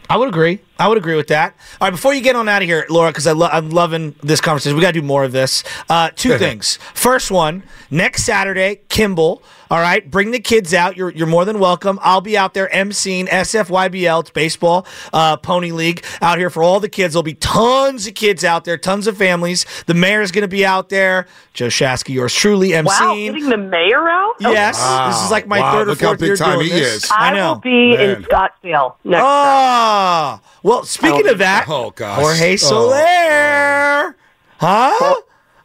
I 0.08 0.16
would 0.16 0.28
agree. 0.28 0.60
I 0.78 0.88
would 0.88 0.98
agree 0.98 1.16
with 1.16 1.28
that. 1.28 1.54
All 1.80 1.86
right, 1.86 1.90
before 1.90 2.12
you 2.12 2.20
get 2.20 2.36
on 2.36 2.48
out 2.48 2.60
of 2.62 2.68
here, 2.68 2.84
Laura, 2.90 3.10
because 3.10 3.26
lo- 3.26 3.48
I'm 3.50 3.70
loving 3.70 4.14
this 4.22 4.40
conversation. 4.40 4.76
We 4.76 4.82
got 4.82 4.88
to 4.94 5.00
do 5.00 5.06
more 5.06 5.24
of 5.24 5.32
this. 5.32 5.64
Uh, 5.88 6.10
two 6.14 6.36
things. 6.38 6.78
First 6.94 7.30
one, 7.30 7.62
next 7.90 8.24
Saturday, 8.24 8.80
Kimball. 8.88 9.42
All 9.68 9.80
right, 9.80 10.08
bring 10.08 10.30
the 10.30 10.38
kids 10.38 10.72
out. 10.72 10.96
You're 10.96 11.10
you're 11.10 11.26
more 11.26 11.44
than 11.44 11.58
welcome. 11.58 11.98
I'll 12.00 12.20
be 12.20 12.38
out 12.38 12.54
there 12.54 12.68
emceeing 12.72 13.26
SFYBL. 13.28 14.20
It's 14.20 14.30
baseball, 14.30 14.86
uh, 15.12 15.36
pony 15.38 15.72
league 15.72 16.04
out 16.22 16.38
here 16.38 16.50
for 16.50 16.62
all 16.62 16.78
the 16.78 16.88
kids. 16.88 17.14
There'll 17.14 17.24
be 17.24 17.34
tons 17.34 18.06
of 18.06 18.14
kids 18.14 18.44
out 18.44 18.64
there, 18.64 18.76
tons 18.78 19.08
of 19.08 19.16
families. 19.16 19.66
The 19.86 19.94
mayor's 19.94 20.30
going 20.30 20.42
to 20.42 20.48
be 20.48 20.64
out 20.64 20.88
there. 20.88 21.26
Joe 21.52 21.66
Shasky, 21.66 22.10
yours 22.14 22.32
truly, 22.32 22.68
emceeing. 22.70 22.84
Wow, 22.84 23.14
getting 23.16 23.48
the 23.48 23.56
mayor 23.56 24.08
out? 24.08 24.34
Yes, 24.38 24.78
this 25.08 25.24
is 25.24 25.32
like 25.32 25.48
my 25.48 25.58
Wow, 25.58 25.72
third 25.72 25.88
or 25.88 25.90
look 25.92 26.00
how 26.00 26.08
fourth 26.10 26.20
big 26.20 26.26
year 26.28 26.36
time 26.36 26.58
doing 26.60 26.66
he 26.70 26.78
this. 26.78 27.04
is. 27.06 27.10
I 27.10 27.30
I 27.30 27.34
know. 27.34 27.54
will 27.54 27.60
be 27.60 27.94
in 27.96 28.22
Scottsdale 28.22 28.94
next. 29.02 29.24
Oh, 29.26 30.40
well, 30.66 30.84
speaking 30.84 31.28
of 31.28 31.38
that, 31.38 31.66
Oh, 31.68 31.90
gosh. 31.90 32.18
Jorge 32.20 32.52
Oh. 32.54 32.56
Soler. 32.56 34.16
Huh? 34.58 35.14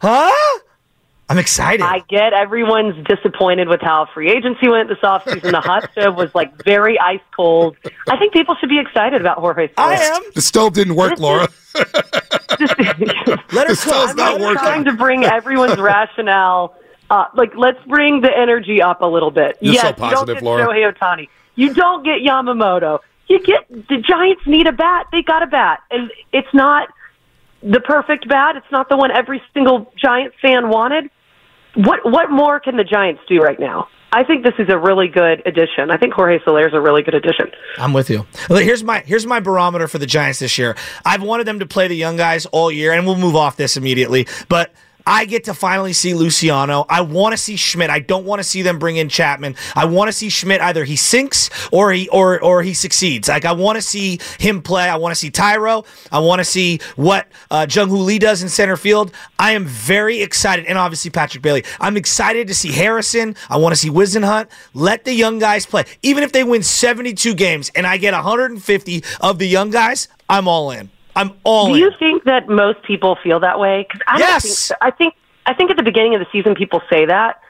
Huh? 0.00 0.58
I'm 1.28 1.38
excited. 1.38 1.80
I 1.82 2.00
get 2.10 2.32
everyone's 2.34 3.06
disappointed 3.06 3.66
with 3.68 3.80
how 3.80 4.06
free 4.12 4.30
agency 4.30 4.68
went 4.68 4.88
this 4.90 4.98
offseason. 4.98 5.50
The 5.50 5.60
hot 5.62 5.90
stove 5.92 6.14
was 6.14 6.34
like 6.34 6.62
very 6.64 6.98
ice 7.00 7.20
cold. 7.34 7.76
I 8.08 8.18
think 8.18 8.32
people 8.34 8.54
should 8.60 8.68
be 8.68 8.78
excited 8.78 9.20
about 9.20 9.38
Jorge 9.38 9.68
Soler. 9.74 9.88
I 9.88 9.94
am. 9.94 10.22
The 10.34 10.42
stove 10.42 10.74
didn't 10.74 10.94
work, 10.94 11.18
Laura. 11.18 11.48
Let 11.74 11.88
her 11.88 11.94
The 13.48 13.64
cook. 13.66 13.76
stove's 13.76 14.14
not 14.14 14.34
I'm 14.34 14.40
working. 14.42 14.58
trying 14.58 14.84
to 14.84 14.92
bring 14.92 15.24
everyone's 15.24 15.78
rationale 15.80 16.74
up. 17.08 17.32
Like, 17.34 17.52
let's 17.56 17.82
bring 17.86 18.20
the 18.20 18.30
energy 18.36 18.82
up 18.82 19.00
a 19.00 19.06
little 19.06 19.30
bit. 19.30 19.56
You're 19.62 19.74
yes, 19.74 19.82
so 19.82 19.88
you 19.88 19.94
positive, 19.94 20.26
don't 20.26 20.34
get 20.34 20.42
Laura. 20.42 20.66
Shohei 20.66 20.92
Ohtani. 20.92 21.28
You 21.54 21.72
don't 21.72 22.04
get 22.04 22.20
Yamamoto. 22.20 22.98
You 23.32 23.38
get 23.40 23.66
the 23.88 23.96
Giants 23.96 24.42
need 24.46 24.66
a 24.66 24.72
bat. 24.72 25.06
They 25.10 25.22
got 25.22 25.42
a 25.42 25.46
bat, 25.46 25.80
and 25.90 26.10
it's 26.34 26.52
not 26.52 26.90
the 27.62 27.80
perfect 27.80 28.28
bat. 28.28 28.56
It's 28.56 28.70
not 28.70 28.90
the 28.90 28.96
one 28.98 29.10
every 29.10 29.40
single 29.54 29.90
Giants 29.96 30.36
fan 30.42 30.68
wanted. 30.68 31.10
What 31.74 32.00
what 32.04 32.30
more 32.30 32.60
can 32.60 32.76
the 32.76 32.84
Giants 32.84 33.22
do 33.26 33.38
right 33.38 33.58
now? 33.58 33.88
I 34.12 34.22
think 34.22 34.44
this 34.44 34.52
is 34.58 34.68
a 34.68 34.76
really 34.76 35.08
good 35.08 35.40
addition. 35.46 35.90
I 35.90 35.96
think 35.96 36.12
Jorge 36.12 36.40
Soler 36.44 36.68
is 36.68 36.74
a 36.74 36.80
really 36.82 37.02
good 37.02 37.14
addition. 37.14 37.50
I'm 37.78 37.94
with 37.94 38.10
you. 38.10 38.26
Here's 38.48 38.84
my 38.84 38.98
here's 39.00 39.24
my 39.24 39.40
barometer 39.40 39.88
for 39.88 39.96
the 39.96 40.04
Giants 40.04 40.40
this 40.40 40.58
year. 40.58 40.76
I've 41.02 41.22
wanted 41.22 41.46
them 41.46 41.60
to 41.60 41.66
play 41.66 41.88
the 41.88 41.96
young 41.96 42.18
guys 42.18 42.44
all 42.44 42.70
year, 42.70 42.92
and 42.92 43.06
we'll 43.06 43.16
move 43.16 43.34
off 43.34 43.56
this 43.56 43.78
immediately. 43.78 44.26
But 44.50 44.74
I 45.06 45.24
get 45.24 45.44
to 45.44 45.54
finally 45.54 45.92
see 45.92 46.14
Luciano. 46.14 46.86
I 46.88 47.00
want 47.00 47.32
to 47.32 47.36
see 47.36 47.56
Schmidt. 47.56 47.90
I 47.90 48.00
don't 48.00 48.24
want 48.24 48.40
to 48.40 48.44
see 48.44 48.62
them 48.62 48.78
bring 48.78 48.96
in 48.96 49.08
Chapman. 49.08 49.56
I 49.74 49.84
want 49.84 50.08
to 50.08 50.12
see 50.12 50.28
Schmidt 50.28 50.60
either 50.60 50.84
he 50.84 50.96
sinks 50.96 51.50
or 51.70 51.92
he 51.92 52.08
or 52.08 52.42
or 52.42 52.62
he 52.62 52.74
succeeds. 52.74 53.28
Like 53.28 53.44
I 53.44 53.52
want 53.52 53.76
to 53.76 53.82
see 53.82 54.20
him 54.38 54.62
play. 54.62 54.88
I 54.88 54.96
want 54.96 55.12
to 55.12 55.18
see 55.18 55.30
Tyro. 55.30 55.84
I 56.10 56.20
want 56.20 56.40
to 56.40 56.44
see 56.44 56.80
what 56.96 57.28
uh, 57.50 57.66
Jung 57.68 57.88
Hoo 57.88 57.98
Lee 57.98 58.18
does 58.18 58.42
in 58.42 58.48
center 58.48 58.76
field. 58.76 59.12
I 59.38 59.52
am 59.52 59.64
very 59.64 60.22
excited, 60.22 60.66
and 60.66 60.78
obviously 60.78 61.10
Patrick 61.10 61.42
Bailey. 61.42 61.64
I'm 61.80 61.96
excited 61.96 62.48
to 62.48 62.54
see 62.54 62.72
Harrison. 62.72 63.36
I 63.48 63.56
want 63.58 63.72
to 63.72 63.76
see 63.76 63.90
Wisden 63.90 64.24
Hunt. 64.24 64.50
Let 64.74 65.04
the 65.04 65.12
young 65.12 65.38
guys 65.38 65.66
play. 65.66 65.84
Even 66.02 66.22
if 66.24 66.32
they 66.32 66.44
win 66.44 66.62
72 66.62 67.34
games 67.34 67.70
and 67.74 67.86
I 67.86 67.96
get 67.96 68.14
150 68.14 69.04
of 69.20 69.38
the 69.38 69.46
young 69.46 69.70
guys, 69.70 70.08
I'm 70.28 70.48
all 70.48 70.70
in. 70.70 70.90
I'm 71.14 71.32
all 71.44 71.66
Do 71.66 71.74
in. 71.74 71.80
you 71.80 71.90
think 71.98 72.24
that 72.24 72.48
most 72.48 72.82
people 72.82 73.16
feel 73.22 73.40
that 73.40 73.58
way? 73.58 73.86
Because 73.86 74.00
I 74.06 74.18
don't 74.18 74.28
Yes. 74.28 74.42
think 74.42 74.54
so. 74.54 74.74
I 74.80 74.90
think 74.90 75.14
I 75.44 75.54
think 75.54 75.70
at 75.70 75.76
the 75.76 75.82
beginning 75.82 76.14
of 76.14 76.20
the 76.20 76.26
season 76.30 76.54
people 76.54 76.80
say 76.90 77.04
that, 77.06 77.40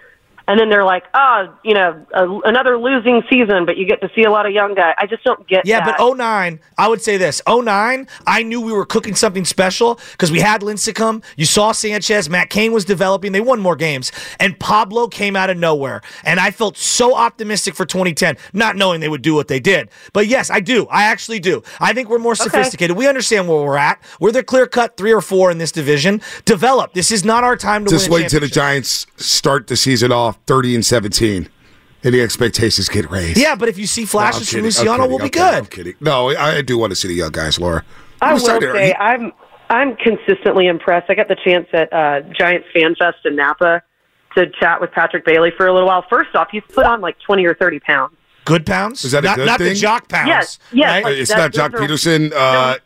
and 0.46 0.58
then 0.58 0.68
they're 0.68 0.84
like, 0.84 1.04
"Oh, 1.14 1.52
you 1.64 1.74
know, 1.74 2.04
a, 2.14 2.28
another 2.48 2.78
losing 2.78 3.22
season," 3.28 3.66
but 3.66 3.76
you 3.76 3.86
get 3.86 4.00
to 4.00 4.10
see 4.14 4.24
a 4.24 4.30
lot 4.30 4.46
of 4.46 4.52
young 4.52 4.74
guys. 4.74 4.94
I 4.98 5.06
just 5.06 5.24
don't 5.24 5.46
get. 5.48 5.66
Yeah, 5.66 5.84
that. 5.84 5.98
but 5.98 6.16
09, 6.16 6.60
I 6.78 6.88
would 6.88 7.02
say 7.02 7.16
this. 7.16 7.42
09, 7.48 8.06
I 8.26 8.42
knew 8.42 8.60
we 8.60 8.72
were 8.72 8.86
cooking 8.86 9.14
something 9.14 9.44
special 9.44 9.98
because 10.12 10.30
we 10.30 10.40
had 10.40 10.60
Lincecum. 10.62 11.22
You 11.36 11.44
saw 11.44 11.72
Sanchez. 11.72 12.30
Matt 12.30 12.50
Cain 12.50 12.72
was 12.72 12.84
developing. 12.84 13.32
They 13.32 13.40
won 13.40 13.60
more 13.60 13.76
games. 13.76 14.12
And 14.38 14.58
Pablo 14.58 15.08
came 15.08 15.36
out 15.36 15.50
of 15.50 15.56
nowhere. 15.56 16.02
And 16.24 16.38
I 16.40 16.50
felt 16.50 16.76
so 16.76 17.14
optimistic 17.16 17.74
for 17.74 17.84
2010, 17.84 18.36
not 18.52 18.76
knowing 18.76 19.00
they 19.00 19.08
would 19.08 19.22
do 19.22 19.34
what 19.34 19.48
they 19.48 19.60
did. 19.60 19.90
But 20.12 20.26
yes, 20.28 20.50
I 20.50 20.60
do. 20.60 20.86
I 20.86 21.04
actually 21.04 21.40
do. 21.40 21.62
I 21.80 21.92
think 21.92 22.08
we're 22.08 22.18
more 22.18 22.34
sophisticated. 22.34 22.96
We 22.96 23.08
understand 23.08 23.48
where 23.48 23.62
we're 23.62 23.76
at. 23.76 24.00
We're 24.20 24.32
the 24.32 24.42
clear 24.42 24.66
cut 24.66 24.96
three 24.96 25.12
or 25.12 25.20
four 25.20 25.50
in 25.50 25.58
this 25.58 25.72
division. 25.72 26.20
Develop. 26.44 26.94
This 26.94 27.10
is 27.10 27.24
not 27.24 27.44
our 27.44 27.56
time 27.56 27.84
to 27.84 27.90
Just 27.90 28.08
win. 28.08 28.12
a 28.12 28.14
wait 28.22 28.24
until 28.32 28.40
the. 28.40 28.52
Giants 28.52 29.06
start 29.16 29.66
the 29.66 29.76
season 29.76 30.12
off 30.12 30.31
30 30.46 30.74
and 30.76 30.86
17, 30.86 31.48
and 32.04 32.14
the 32.14 32.20
expectations 32.22 32.88
get 32.88 33.10
raised. 33.10 33.38
Yeah, 33.38 33.54
but 33.54 33.68
if 33.68 33.78
you 33.78 33.86
see 33.86 34.02
No, 34.02 34.06
flashes 34.06 34.48
from 34.48 34.56
kidding. 34.56 34.64
Luciano, 34.64 34.96
kidding. 35.04 35.08
we'll 35.10 35.18
be 35.18 35.24
I'm 35.24 35.30
kidding. 35.30 35.44
I'm 35.54 35.62
good. 35.64 35.70
kidding. 35.70 35.94
No, 36.00 36.30
I, 36.30 36.56
I 36.58 36.62
do 36.62 36.78
want 36.78 36.90
to 36.90 36.96
see 36.96 37.08
the 37.08 37.14
young 37.14 37.32
guys, 37.32 37.58
Laura. 37.58 37.84
I 38.20 38.26
I'm 38.28 38.32
will 38.34 38.40
sorry, 38.40 38.60
Darren. 38.60 38.72
say 38.74 38.94
I'm 38.94 39.32
I'm 39.70 39.96
consistently 39.96 40.66
impressed. 40.66 41.06
I 41.10 41.14
got 41.14 41.28
the 41.28 41.36
chance 41.44 41.66
at 41.72 41.92
uh, 41.92 42.20
Giants 42.38 42.68
Fan 42.74 42.94
Fest 42.94 43.18
in 43.24 43.36
Napa 43.36 43.82
to 44.36 44.46
chat 44.60 44.80
with 44.80 44.90
Patrick 44.92 45.24
Bailey 45.24 45.50
for 45.56 45.66
a 45.66 45.72
little 45.72 45.88
while. 45.88 46.04
First 46.10 46.34
off, 46.34 46.48
he's 46.52 46.62
put 46.72 46.84
on 46.86 47.00
like 47.00 47.18
twenty 47.20 47.44
or 47.46 47.54
thirty 47.54 47.80
pounds. 47.80 48.14
Good 48.44 48.66
pounds? 48.66 49.04
Is 49.04 49.12
that 49.12 49.24
a 49.24 49.28
not, 49.28 49.36
good 49.36 49.46
not 49.46 49.58
the 49.60 49.74
jock 49.74 50.08
pounds. 50.08 50.28
Yes, 50.28 50.58
yes, 50.72 50.88
right? 50.90 51.04
like- 51.04 51.14
it's 51.16 51.30
not 51.30 51.52
Joc 51.52 51.72
are- 51.74 51.78
Pederson 51.80 52.32
uh, 52.32 52.76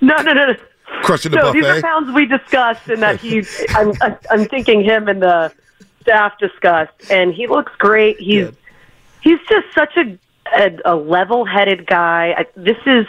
No, 0.00 0.16
no, 0.16 0.32
no, 0.32 0.46
no. 0.46 0.54
crushing 1.02 1.30
the 1.30 1.36
no, 1.38 1.52
these 1.52 1.64
are 1.64 1.80
pounds 1.80 2.12
we 2.12 2.26
discussed, 2.26 2.88
and 2.88 3.00
that 3.02 3.20
he, 3.20 3.44
I'm, 3.70 3.92
I'm 4.30 4.44
thinking 4.46 4.82
him 4.82 5.06
and 5.08 5.22
the 5.22 5.52
staff 6.04 6.38
discussed, 6.38 6.92
and 7.10 7.34
he 7.34 7.46
looks 7.48 7.72
great. 7.78 8.20
He's 8.20 8.48
he's 9.22 9.38
just 9.48 9.66
such 9.74 9.96
a 9.96 10.16
a, 10.54 10.78
a 10.84 10.94
level-headed 10.94 11.86
guy. 11.86 12.34
I, 12.38 12.46
this 12.54 12.76
is 12.86 13.06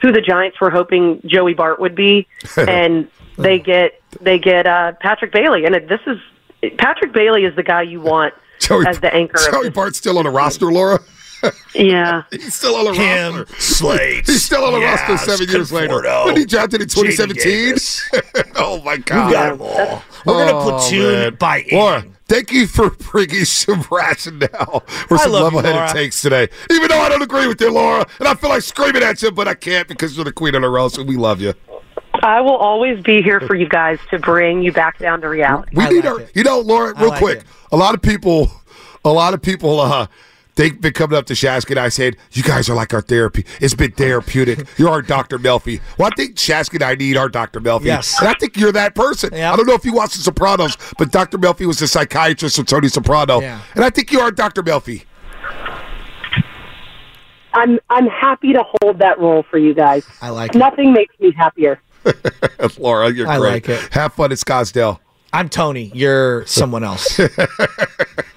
who 0.00 0.12
the 0.12 0.20
Giants 0.20 0.60
were 0.60 0.70
hoping 0.70 1.20
Joey 1.26 1.52
Bart 1.52 1.80
would 1.80 1.94
be, 1.96 2.26
and 2.56 3.10
they 3.36 3.58
get 3.58 4.00
they 4.20 4.38
get 4.38 4.66
uh, 4.66 4.92
Patrick 5.00 5.32
Bailey, 5.32 5.64
and 5.64 5.74
this 5.88 6.00
is 6.06 6.18
Patrick 6.78 7.12
Bailey 7.12 7.44
is 7.44 7.54
the 7.56 7.62
guy 7.64 7.82
you 7.82 8.00
want 8.00 8.32
Joey, 8.60 8.86
as 8.86 9.00
the 9.00 9.12
anchor. 9.12 9.38
Joey 9.50 9.68
Bart's 9.70 9.98
still 9.98 10.16
on 10.18 10.24
the 10.24 10.30
roster, 10.30 10.70
Laura. 10.72 11.00
yeah, 11.74 12.22
He's 12.30 12.54
still 12.54 12.74
on 12.76 12.86
the 12.86 12.94
Him, 12.94 13.34
roster. 13.36 13.60
Slates. 13.60 14.28
He's 14.28 14.42
still 14.42 14.64
on 14.64 14.72
the 14.72 14.78
Yes, 14.80 15.06
roster 15.08 15.36
seven 15.36 15.52
years 15.54 15.70
later. 15.70 15.94
Conforto, 16.00 16.24
When 16.26 16.36
he 16.38 16.46
drafted 16.46 16.80
in 16.80 16.88
2017. 16.88 17.74
Oh 18.56 18.80
my 18.82 18.96
God! 18.96 19.26
We 19.26 19.32
God! 19.32 19.32
got 19.32 19.50
them 19.50 19.60
all. 19.62 20.02
We're 20.24 20.46
gonna 20.46 20.56
Oh, 20.58 20.70
platoon 20.78 21.12
man. 21.12 21.34
by 21.34 21.58
eight. 21.58 21.72
Laura, 21.72 22.04
thank 22.28 22.52
you 22.52 22.66
for 22.66 22.90
bringing 23.10 23.44
some 23.44 23.84
rationale 23.90 24.80
for 24.80 25.14
I 25.16 25.22
some 25.22 25.32
level-headed 25.32 25.74
Laura. 25.76 25.92
takes 25.92 26.20
today. 26.22 26.48
Even 26.70 26.88
though 26.88 27.00
I 27.00 27.08
don't 27.08 27.22
agree 27.22 27.46
with 27.46 27.60
you, 27.60 27.72
Laura, 27.72 28.06
and 28.18 28.28
I 28.28 28.34
feel 28.34 28.50
like 28.50 28.62
screaming 28.62 29.02
at 29.02 29.22
you, 29.22 29.30
but 29.30 29.48
I 29.48 29.54
can't 29.54 29.88
because 29.88 30.16
you're 30.16 30.24
the 30.24 30.32
queen 30.32 30.54
of 30.54 30.62
the 30.62 30.68
roast, 30.68 30.98
and 30.98 31.08
we 31.08 31.16
love 31.16 31.40
you. 31.40 31.54
I 32.22 32.40
will 32.40 32.56
always 32.56 33.02
be 33.02 33.22
here 33.22 33.40
for 33.40 33.54
you 33.54 33.68
guys 33.68 33.98
to 34.10 34.18
bring 34.18 34.62
you 34.62 34.72
back 34.72 34.98
down 34.98 35.20
to 35.20 35.28
reality. 35.28 35.70
We 35.74 35.84
I 35.84 35.88
need 35.90 35.96
like 35.96 36.04
our, 36.06 36.20
it. 36.20 36.32
you 36.34 36.42
know, 36.44 36.60
Laura, 36.60 36.94
real 36.98 37.10
like 37.10 37.18
quick. 37.18 37.38
it. 37.40 37.44
A 37.72 37.76
lot 37.76 37.94
of 37.94 38.02
people, 38.02 38.50
a 39.04 39.12
lot 39.12 39.34
of 39.34 39.42
people, 39.42 39.80
uh, 39.80 40.06
they've 40.56 40.78
been 40.80 40.92
coming 40.92 41.16
up 41.16 41.26
to 41.26 41.34
Shasky 41.34 41.70
and 41.70 41.78
I 41.80 41.88
said, 41.88 42.16
You 42.32 42.42
guys 42.42 42.68
are 42.68 42.74
like 42.74 42.92
our 42.92 43.00
therapy. 43.00 43.46
It's 43.60 43.74
been 43.74 43.92
therapeutic. 43.92 44.66
You're 44.76 44.90
our 44.90 45.02
Dr. 45.02 45.38
Melfi. 45.38 45.80
Well, 45.98 46.08
I 46.12 46.14
think 46.16 46.34
Shasky 46.36 46.74
and 46.74 46.82
I 46.82 46.94
need 46.96 47.16
our 47.16 47.28
Dr. 47.28 47.60
Melfi. 47.60 47.84
Yes. 47.84 48.18
And 48.18 48.28
I 48.28 48.34
think 48.34 48.56
you're 48.56 48.72
that 48.72 48.94
person. 48.94 49.32
Yep. 49.32 49.52
I 49.52 49.56
don't 49.56 49.66
know 49.66 49.74
if 49.74 49.84
you 49.84 49.92
watched 49.92 50.16
The 50.16 50.22
Sopranos, 50.22 50.76
but 50.98 51.12
Dr. 51.12 51.38
Melfi 51.38 51.66
was 51.66 51.78
the 51.78 51.86
psychiatrist 51.86 52.58
of 52.58 52.66
Tony 52.66 52.88
Soprano. 52.88 53.40
Yeah. 53.40 53.60
And 53.74 53.84
I 53.84 53.90
think 53.90 54.10
you 54.10 54.20
are 54.20 54.30
Dr. 54.30 54.62
Melfi. 54.62 55.04
I'm 57.54 57.78
I'm 57.88 58.06
happy 58.08 58.52
to 58.52 58.62
hold 58.82 58.98
that 58.98 59.18
role 59.18 59.42
for 59.50 59.56
you 59.56 59.72
guys. 59.72 60.06
I 60.20 60.28
like 60.28 60.54
it. 60.54 60.58
Nothing 60.58 60.92
makes 60.92 61.18
me 61.18 61.32
happier. 61.32 61.80
Laura, 62.78 63.10
you're 63.10 63.26
I 63.26 63.38
great. 63.38 63.50
like 63.52 63.68
it. 63.70 63.92
Have 63.94 64.12
fun 64.12 64.30
at 64.30 64.38
Scottsdale. 64.38 65.00
I'm 65.36 65.50
Tony. 65.50 65.92
You're 65.94 66.46
someone 66.46 66.82
else. 66.82 67.18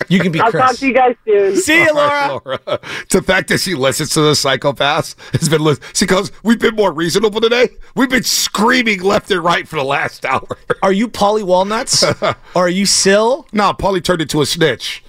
you 0.10 0.20
can 0.20 0.34
be 0.34 0.42
I'll 0.42 0.52
Chris. 0.52 0.62
talk 0.66 0.76
to 0.76 0.86
you 0.88 0.94
guys 0.94 1.16
soon. 1.26 1.56
See 1.56 1.82
you, 1.82 1.88
All 1.88 1.96
right, 1.96 2.28
Laura. 2.28 2.60
Laura. 2.68 2.80
The 3.10 3.22
fact 3.22 3.48
that 3.48 3.62
she 3.62 3.74
listens 3.74 4.10
to 4.16 4.22
the 4.22 4.32
psychopaths 4.34 5.16
has 5.40 5.48
been 5.48 5.62
lis- 5.64 5.80
she 5.94 6.06
goes, 6.06 6.30
We've 6.44 6.60
been 6.60 6.76
more 6.76 6.92
reasonable 6.92 7.40
today. 7.40 7.70
We've 7.96 8.10
been 8.10 8.24
screaming 8.24 9.02
left 9.02 9.32
and 9.32 9.42
right 9.42 9.66
for 9.66 9.78
the 9.78 9.84
last 9.86 10.26
hour. 10.26 10.46
Are 10.84 10.92
you 10.92 11.08
Paulie 11.08 11.42
Walnuts? 11.44 12.04
or 12.04 12.36
are 12.58 12.68
you 12.68 12.86
Sil? 12.86 13.48
no, 13.54 13.72
Paulie 13.72 14.04
turned 14.04 14.22
into 14.22 14.42
a 14.42 14.46
snitch. 14.46 15.02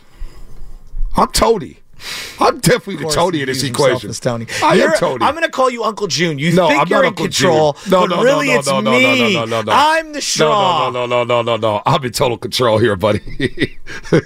I'm 1.17 1.33
Tony. 1.33 1.80
I'm 2.41 2.59
definitely 2.61 2.97
the 2.97 3.03
course 3.05 3.15
Tony 3.15 3.41
in 3.41 3.47
this 3.47 3.63
equation. 3.63 4.13
Tony. 4.13 4.47
I 4.63 4.75
You're- 4.75 4.93
am 4.93 4.99
Tony. 4.99 5.25
I'm 5.25 5.35
going 5.35 5.45
to 5.45 5.51
call 5.51 5.71
you 5.71 5.85
Uncle 5.85 6.07
June. 6.07 6.39
You 6.39 6.53
no, 6.55 6.69
think 6.69 6.81
I'm 6.81 6.89
you're 6.89 6.99
not 6.99 7.05
in 7.05 7.09
Uncle 7.09 7.25
control, 7.27 7.73
June. 7.75 7.91
No, 7.91 8.01
but 8.07 8.17
no, 8.17 8.23
really 8.23 8.47
no, 8.49 8.53
no, 8.55 8.59
it's 8.59 8.69
no, 8.69 8.81
no, 8.81 8.91
me. 8.93 9.35
no, 9.35 9.45
no, 9.45 9.47
no, 9.47 9.63
no. 9.63 9.73
I'm 9.75 10.13
the 10.13 10.21
straw. 10.21 10.91
No, 10.91 11.07
no, 11.07 11.25
no, 11.25 11.25
no, 11.25 11.43
no, 11.43 11.57
no, 11.57 11.75
no. 11.77 11.83
I'm 11.87 12.05
in 12.05 12.13
total 12.13 12.39
control 12.39 12.79
here, 12.79 12.97
buddy. 12.97 13.21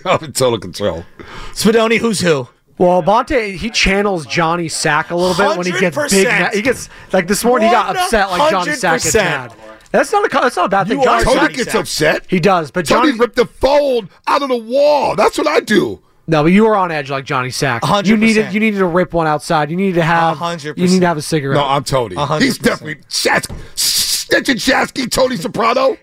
I'm 0.04 0.24
in 0.24 0.32
total 0.32 0.58
control. 0.58 1.04
Spadoni, 1.52 1.98
who's 1.98 2.20
who? 2.20 2.48
Well, 2.76 3.02
Bonta 3.02 3.54
he 3.54 3.70
channels 3.70 4.26
Johnny 4.26 4.68
Sack 4.68 5.10
a 5.10 5.16
little 5.16 5.36
bit 5.36 5.56
when 5.56 5.66
he 5.66 5.72
gets 5.78 5.96
big. 6.12 6.26
100%. 6.26 6.54
He 6.54 6.62
gets 6.62 6.88
like 7.12 7.28
this 7.28 7.44
morning. 7.44 7.68
He 7.68 7.72
got 7.74 7.96
upset 7.96 8.30
like 8.30 8.50
Johnny 8.50 8.72
Sack 8.72 9.00
gets 9.02 9.14
100%. 9.14 9.18
mad. 9.20 9.54
That's 9.92 10.10
not 10.10 10.26
a 10.26 10.28
that's 10.28 10.56
not 10.56 10.66
a 10.66 10.68
bad 10.68 10.88
thing. 10.88 10.98
You 10.98 11.04
Johnny 11.04 11.24
Tony 11.24 11.38
Sack- 11.38 11.52
gets 11.54 11.74
upset. 11.76 12.24
He 12.28 12.40
does, 12.40 12.72
but 12.72 12.84
Tony 12.84 13.10
Johnny. 13.10 13.20
ripped 13.20 13.36
the 13.36 13.46
phone 13.46 14.08
out 14.26 14.42
of 14.42 14.48
the 14.48 14.56
wall. 14.56 15.14
That's 15.14 15.38
what 15.38 15.46
I 15.46 15.60
do. 15.60 16.00
No, 16.26 16.42
but 16.42 16.52
you 16.52 16.64
were 16.64 16.74
on 16.76 16.90
edge 16.90 17.10
like 17.10 17.24
Johnny 17.24 17.50
Sack. 17.50 17.82
You 17.84 17.88
100%. 18.16 18.18
needed 18.18 18.54
you 18.54 18.60
needed 18.60 18.78
to 18.78 18.86
rip 18.86 19.12
one 19.12 19.26
outside. 19.26 19.70
You 19.70 19.76
needed 19.76 19.96
to 19.96 20.02
have. 20.02 20.38
100%. 20.38 20.76
You 20.78 20.88
need 20.88 21.00
to 21.00 21.06
have 21.06 21.16
a 21.18 21.22
cigarette. 21.22 21.56
No, 21.58 21.64
I'm 21.66 21.84
Tony. 21.84 22.16
A 22.16 22.24
hundred 22.24 22.44
He's 22.44 22.58
percent. 22.58 22.80
definitely 22.80 23.04
Shas- 23.08 23.46
Snitching 23.76 24.54
Shasky, 24.56 25.10
Tony 25.10 25.36
Soprano. 25.36 25.96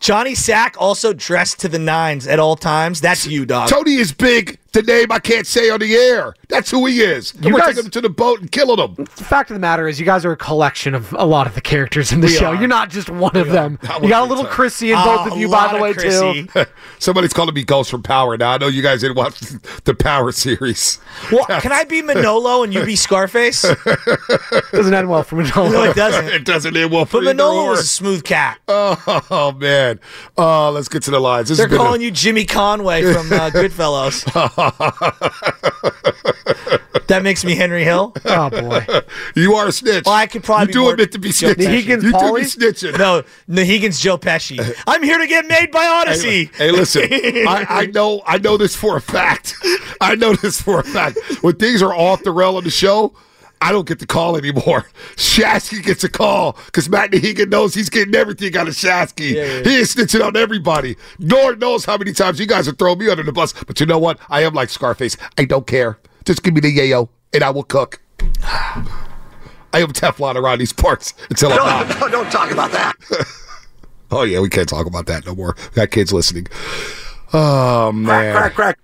Johnny 0.00 0.34
Sack 0.34 0.76
also 0.78 1.12
dressed 1.12 1.60
to 1.60 1.68
the 1.68 1.78
nines 1.78 2.26
at 2.26 2.38
all 2.38 2.56
times. 2.56 3.00
That's 3.00 3.26
you, 3.26 3.44
dog. 3.44 3.68
Tony 3.68 3.94
is 3.96 4.12
big. 4.12 4.58
The 4.72 4.82
name 4.82 5.10
I 5.10 5.18
can't 5.18 5.48
say 5.48 5.68
on 5.68 5.80
the 5.80 5.92
air. 5.96 6.34
That's 6.48 6.70
who 6.70 6.86
he 6.86 7.00
is. 7.00 7.34
And 7.34 7.44
You 7.44 7.52
we're 7.54 7.58
guys- 7.58 7.70
taking 7.70 7.86
him 7.86 7.90
to 7.90 8.00
the 8.00 8.08
boat 8.08 8.40
and 8.40 8.52
killing 8.52 8.78
him. 8.78 8.94
the 9.16 9.24
fact 9.24 9.50
of 9.50 9.54
the 9.54 9.60
matter 9.60 9.88
is, 9.88 9.98
you 9.98 10.06
guys 10.06 10.24
are 10.24 10.30
a 10.30 10.36
collection 10.36 10.94
of 10.94 11.12
a 11.14 11.24
lot 11.26 11.48
of 11.48 11.54
the 11.56 11.60
characters 11.60 12.12
in 12.12 12.20
the 12.20 12.28
We 12.28 12.34
show. 12.34 12.46
are. 12.46 12.54
You're 12.54 12.68
not 12.68 12.88
just 12.88 13.10
one 13.10 13.36
of 13.36 13.48
them. 13.48 13.80
That 13.82 14.00
You 14.02 14.08
got 14.08 14.22
a 14.22 14.26
little 14.26 14.44
good. 14.44 14.52
Chrissy 14.52 14.92
in 14.92 14.98
Oh, 14.98 15.04
both 15.24 15.32
of 15.32 15.38
you, 15.38 15.48
by 15.48 15.72
the 15.72 15.82
way, 15.82 15.92
Chrissy. 15.92 16.46
too. 16.46 16.64
Somebody's 17.00 17.32
calling 17.32 17.52
me 17.54 17.64
Ghost 17.64 17.90
from 17.90 18.02
Power 18.04 18.36
now. 18.36 18.52
I 18.52 18.58
know 18.58 18.68
you 18.68 18.80
guys 18.82 19.00
didn't 19.00 19.16
watch 19.16 19.40
the 19.84 19.94
Power 19.94 20.30
series. 20.30 20.98
Well, 21.32 21.46
can 21.60 21.72
I 21.72 21.82
be 21.84 22.00
Manolo 22.02 22.62
and 22.62 22.72
you 22.72 22.84
be 22.84 22.94
Scarface? 22.96 23.62
Doesn't 24.72 24.94
end 24.94 25.08
well 25.08 25.22
for 25.24 25.36
Manolo. 25.36 25.70
No, 25.70 25.82
it 25.84 25.96
doesn't. 25.96 26.26
it 26.26 26.44
doesn't 26.44 26.76
end 26.76 26.92
well 26.92 27.06
for 27.06 27.18
But 27.18 27.24
either 27.24 27.34
Manolo 27.34 27.62
or. 27.64 27.70
was 27.70 27.80
a 27.80 27.84
smooth 27.86 28.22
cat. 28.24 28.58
Oh, 28.68 29.52
man. 29.58 29.98
Oh, 30.36 30.70
let's 30.72 30.88
get 30.88 31.02
to 31.04 31.10
the 31.10 31.20
lines. 31.20 31.48
This 31.48 31.58
They're 31.58 31.66
has 31.66 31.72
been 31.72 31.80
a- 31.80 31.84
calling 31.84 32.00
you 32.02 32.10
Jimmy 32.12 32.44
Conway 32.44 33.02
from 33.02 33.32
uh, 33.32 33.50
Goodfellas. 33.50 34.24
that 37.06 37.20
makes 37.22 37.44
me 37.44 37.54
Henry 37.54 37.84
Hill. 37.84 38.12
Oh 38.24 38.50
boy. 38.50 38.84
You 39.36 39.54
are 39.54 39.68
a 39.68 39.72
snitch. 39.72 40.04
Well, 40.06 40.14
I 40.14 40.26
could 40.26 40.42
probably 40.42 40.68
You 40.68 40.72
do 40.72 40.80
more 40.82 40.92
admit 40.92 41.12
to 41.12 41.18
be 41.18 41.30
Joe 41.30 41.48
snitching. 41.48 41.54
Pesci. 41.56 41.68
Higgins, 41.68 42.04
you 42.04 42.12
do 42.12 42.34
be 42.34 42.40
snitching. 42.42 42.98
No, 42.98 43.22
Nahigan's 43.48 44.00
Joe 44.00 44.18
Pesci. 44.18 44.74
I'm 44.86 45.02
here 45.02 45.18
to 45.18 45.26
get 45.26 45.46
made 45.46 45.70
by 45.70 45.86
Odyssey. 45.86 46.46
Hey, 46.46 46.66
hey, 46.66 46.70
listen. 46.72 47.02
I, 47.10 47.66
I 47.68 47.86
know. 47.86 48.22
I 48.26 48.38
know 48.38 48.56
this 48.56 48.74
for 48.74 48.96
a 48.96 49.00
fact. 49.00 49.54
I 50.00 50.14
know 50.16 50.34
this 50.34 50.60
for 50.60 50.80
a 50.80 50.84
fact. 50.84 51.18
When 51.42 51.56
things 51.56 51.82
are 51.82 51.94
off 51.94 52.22
the 52.24 52.32
rail 52.32 52.56
on 52.56 52.64
the 52.64 52.70
show, 52.70 53.12
I 53.62 53.72
don't 53.72 53.86
get 53.86 53.98
the 53.98 54.06
call 54.06 54.36
anymore. 54.36 54.86
Shasky 55.16 55.82
gets 55.82 56.02
a 56.04 56.08
call 56.08 56.56
because 56.66 56.88
Matt 56.88 57.10
Nahigan 57.10 57.48
knows 57.50 57.74
he's 57.74 57.90
getting 57.90 58.14
everything 58.14 58.56
out 58.56 58.68
of 58.68 58.74
Shasky. 58.74 59.32
Yeah, 59.32 59.44
yeah. 59.44 59.62
He 59.62 59.76
is 59.76 59.94
snitching 59.94 60.24
on 60.24 60.36
everybody. 60.36 60.96
Lord 61.18 61.60
knows 61.60 61.84
how 61.84 61.96
many 61.96 62.12
times 62.12 62.40
you 62.40 62.46
guys 62.46 62.66
have 62.66 62.78
thrown 62.78 62.98
me 62.98 63.08
under 63.08 63.22
the 63.22 63.32
bus. 63.32 63.52
But 63.52 63.80
you 63.80 63.86
know 63.86 63.98
what? 63.98 64.18
I 64.28 64.42
am 64.42 64.54
like 64.54 64.70
Scarface. 64.70 65.16
I 65.36 65.44
don't 65.44 65.66
care. 65.66 65.98
Just 66.24 66.42
give 66.42 66.54
me 66.54 66.60
the 66.60 66.74
yayo, 66.76 67.08
and 67.32 67.42
I 67.44 67.50
will 67.50 67.64
cook. 67.64 68.00
I 69.72 69.80
am 69.82 69.92
Teflon 69.92 70.34
around 70.34 70.58
these 70.58 70.72
parts 70.72 71.14
until 71.28 71.52
I'm 71.52 71.56
not. 71.88 72.00
No, 72.00 72.08
don't 72.08 72.30
talk 72.32 72.50
about 72.50 72.72
that. 72.72 72.96
Oh 74.12 74.24
yeah, 74.24 74.40
we 74.40 74.48
can't 74.48 74.68
talk 74.68 74.86
about 74.86 75.06
that 75.06 75.24
no 75.24 75.34
more. 75.34 75.54
We 75.56 75.74
got 75.76 75.90
kids 75.90 76.12
listening. 76.12 76.48
Oh 77.32 77.92
man. 77.92 78.34
Crack, 78.34 78.54
crack. 78.54 78.78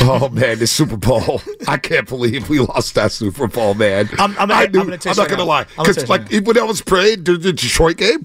Oh 0.00 0.28
man, 0.28 0.58
the 0.58 0.66
Super 0.66 0.96
Bowl! 0.96 1.42
I 1.66 1.76
can't 1.76 2.08
believe 2.08 2.48
we 2.48 2.60
lost 2.60 2.94
that 2.94 3.10
Super 3.12 3.48
Bowl, 3.48 3.74
man. 3.74 4.08
I'm- 4.18 4.34
I'm 4.38 4.50
I 4.52 4.62
I'm 4.64 4.72
gonna 4.72 4.84
I'm 4.84 4.90
not 4.90 5.04
right 5.06 5.16
gonna 5.28 5.36
now. 5.38 5.44
lie, 5.44 5.66
I'm 5.76 5.84
because 5.86 6.08
like 6.08 6.22
right 6.22 6.32
even 6.32 6.44
when 6.44 6.58
I 6.58 6.62
was 6.62 6.80
praying 6.82 7.24
during 7.24 7.40
the 7.40 7.52
Detroit 7.52 7.96
game, 7.96 8.24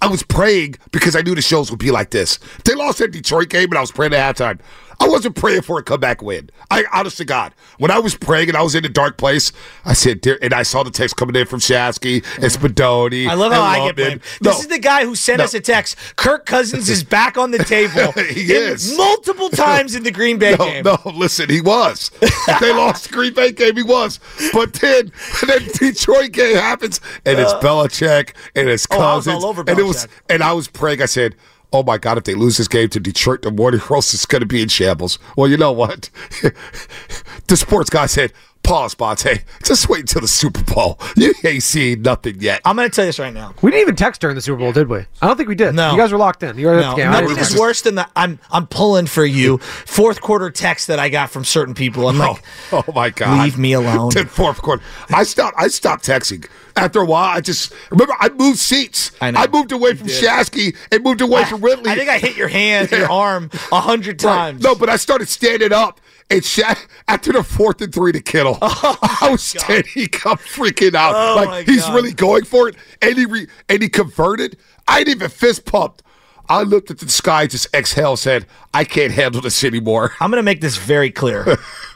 I 0.00 0.08
was 0.08 0.22
praying 0.24 0.76
because 0.90 1.14
I 1.14 1.20
knew 1.22 1.34
the 1.34 1.42
shows 1.42 1.70
would 1.70 1.78
be 1.78 1.90
like 1.92 2.10
this. 2.10 2.38
They 2.64 2.74
lost 2.74 2.98
that 2.98 3.12
Detroit 3.12 3.50
game, 3.50 3.66
and 3.70 3.78
I 3.78 3.80
was 3.80 3.92
praying 3.92 4.14
at 4.14 4.36
halftime. 4.36 4.58
I 5.02 5.08
wasn't 5.08 5.34
praying 5.34 5.62
for 5.62 5.78
a 5.78 5.82
comeback 5.82 6.22
win. 6.22 6.48
I 6.70 6.84
honest 6.92 7.16
to 7.16 7.24
God, 7.24 7.52
when 7.78 7.90
I 7.90 7.98
was 7.98 8.14
praying 8.14 8.48
and 8.48 8.56
I 8.56 8.62
was 8.62 8.74
in 8.76 8.84
a 8.84 8.88
dark 8.88 9.18
place, 9.18 9.50
I 9.84 9.94
said, 9.94 10.20
"Dear," 10.20 10.38
and 10.40 10.54
I 10.54 10.62
saw 10.62 10.84
the 10.84 10.90
text 10.92 11.16
coming 11.16 11.34
in 11.34 11.44
from 11.46 11.58
Shasky 11.58 12.24
and 12.36 12.44
Spadoni. 12.44 13.28
I 13.28 13.34
love 13.34 13.52
how 13.52 13.62
I 13.62 13.86
get 13.86 13.96
blamed. 13.96 14.20
This 14.40 14.54
No. 14.54 14.58
is 14.60 14.68
the 14.68 14.78
guy 14.78 15.04
who 15.04 15.14
sent 15.16 15.38
No. 15.38 15.44
us 15.44 15.54
a 15.54 15.60
text. 15.60 15.96
Kirk 16.16 16.46
Cousins 16.46 16.88
is 16.88 17.02
back 17.02 17.36
on 17.36 17.50
the 17.50 17.58
table. 17.64 18.12
He 18.12 18.42
in- 18.54 18.62
is. 18.74 18.96
multiple 18.96 19.48
times 19.50 19.94
in 19.96 20.04
the 20.04 20.12
Green 20.12 20.38
Bay 20.38 20.52
No, 20.56 20.64
game. 20.66 20.84
no, 20.84 20.98
listen, 21.12 21.48
he 21.50 21.60
was. 21.60 22.12
If 22.22 22.60
they 22.60 22.72
lost 22.72 23.08
the 23.08 23.14
Green 23.14 23.34
Bay 23.34 23.50
game, 23.50 23.76
he 23.76 23.82
was. 23.82 24.20
But 24.52 24.74
then, 24.74 25.10
then 25.46 25.66
Detroit 25.74 26.30
game 26.32 26.54
happens, 26.56 27.00
and 27.26 27.38
it's 27.40 27.52
Belichick, 27.54 28.30
and 28.54 28.68
it's 28.68 28.86
Uh, 28.90 28.94
Oh, 28.94 28.98
Cousins, 28.98 29.34
all 29.42 29.46
over 29.46 29.64
and 29.66 29.78
it 29.78 29.82
was, 29.84 30.06
Belichick. 30.06 30.08
and 30.30 30.42
I 30.44 30.52
was 30.52 30.68
praying. 30.68 31.02
I 31.02 31.06
said, 31.06 31.34
"Oh 31.72 31.82
my 31.82 31.98
God, 31.98 32.18
if 32.18 32.24
they 32.24 32.34
lose 32.34 32.58
this 32.58 32.68
game 32.68 32.88
to 32.90 33.00
Detroit, 33.00 33.42
the 33.42 33.50
morning 33.50 33.80
roast 33.90 34.14
is 34.14 34.26
going 34.26 34.40
to 34.40 34.46
be 34.46 34.62
in 34.62 34.68
shambles." 34.68 35.18
Well, 35.36 35.48
you 35.48 35.56
know 35.56 35.72
what? 35.72 36.10
the 37.46 37.56
sports 37.56 37.90
guy 37.90 38.06
said, 38.06 38.32
"Pause, 38.62 38.94
Bonta. 38.94 39.42
Just 39.64 39.88
wait 39.88 40.00
until 40.00 40.20
the 40.20 40.28
Super 40.28 40.62
Bowl. 40.62 40.98
You 41.16 41.34
ain't 41.44 41.62
seen 41.62 42.02
nothing 42.02 42.36
yet." 42.40 42.60
I'm 42.64 42.76
going 42.76 42.88
to 42.88 42.94
tell 42.94 43.04
you 43.04 43.08
this 43.08 43.18
right 43.18 43.32
now. 43.34 43.54
We 43.62 43.70
didn't 43.70 43.82
even 43.82 43.96
text 43.96 44.20
during 44.20 44.36
the 44.36 44.42
Super 44.42 44.58
Bowl, 44.58 44.72
did 44.72 44.88
we? 44.88 44.98
I 45.20 45.26
don't 45.26 45.36
think 45.36 45.48
we 45.48 45.54
did. 45.54 45.74
No. 45.74 45.92
You 45.92 45.98
guys 45.98 46.12
were 46.12 46.18
locked 46.18 46.42
in. 46.42 46.56
You 46.58 46.66
were 46.68 46.74
at 46.74 46.80
No, 46.82 46.90
the 46.90 46.96
game. 46.96 47.10
Nothing 47.10 47.28
didn't 47.28 47.40
is 47.40 47.48
text. 47.48 47.60
worse 47.60 47.82
than 47.82 47.94
the 47.96 48.08
I'm 48.16 48.38
I'm 48.50 48.66
pulling 48.66 49.06
for 49.06 49.24
you. 49.24 49.58
Fourth 49.58 50.20
quarter 50.20 50.50
text 50.50 50.86
that 50.88 50.98
I 50.98 51.08
got 51.08 51.30
from 51.30 51.44
certain 51.44 51.74
people. 51.74 52.08
I'm 52.08 52.18
like, 52.18 52.42
oh, 52.72 52.84
oh 52.88 52.92
my 52.92 53.10
god! 53.10 53.44
leave 53.44 53.58
me 53.58 53.72
alone. 53.72 54.10
to 54.12 54.24
fourth 54.26 54.62
quarter. 54.62 54.82
I 55.10 55.24
stopped. 55.24 55.56
I 55.58 55.68
stopped 55.68 56.04
texting 56.04 56.48
after 56.76 57.00
a 57.00 57.04
while. 57.04 57.36
I 57.36 57.40
just 57.40 57.72
remember 57.90 58.14
I 58.18 58.28
moved 58.30 58.58
seats. 58.58 59.12
I 59.20 59.30
know. 59.32 59.46
moved 59.52 59.72
away 59.72 59.94
from 59.94 60.06
did. 60.06 60.22
Shasky 60.24 60.76
and 60.90 61.02
moved 61.04 61.20
away 61.20 61.44
from 61.44 61.60
Ridley. 61.60 61.90
I 61.90 61.94
think 61.96 62.08
I 62.08 62.18
hit 62.18 62.36
your 62.36 62.48
hand, 62.48 62.90
your 62.90 63.10
arm 63.10 63.50
a 63.70 63.80
hundred 63.80 64.22
Right. 64.22 64.34
times. 64.34 64.62
No, 64.62 64.74
but 64.74 64.88
I 64.88 64.96
started 64.96 65.28
standing 65.28 65.72
up. 65.72 66.00
And 66.32 66.44
Sha- 66.44 66.74
after 67.08 67.32
the 67.32 67.42
fourth 67.42 67.80
and 67.82 67.92
three 67.92 68.12
to 68.12 68.20
Kittle, 68.20 68.58
oh 68.62 68.98
I 69.20 69.30
was 69.30 69.42
standing 69.42 70.08
up, 70.24 70.40
freaking 70.40 70.94
out. 70.94 71.14
Oh, 71.14 71.44
like 71.44 71.66
he's 71.66 71.82
God. 71.82 71.94
really 71.94 72.12
going 72.14 72.44
for 72.44 72.68
it, 72.68 72.76
and 73.02 73.16
he 73.16 73.26
re- 73.26 73.48
and 73.68 73.82
he 73.82 73.88
converted. 73.88 74.56
I 74.88 75.00
didn't 75.04 75.16
even 75.16 75.30
fist 75.30 75.66
pumped. 75.66 76.02
I 76.48 76.62
looked 76.62 76.90
at 76.90 76.98
the 76.98 77.08
sky, 77.08 77.46
just 77.46 77.68
exhaled, 77.74 78.18
said, 78.18 78.46
"I 78.72 78.84
can't 78.84 79.12
handle 79.12 79.40
this 79.42 79.62
anymore." 79.62 80.12
I'm 80.20 80.30
going 80.30 80.38
to 80.38 80.42
make 80.42 80.60
this 80.60 80.76
very 80.76 81.10
clear. 81.10 81.58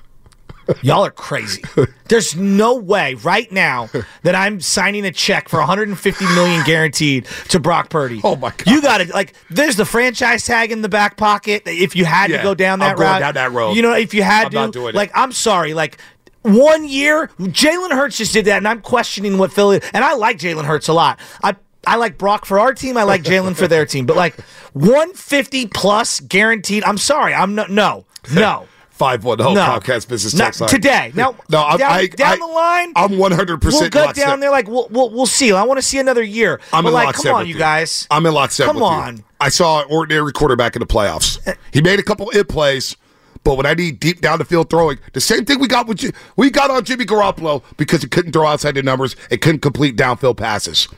Y'all 0.83 1.05
are 1.05 1.11
crazy. 1.11 1.63
There's 2.09 2.35
no 2.37 2.75
way 2.77 3.15
right 3.15 3.51
now 3.53 3.89
that 4.23 4.35
I'm 4.35 4.61
signing 4.61 5.05
a 5.07 5.13
check 5.13 5.49
for 5.49 5.59
150 5.59 6.25
million 6.35 6.65
guaranteed 6.65 7.27
to 7.49 7.61
Brock 7.61 7.89
Purdy. 7.91 8.21
Oh, 8.25 8.37
my 8.37 8.51
God. 8.51 8.67
You 8.67 8.83
got 8.83 8.99
to 8.99 9.13
like. 9.13 9.35
There's 9.51 9.77
the 9.77 9.85
franchise 9.85 10.45
tag 10.45 10.73
in 10.73 10.83
the 10.83 10.89
back 10.89 11.17
pocket. 11.17 11.63
If 11.67 11.95
you 11.97 12.05
had 12.05 12.31
Yeah, 12.31 12.39
to 12.39 12.43
go 12.43 12.55
down 12.55 12.79
that 12.81 12.99
route, 12.99 13.21
down 13.21 13.35
that 13.35 13.53
road. 13.53 13.73
You 13.75 13.83
know, 13.83 13.95
if 13.95 14.13
you 14.15 14.23
had 14.23 14.55
I'm 14.55 14.73
to, 14.73 14.79
doing 14.79 14.89
it. 14.91 14.95
like, 14.95 15.11
I'm 15.15 15.33
sorry, 15.33 15.75
like. 15.75 15.99
One 16.43 16.85
year, 16.89 17.27
Jalen 17.41 17.91
Hurts 17.91 18.19
just 18.19 18.33
did 18.33 18.45
that, 18.45 18.59
and 18.59 18.69
I'm 18.69 18.81
questioning 18.81 19.37
what 19.37 19.53
Philly. 19.53 19.81
And 19.93 20.05
I 20.05 20.15
like 20.15 20.39
Jalen 20.39 20.65
Hurts 20.65 20.87
a 20.87 20.93
lot. 20.93 21.19
I 21.43 21.57
I 21.85 21.97
like 21.97 22.19
Brock 22.19 22.45
for 22.45 22.61
our 22.61 22.73
team. 22.73 22.97
I 22.97 23.03
like 23.03 23.25
Jalen 23.25 23.57
for 23.57 23.67
their 23.67 23.85
team. 23.85 24.07
But 24.07 24.15
like 24.15 24.39
150 24.75 25.67
plus 25.69 26.21
guaranteed. 26.21 26.85
I'm 26.85 26.99
sorry. 26.99 27.35
I'm 27.35 27.57
no 27.57 27.67
no 27.69 28.05
no. 28.33 28.69
Five 28.97 29.25
one 29.25 29.39
oh 29.43 29.53
No. 29.53 29.61
Comcast 29.61 30.09
business 30.09 30.33
text 30.33 30.59
line. 30.59 30.71
today. 30.71 31.13
Now, 31.15 31.37
no, 31.51 31.63
I'm, 31.63 31.77
down, 31.79 31.93
I, 31.93 32.07
down 32.07 32.33
I, 32.33 32.37
the 32.37 32.47
line, 32.47 32.93
I'm 32.97 33.11
100% 33.11 33.63
we'll 33.65 33.91
go 33.91 34.11
down 34.13 34.41
there 34.41 34.51
like 34.51 34.69
we'll, 34.69 34.89
we'll 34.91 35.11
we'll 35.11 35.27
see. 35.27 35.53
I 35.53 35.65
want 35.65 35.77
to 35.77 35.83
see 35.83 35.99
another 35.99 36.23
year. 36.23 36.63
I'm 36.73 36.85
but 36.85 36.89
in 36.89 36.95
like, 36.95 37.07
lockstep 37.09 37.25
come 37.27 37.35
on, 37.35 37.41
with 37.43 37.49
you 37.49 37.59
guys. 37.59 38.07
I'm 38.11 38.25
in 38.25 38.33
lockstep. 38.33 38.69
Come 38.69 38.77
with 38.77 38.85
you. 38.85 38.89
on. 38.89 39.25
I 39.39 39.51
saw 39.51 39.83
an 39.83 39.87
ordinary 39.91 40.33
quarterback 40.33 40.77
in 40.77 40.81
the 40.81 40.87
playoffs. 40.87 41.39
He 41.75 41.83
made 41.83 41.99
a 42.01 42.03
couple 42.03 42.31
it 42.31 42.49
plays, 42.49 42.97
but 43.45 43.57
when 43.59 43.67
I 43.67 43.75
need 43.75 44.01
deep 44.01 44.23
down 44.23 44.39
the 44.39 44.47
field 44.47 44.71
throwing, 44.71 44.99
the 45.13 45.21
same 45.21 45.45
thing 45.45 45.59
we 45.61 45.69
got 45.69 45.87
with 45.87 45.99
Ji- 45.99 46.13
we 46.37 46.49
got 46.49 46.71
on 46.71 46.83
Jimmy 46.83 47.05
Garoppolo 47.05 47.63
because 47.77 48.01
he 48.01 48.09
couldn't 48.09 48.33
throw 48.33 48.47
outside 48.47 48.77
the 48.77 48.83
numbers 48.83 49.15
and 49.31 49.39
couldn't 49.43 49.61
complete 49.61 49.95
downfield 49.97 50.39
passes. 50.39 50.89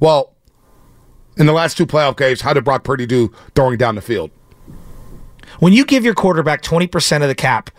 Well, 0.00 0.32
in 1.36 1.44
the 1.44 1.52
last 1.52 1.76
two 1.76 1.84
playoff 1.84 2.16
games, 2.16 2.40
how 2.40 2.54
did 2.54 2.64
Brock 2.64 2.84
Purdy 2.84 3.04
do 3.04 3.34
throwing 3.54 3.76
down 3.76 3.96
the 3.96 4.00
field? 4.00 4.30
When 5.58 5.72
you 5.72 5.84
give 5.84 6.04
your 6.04 6.14
quarterback 6.14 6.62
20% 6.62 7.22
of 7.22 7.28
the 7.28 7.34
cap, 7.34 7.70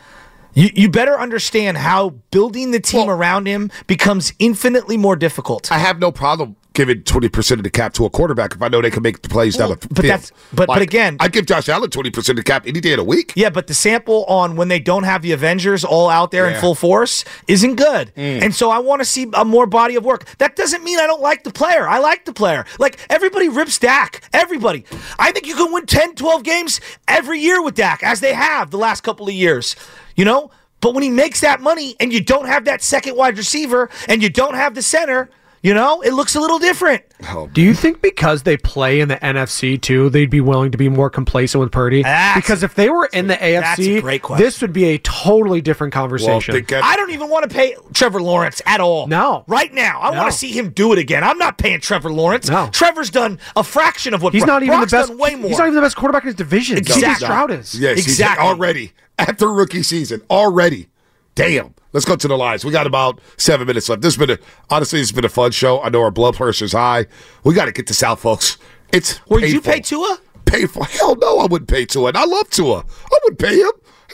you, 0.54 0.70
you 0.74 0.90
better 0.90 1.20
understand 1.20 1.78
how 1.78 2.12
building 2.32 2.72
the 2.72 2.80
team 2.80 3.10
around 3.10 3.46
him 3.46 3.72
becomes 3.88 4.34
infinitely 4.40 4.98
more 4.98 5.16
difficult. 5.16 5.72
I 5.72 5.80
have 5.80 6.00
no 6.00 6.12
problem 6.12 6.56
giving 6.76 7.02
twenty 7.04 7.30
percent 7.30 7.60
of 7.60 7.64
the 7.64 7.70
cap 7.72 7.94
to 7.94 8.06
a 8.06 8.10
quarterback 8.10 8.54
if 8.54 8.62
I 8.62 8.68
know 8.68 8.82
they 8.82 8.92
can 8.92 9.02
make 9.02 9.22
the 9.22 9.30
plays 9.30 9.58
down 9.58 9.70
the 9.70 9.76
but 9.78 9.98
field. 10.02 10.06
that's- 10.06 10.32
but- 10.54 10.68
but 10.68 10.82
again- 10.82 11.18
I 11.20 11.28
give 11.30 11.46
Josh 11.48 11.68
Allen 11.70 11.90
twenty 11.90 12.12
percent 12.12 12.38
of 12.38 12.46
the 12.46 12.50
cap 12.52 12.66
any 12.68 12.80
day 12.80 12.92
of 12.94 12.98
the 12.98 13.04
week. 13.04 13.34
Yeah, 13.36 13.50
but 13.50 13.68
the 13.68 13.74
sample 13.74 14.26
on 14.26 14.56
when 14.56 14.68
they 14.68 14.80
don't 14.80 15.04
have 15.04 15.24
the 15.24 15.32
Avengers 15.32 15.84
all 15.84 16.10
out 16.10 16.32
there 16.32 16.48
in 16.48 16.60
full 16.62 16.76
force 16.76 17.26
isn't 17.48 17.76
good. 17.76 18.12
Mm. 18.16 18.44
And 18.44 18.54
so 18.56 18.70
I 18.70 18.78
want 18.80 19.02
to 19.02 19.06
see 19.06 19.28
a 19.34 19.44
more 19.46 19.66
body 19.66 19.96
of 19.96 20.06
work. 20.06 20.26
That 20.38 20.56
doesn't 20.56 20.84
mean 20.84 21.00
I 21.00 21.08
don't 21.08 21.22
like 21.22 21.44
the 21.44 21.52
player. 21.52 21.88
I 21.88 21.98
like 22.00 22.26
the 22.26 22.34
player. 22.34 22.66
Like 22.78 23.00
everybody 23.10 23.50
rips 23.50 23.80
Dak. 23.80 24.22
Everybody. 24.34 24.86
I 25.18 25.32
think 25.32 25.48
you 25.48 25.56
can 25.56 25.72
win 25.74 25.86
10, 25.86 26.16
12 26.16 26.44
games 26.44 26.82
every 27.08 27.40
year 27.40 27.64
with 27.64 27.76
Dak, 27.76 28.04
as 28.04 28.20
they 28.20 28.34
have 28.34 28.70
the 28.72 28.78
last 28.78 29.02
couple 29.02 29.28
of 29.28 29.34
years. 29.34 29.76
You 30.16 30.26
know? 30.26 30.52
But 30.82 30.94
when 30.94 31.02
he 31.04 31.10
makes 31.10 31.40
that 31.40 31.62
money 31.62 31.96
and 32.00 32.14
you 32.14 32.22
don't 32.22 32.46
have 32.46 32.66
that 32.66 32.84
second 32.84 33.16
wide 33.16 33.38
receiver 33.38 33.90
and 34.08 34.22
you 34.22 34.30
don't 34.30 34.54
have 34.54 34.76
the 34.76 34.84
center, 34.84 35.30
you 35.66 35.74
know, 35.74 36.02
it 36.02 36.12
looks 36.14 36.36
a 36.36 36.40
little 36.40 36.60
different. 36.60 37.02
Oh, 37.30 37.48
do 37.52 37.60
you 37.62 37.74
think 37.74 38.02
because 38.02 38.44
they 38.44 38.56
play 38.56 39.00
in 39.00 39.08
the 39.08 39.16
NFC 39.18 39.82
too, 39.82 40.10
they'd 40.12 40.30
be 40.30 40.40
willing 40.42 40.72
to 40.72 40.78
be 40.78 40.90
more 40.90 41.10
complacent 41.10 41.60
with 41.60 41.72
Purdy? 41.72 42.04
That's- 42.04 42.36
because 42.36 42.62
if 42.62 42.76
they 42.76 42.90
were 42.90 43.10
in 43.12 43.26
the 43.28 43.36
AFC, 43.36 44.00
great 44.02 44.22
question. 44.22 44.46
this 44.46 44.62
would 44.62 44.74
be 44.74 44.86
a 44.90 44.98
totally 45.00 45.62
different 45.62 45.92
conversation. 45.92 46.56
I 46.84 46.96
don't 46.96 47.10
even 47.12 47.30
want 47.30 47.50
to 47.50 47.56
pay 47.56 47.76
Trevor 47.94 48.22
Lawrence 48.22 48.62
at 48.68 48.80
all. 48.80 49.08
No. 49.08 49.44
Right 49.48 49.74
now. 49.74 50.02
I 50.02 50.12
No. 50.12 50.18
want 50.20 50.32
to 50.32 50.38
see 50.38 50.52
him 50.52 50.70
do 50.70 50.94
it 50.94 51.00
again. 51.00 51.24
I'm 51.24 51.40
not 51.40 51.58
paying 51.58 51.80
Trevor 51.80 52.12
Lawrence. 52.12 52.48
No. 52.48 52.70
Trevor's 52.72 53.10
done 53.10 53.40
a 53.56 53.64
fraction 53.64 54.14
of 54.14 54.22
what 54.22 54.34
he's 54.34 54.44
Brock- 54.44 54.48
not 54.62 54.64
even 54.64 54.78
Brock's 54.78 54.92
the 54.92 54.98
best. 54.98 55.16
way 55.16 55.34
more. 55.36 55.50
He's 55.50 55.58
not 55.58 55.66
even 55.66 55.76
the 55.76 55.82
best 55.82 55.96
quarterback 55.96 56.24
in 56.24 56.28
his 56.28 56.36
division. 56.36 56.78
Exactly. 56.78 57.26
Stroud 57.26 57.50
is. 57.52 57.74
Yes, 57.74 57.96
he's 57.98 58.06
Exactly. 58.08 58.46
already 58.46 58.92
after 59.18 59.48
rookie 59.52 59.82
season 59.84 60.22
already. 60.30 60.90
Damn. 61.36 61.74
Let's 61.94 62.06
go 62.06 62.16
to 62.16 62.28
the 62.28 62.38
lines. 62.38 62.66
We 62.66 62.72
got 62.72 62.88
about 62.88 63.20
seven 63.38 63.68
minutes 63.68 63.88
left. 63.90 64.02
This 64.02 64.16
has 64.16 64.26
been 64.28 64.38
a, 64.38 64.40
honestly, 64.70 65.00
it's 65.00 65.12
been 65.12 65.26
a 65.26 65.30
fun 65.30 65.52
show. 65.52 65.82
I 65.82 65.90
know 65.90 66.02
our 66.02 66.12
blood 66.12 66.36
pressure's 66.36 66.74
high. 66.74 67.06
We 67.44 67.54
got 67.54 67.66
to 67.66 67.72
get 67.72 67.88
this 67.88 68.04
out, 68.04 68.20
folks. 68.20 68.58
It's 68.92 69.20
Would 69.30 69.44
you 69.44 69.62
painful. 69.62 69.74
pay 69.74 69.80
Tua? 69.82 70.20
Painful. 70.46 70.84
Hell 70.84 71.16
no, 71.16 71.40
I 71.40 71.46
wouldn't 71.46 71.70
pay 71.70 71.86
Tua. 71.86 72.10
And 72.10 72.18
I 72.18 72.26
love 72.26 72.50
Tua. 72.50 72.80
I 72.84 73.18
would 73.26 73.40
pay 73.40 73.60
him. 73.60 73.72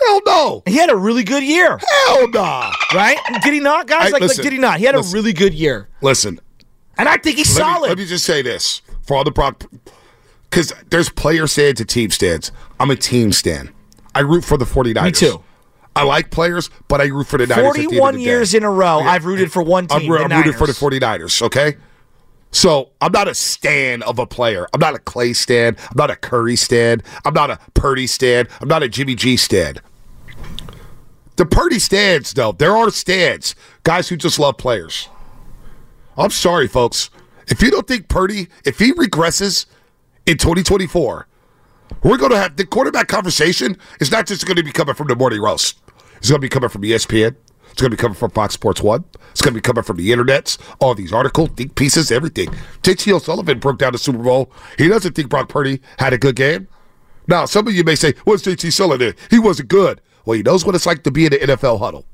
Hell 0.08 0.22
no. 0.26 0.64
He 0.66 0.76
had 0.78 0.90
a 0.90 0.96
really 0.96 1.24
good 1.24 1.44
year. 1.44 1.80
Hell 2.08 2.28
nah. 2.30 2.72
Right? 2.94 3.18
Did 3.44 3.54
he 3.54 3.60
not, 3.60 3.88
guys? 3.88 4.06
Hey, 4.08 4.12
like, 4.14 4.22
listen, 4.22 4.38
like, 4.38 4.44
did 4.44 4.54
he 4.54 4.60
not? 4.60 4.80
He 4.80 4.86
had 4.86 4.96
listen. 4.96 5.14
a 5.14 5.20
really 5.20 5.34
good 5.34 5.54
year. 5.54 5.90
Listen, 6.02 6.40
And 6.98 7.08
I 7.10 7.18
think 7.18 7.38
he's 7.38 7.56
let 7.58 7.66
me- 7.68 7.74
solid. 7.74 7.88
let 7.90 7.98
me 7.98 8.06
just 8.06 8.26
say 8.26 8.42
this 8.42 8.82
for 9.04 9.16
all 9.18 9.24
the 9.24 9.32
Brock, 9.32 9.64
because 10.50 10.74
there's 10.90 11.10
player 11.10 11.46
stands 11.48 11.80
and 11.82 11.90
team 11.90 12.10
stands. 12.12 12.52
I'm 12.80 12.90
a 12.90 12.96
team 12.96 13.32
stand. 13.32 13.72
I 14.16 14.22
root 14.22 14.44
for 14.46 14.58
the 14.58 14.66
49ers. 14.66 15.04
Me 15.04 15.12
too. 15.12 15.44
I 15.96 16.04
like 16.04 16.32
players, 16.32 16.70
but 16.88 17.02
I 17.02 17.06
root 17.06 17.28
for 17.28 17.38
the 17.38 17.48
Niners. 17.48 17.68
at 17.68 17.74
the 17.74 17.80
end 17.82 17.90
41 17.90 18.14
the 18.14 18.20
day. 18.20 18.24
years 18.24 18.54
in 18.54 18.64
a 18.64 18.72
row, 18.72 19.00
I've 19.00 19.26
rooted 19.26 19.52
for 19.52 19.62
one 19.62 19.88
I'm, 19.90 20.02
team. 20.02 20.14
I'm 20.14 20.30
the 20.30 20.36
rooting 20.36 20.54
for 20.54 20.68
the 20.68 21.00
Niners. 21.00 21.34
49ers, 21.34 21.42
okay? 21.44 21.78
So 22.52 22.92
I'm 23.00 23.12
not 23.12 23.28
a 23.28 23.36
stan 23.36 24.02
of 24.04 24.20
a 24.20 24.26
player. 24.26 24.68
I'm 24.74 24.80
not 24.80 24.94
a 24.94 25.00
Clay 25.00 25.34
stan. 25.34 25.76
I'm 25.80 25.96
not 25.96 26.12
a 26.12 26.16
Curry 26.16 26.56
stan. 26.56 27.02
I'm 27.26 27.34
not 27.34 27.50
a 27.50 27.60
Purdy 27.74 28.08
stan. 28.08 28.48
I'm 28.60 28.68
not 28.68 28.84
a 28.84 28.90
Jimmy 28.90 29.16
G 29.16 29.38
stan. 29.38 29.78
The 31.38 31.46
Purdy 31.46 31.80
stands, 31.80 32.34
though, 32.34 32.52
there 32.52 32.76
are 32.76 32.92
stands. 32.92 33.56
Guys 33.84 34.10
who 34.10 34.18
just 34.18 34.38
love 34.38 34.58
players. 34.58 35.08
I'm 36.18 36.30
sorry, 36.30 36.68
folks. 36.68 37.10
If 37.48 37.62
you 37.62 37.72
don't 37.72 37.88
think 37.88 38.10
Purdy, 38.10 38.48
if 38.66 38.80
he 38.80 38.94
regresses 38.94 39.66
in 40.26 40.38
2024, 40.38 41.28
we're 42.04 42.18
going 42.18 42.32
to 42.32 42.38
have 42.38 42.56
the 42.58 42.66
quarterback 42.66 43.08
conversation 43.08 43.78
It's 44.00 44.12
not 44.12 44.26
just 44.28 44.46
going 44.46 44.58
to 44.58 44.64
be 44.64 44.72
coming 44.72 44.96
from 44.96 45.08
the 45.08 45.16
morning 45.16 45.42
roast. 45.42 45.80
It's 46.18 46.30
going 46.30 46.40
to 46.42 46.46
be 46.46 46.50
coming 46.50 46.70
from 46.70 46.82
ESPN. 46.84 47.36
It's 47.72 47.82
going 47.82 47.90
to 47.92 47.98
be 47.98 48.02
coming 48.02 48.16
from 48.16 48.32
Fox 48.32 48.54
Sports 48.54 48.82
One. 48.82 49.06
It's 49.32 49.42
going 49.42 49.54
to 49.54 49.58
be 49.58 49.62
coming 49.62 49.84
from 49.84 49.96
the 49.98 50.10
internets, 50.12 50.58
all 50.80 50.94
these 50.94 51.14
articles, 51.14 51.50
think 51.56 51.76
pieces, 51.76 52.12
everything. 52.12 52.50
JT 52.84 53.12
O'Sullivan 53.14 53.60
broke 53.60 53.78
down 53.80 53.94
the 53.94 53.98
Super 53.98 54.18
Bowl. 54.20 54.52
He 54.78 54.88
doesn't 54.90 55.14
think 55.16 55.30
Brock 55.30 55.48
Purdy 55.48 55.80
had 55.98 56.12
a 56.12 56.18
good 56.18 56.36
game. 56.36 56.68
Now, 57.28 57.46
some 57.46 57.66
of 57.68 57.74
you 57.74 57.84
may 57.86 57.96
say, 57.96 58.14
"What's 58.26 58.44
JT 58.44 58.74
Sullivan? 58.74 59.14
He 59.30 59.40
wasn't 59.40 59.70
good." 59.70 60.02
Well, 60.26 60.36
he 60.36 60.44
knows 60.44 60.66
what 60.66 60.76
it's 60.76 60.86
like 60.86 61.04
to 61.04 61.12
be 61.12 61.26
in 61.26 61.34
an 61.34 61.40
NFL 61.40 61.80
huddle. 61.80 62.06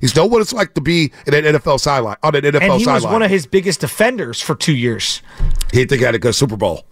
He's 0.00 0.16
know 0.16 0.26
what 0.26 0.42
it's 0.42 0.52
like 0.52 0.74
to 0.74 0.80
be 0.80 1.12
in 1.26 1.32
an 1.34 1.44
NFL 1.44 1.78
sideline 1.80 2.16
on 2.22 2.34
an 2.34 2.42
NFL 2.42 2.60
And 2.62 2.72
he 2.74 2.84
sideline. 2.84 2.94
was 2.94 3.04
one 3.06 3.22
of 3.22 3.30
his 3.30 3.46
biggest 3.46 3.80
defenders 3.80 4.40
for 4.42 4.54
two 4.54 4.74
years. 4.74 5.22
he 5.70 5.78
didn't 5.78 5.90
think 5.90 6.00
he 6.00 6.04
had 6.04 6.14
a 6.14 6.18
good 6.18 6.34
Super 6.34 6.56
Bowl. 6.56 6.84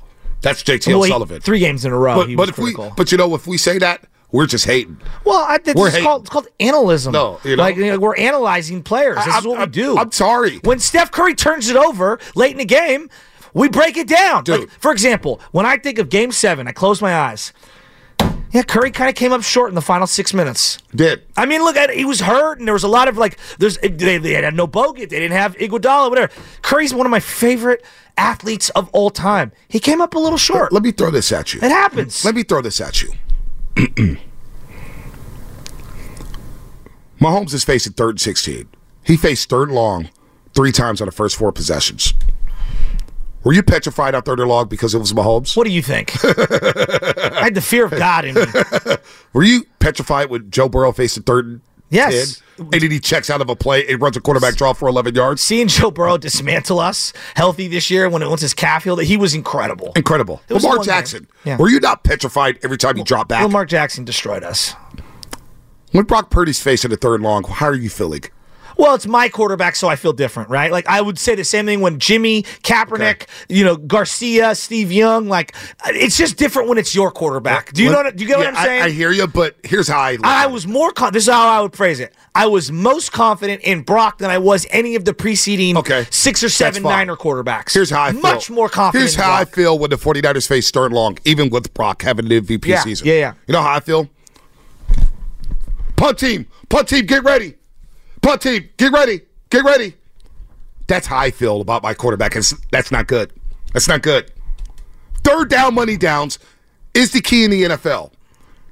That's 0.42 0.62
JT 0.62 0.88
Well, 0.88 1.04
O'Sullivan. 1.04 1.40
three 1.40 1.60
games 1.60 1.84
in 1.84 1.92
a 1.92 1.98
row. 1.98 2.16
But, 2.16 2.28
he 2.28 2.34
but 2.36 2.42
was 2.42 2.48
if 2.50 2.54
critical. 2.56 2.84
we, 2.86 2.90
but 2.96 3.12
you 3.12 3.18
know, 3.18 3.34
if 3.34 3.46
we 3.46 3.56
say 3.58 3.78
that, 3.78 4.04
we're 4.32 4.46
just 4.46 4.64
hating. 4.64 5.00
Well, 5.24 5.38
I, 5.40 5.58
We're 5.74 5.90
hating. 5.90 6.04
called, 6.06 6.22
it's 6.22 6.30
called 6.30 6.48
analyzing. 6.58 7.12
No, 7.12 7.38
you 7.44 7.54
know? 7.56 7.62
like 7.62 7.76
you 7.76 7.86
know, 7.92 7.98
we're 7.98 8.16
analyzing 8.16 8.82
players. 8.82 9.16
This 9.24 9.34
I- 9.34 9.38
is 9.38 9.46
what 9.46 9.58
I'm- 9.58 9.68
we 9.68 9.72
do. 9.72 9.98
I'm 9.98 10.10
sorry. 10.10 10.58
When 10.64 10.78
Steph 10.78 11.10
Curry 11.10 11.34
turns 11.34 11.68
it 11.68 11.76
over 11.76 12.18
late 12.34 12.52
in 12.52 12.58
the 12.58 12.64
game, 12.64 13.10
we 13.54 13.68
break 13.68 13.98
it 13.98 14.08
down. 14.08 14.44
Like, 14.48 14.70
for 14.80 14.90
example, 14.90 15.38
when 15.50 15.66
I 15.66 15.76
think 15.76 15.98
of 15.98 16.08
Game 16.08 16.32
Seven, 16.32 16.66
I 16.66 16.72
close 16.72 17.02
my 17.02 17.14
eyes. 17.14 17.52
Yeah, 18.52 18.62
Curry 18.62 18.90
kind 18.90 19.08
of 19.08 19.14
came 19.14 19.32
up 19.32 19.42
short 19.42 19.70
in 19.70 19.74
the 19.74 19.80
final 19.80 20.06
six 20.06 20.34
minutes. 20.34 20.76
Did 20.94 21.22
I 21.36 21.46
mean, 21.46 21.62
look 21.64 21.76
at 21.76 21.90
he 21.90 22.04
was 22.04 22.20
hurt, 22.20 22.58
and 22.58 22.68
there 22.68 22.74
was 22.74 22.84
a 22.84 22.88
lot 22.88 23.08
of 23.08 23.16
like, 23.16 23.38
there's 23.58 23.78
they, 23.78 24.18
they 24.18 24.34
had 24.34 24.54
no 24.54 24.66
Bogut, 24.68 25.08
they 25.08 25.18
didn't 25.20 25.32
have 25.32 25.56
Iguodala, 25.56 26.10
whatever. 26.10 26.30
Curry's 26.60 26.92
one 26.92 27.06
of 27.06 27.10
my 27.10 27.20
favorite 27.20 27.82
athletes 28.18 28.68
of 28.70 28.90
all 28.90 29.08
time. 29.08 29.52
He 29.68 29.78
came 29.80 30.02
up 30.02 30.14
a 30.14 30.18
little 30.18 30.36
short. 30.36 30.70
Let 30.70 30.82
me 30.82 30.92
throw 30.92 31.10
this 31.10 31.32
at 31.32 31.54
you. 31.54 31.60
It 31.62 31.70
happens. 31.70 32.24
Let 32.24 32.34
me 32.34 32.42
throw 32.42 32.60
this 32.60 32.78
at 32.80 33.02
you. 33.02 33.12
Mahomes 37.20 37.54
is 37.54 37.64
facing 37.64 37.94
third 37.94 38.10
and 38.10 38.20
16. 38.20 38.68
He 39.04 39.16
faced 39.16 39.48
third 39.48 39.68
and 39.68 39.76
long 39.76 40.10
three 40.54 40.72
times 40.72 41.00
on 41.00 41.06
the 41.06 41.12
first 41.12 41.36
four 41.36 41.52
possessions. 41.52 42.12
Were 43.44 43.52
you 43.52 43.62
petrified 43.62 44.14
out 44.14 44.24
third 44.24 44.38
and 44.40 44.48
long 44.48 44.68
because 44.68 44.94
it 44.94 44.98
was 44.98 45.12
Mahomes? 45.12 45.56
What 45.56 45.66
do 45.66 45.72
you 45.72 45.82
think? 45.82 46.12
I 46.24 47.40
had 47.44 47.54
the 47.54 47.60
fear 47.60 47.84
of 47.86 47.90
God 47.90 48.24
in 48.24 48.34
me. 48.36 48.42
Were 49.32 49.42
you 49.42 49.64
petrified 49.80 50.30
when 50.30 50.50
Joe 50.50 50.68
Burrow 50.68 50.92
faced 50.92 51.16
a 51.16 51.22
third 51.22 51.46
and 51.46 51.60
Yes. 51.90 52.40
10, 52.56 52.68
and 52.72 52.80
then 52.80 52.90
he 52.90 52.98
checks 53.00 53.28
out 53.28 53.42
of 53.42 53.50
a 53.50 53.56
play 53.56 53.86
and 53.86 54.00
runs 54.00 54.16
a 54.16 54.20
quarterback 54.22 54.54
draw 54.54 54.72
for 54.72 54.88
11 54.88 55.14
yards? 55.14 55.42
Seeing 55.42 55.68
Joe 55.68 55.90
Burrow 55.90 56.16
dismantle 56.16 56.78
us 56.78 57.12
healthy 57.34 57.68
this 57.68 57.90
year 57.90 58.08
when 58.08 58.22
it 58.22 58.28
once 58.30 58.40
his 58.40 58.54
calf 58.54 58.84
healed, 58.84 58.98
that 59.00 59.04
he 59.04 59.18
was 59.18 59.34
incredible. 59.34 59.92
Incredible. 59.94 60.40
It 60.48 60.54
was 60.54 60.64
Lamar. 60.64 60.82
Jackson. 60.84 61.28
Yeah. 61.44 61.58
Were 61.58 61.68
you 61.68 61.80
not 61.80 62.02
petrified 62.02 62.58
every 62.62 62.78
time 62.78 62.96
he 62.96 63.02
dropped 63.02 63.28
back? 63.28 63.42
Lamar 63.42 63.66
Jackson 63.66 64.04
destroyed 64.06 64.42
us. 64.42 64.74
When 65.90 66.04
Brock 66.04 66.30
Purdy's 66.30 66.62
facing 66.62 66.90
a 66.92 66.96
third 66.96 67.16
and 67.16 67.24
long, 67.24 67.44
how 67.44 67.66
are 67.66 67.74
you 67.74 67.90
feeling? 67.90 68.22
Well, 68.82 68.96
it's 68.96 69.06
my 69.06 69.28
quarterback, 69.28 69.76
so 69.76 69.86
I 69.86 69.94
feel 69.94 70.12
different, 70.12 70.50
right? 70.50 70.72
Like 70.72 70.88
I 70.88 71.00
would 71.00 71.16
say 71.16 71.36
the 71.36 71.44
same 71.44 71.66
thing 71.66 71.80
when 71.82 72.00
Jimmy, 72.00 72.42
Kaepernick, 72.42 73.28
you 73.48 73.62
know, 73.64 73.76
Garcia, 73.76 74.56
Steve 74.56 74.90
Young. 74.90 75.28
Like 75.28 75.54
it's 75.86 76.16
just 76.16 76.36
different 76.36 76.68
when 76.68 76.78
it's 76.78 76.92
your 76.92 77.12
quarterback. 77.12 77.72
Do 77.72 77.84
you 77.84 77.90
know? 77.90 78.02
What, 78.02 78.16
do 78.16 78.24
you 78.24 78.28
get 78.28 78.40
Yeah, 78.40 78.46
what 78.46 78.56
I'm 78.58 78.64
saying? 78.66 78.82
I, 78.82 78.86
I 78.86 78.90
hear 78.90 79.12
you, 79.12 79.28
but 79.28 79.54
here's 79.62 79.86
how 79.86 80.00
I 80.00 80.12
look 80.12 80.24
I 80.24 80.48
was 80.48 80.66
more. 80.66 80.90
Con- 80.90 81.12
this 81.12 81.28
is 81.28 81.32
how 81.32 81.46
I 81.46 81.60
would 81.60 81.76
phrase 81.76 82.00
it. 82.00 82.12
I 82.34 82.46
was 82.46 82.72
most 82.72 83.12
confident 83.12 83.62
in 83.62 83.82
Brock 83.82 84.18
than 84.18 84.30
I 84.30 84.38
was 84.38 84.66
any 84.70 84.96
of 84.96 85.04
the 85.04 85.14
preceding 85.14 85.76
Okay. 85.76 86.04
six 86.10 86.42
or 86.42 86.48
seven. 86.48 86.82
Niner 86.82 87.14
quarterbacks. 87.14 87.74
Here's 87.74 87.90
how 87.90 88.02
I 88.02 88.10
feel. 88.10 88.20
much 88.20 88.50
more 88.50 88.68
confident. 88.68 89.02
Here's 89.10 89.14
how 89.14 89.32
I 89.32 89.44
feel 89.44 89.78
when 89.78 89.90
the 89.90 89.96
49ers 89.96 90.48
face 90.48 90.72
third 90.72 90.92
long, 90.92 91.18
even 91.24 91.50
with 91.50 91.72
Brock 91.72 92.02
having 92.02 92.24
an 92.24 92.32
MVP 92.44 92.66
Yeah, 92.66 92.80
season. 92.80 93.06
yeah, 93.06 93.14
yeah. 93.14 93.34
You 93.46 93.52
know 93.52 93.62
how 93.62 93.74
I 93.74 93.80
feel? 93.80 94.08
Punt 95.94 96.18
team, 96.18 96.46
punt 96.68 96.88
team, 96.88 97.06
get 97.06 97.22
ready. 97.22 97.54
Punt 98.22 98.40
team, 98.42 98.68
get 98.76 98.92
ready, 98.92 99.20
get 99.50 99.64
ready. 99.64 99.94
That's 100.86 101.06
how 101.06 101.18
I 101.18 101.30
feel 101.30 101.60
about 101.60 101.82
my 101.82 101.94
quarterback. 101.94 102.36
It's, 102.36 102.54
that's 102.70 102.90
not 102.90 103.06
good. 103.06 103.32
That's 103.72 103.88
not 103.88 104.02
good. 104.02 104.30
Third 105.24 105.48
down, 105.48 105.74
money 105.74 105.96
downs 105.96 106.38
is 106.94 107.12
the 107.12 107.20
key 107.20 107.44
in 107.44 107.50
the 107.50 107.62
NFL. 107.64 108.12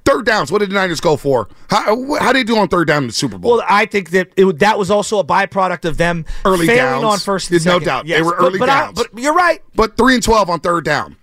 Third 0.04 0.26
downs, 0.26 0.50
what 0.50 0.58
did 0.58 0.70
the 0.70 0.74
Niners 0.74 1.00
go 1.00 1.16
for? 1.16 1.48
How, 1.68 1.84
how 2.18 2.32
did 2.32 2.40
they 2.48 2.52
do 2.52 2.58
on 2.58 2.68
third 2.68 2.88
down 2.88 3.02
in 3.04 3.06
the 3.08 3.12
Super 3.12 3.38
Bowl? 3.38 3.52
Well, 3.58 3.66
I 3.68 3.86
think 3.86 4.10
that 4.10 4.32
it, 4.36 4.58
that 4.58 4.78
was 4.78 4.90
also 4.90 5.18
a 5.18 5.24
byproduct 5.24 5.84
of 5.84 5.98
them 5.98 6.24
early 6.44 6.66
failing 6.66 7.02
downs. 7.02 7.04
on 7.04 7.18
first 7.18 7.50
and 7.50 7.64
no 7.64 7.78
doubt. 7.78 8.06
Yes, 8.06 8.18
They 8.18 8.22
were 8.22 8.34
early 8.34 8.58
but 8.58 8.68
I- 8.68 8.80
downs. 8.86 8.98
but 8.98 9.20
you're 9.22 9.34
right. 9.34 9.62
But 9.74 9.96
three 9.96 10.14
and 10.14 10.22
twelve 10.22 10.50
on 10.50 10.60
third 10.60 10.84
down. 10.84 11.16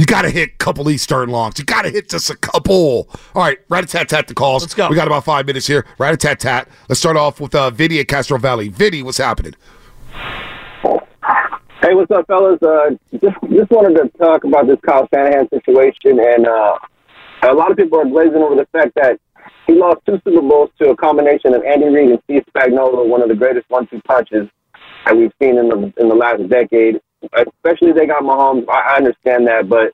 You 0.00 0.06
got 0.06 0.22
to 0.22 0.30
hit 0.30 0.48
a 0.48 0.56
couple 0.56 0.80
of 0.80 0.86
these 0.86 1.10
longs. 1.10 1.58
You 1.58 1.66
got 1.66 1.82
to 1.82 1.90
hit 1.90 2.08
just 2.08 2.30
a 2.30 2.34
couple. 2.34 3.06
All 3.34 3.42
right, 3.42 3.58
rat 3.68 3.84
a 3.84 3.86
tat 3.86 4.08
tat 4.08 4.28
the 4.28 4.32
calls. 4.34 4.62
Let's 4.62 4.72
go. 4.72 4.88
We 4.88 4.96
got 4.96 5.06
about 5.06 5.26
five 5.26 5.46
minutes 5.46 5.66
here. 5.66 5.84
Rat 5.98 6.14
a 6.14 6.16
tat 6.16 6.40
tat. 6.40 6.68
Let's 6.88 6.98
start 6.98 7.18
off 7.18 7.38
with 7.38 7.54
uh, 7.54 7.68
Vinny 7.68 7.98
at 7.98 8.08
Castro 8.08 8.38
Valley. 8.38 8.68
Vinny, 8.68 9.02
what's 9.02 9.18
happening? 9.18 9.54
Hey, 11.82 11.92
what's 11.92 12.10
up, 12.12 12.26
fellas? 12.28 12.62
Uh, 12.62 12.92
just 13.12 13.36
just 13.50 13.70
wanted 13.70 13.98
to 13.98 14.08
talk 14.16 14.44
about 14.44 14.68
this 14.68 14.78
Kyle 14.86 15.06
Shanahan 15.12 15.50
situation, 15.50 16.18
and 16.18 16.46
uh, 16.46 16.78
a 17.42 17.52
lot 17.52 17.70
of 17.70 17.76
people 17.76 18.00
are 18.00 18.06
blazing 18.06 18.36
over 18.36 18.54
the 18.54 18.66
fact 18.72 18.92
that 18.94 19.20
he 19.66 19.74
lost 19.74 20.00
two 20.06 20.18
Super 20.24 20.40
Bowls 20.40 20.70
to 20.78 20.88
a 20.92 20.96
combination 20.96 21.52
of 21.52 21.62
Andy 21.62 21.90
Reid 21.90 22.08
and 22.08 22.22
Steve 22.24 22.44
Spagnuolo, 22.56 23.06
one 23.06 23.20
of 23.20 23.28
the 23.28 23.34
greatest 23.34 23.68
one-two 23.68 24.00
punches 24.08 24.48
that 25.04 25.14
we've 25.14 25.32
seen 25.42 25.58
in 25.58 25.68
the 25.68 25.92
in 25.98 26.08
the 26.08 26.14
last 26.14 26.48
decade. 26.48 27.02
Especially 27.22 27.92
they 27.92 28.06
got 28.06 28.22
Mahomes. 28.22 28.68
I, 28.68 28.94
I 28.94 28.96
understand 28.96 29.46
that, 29.46 29.68
but 29.68 29.92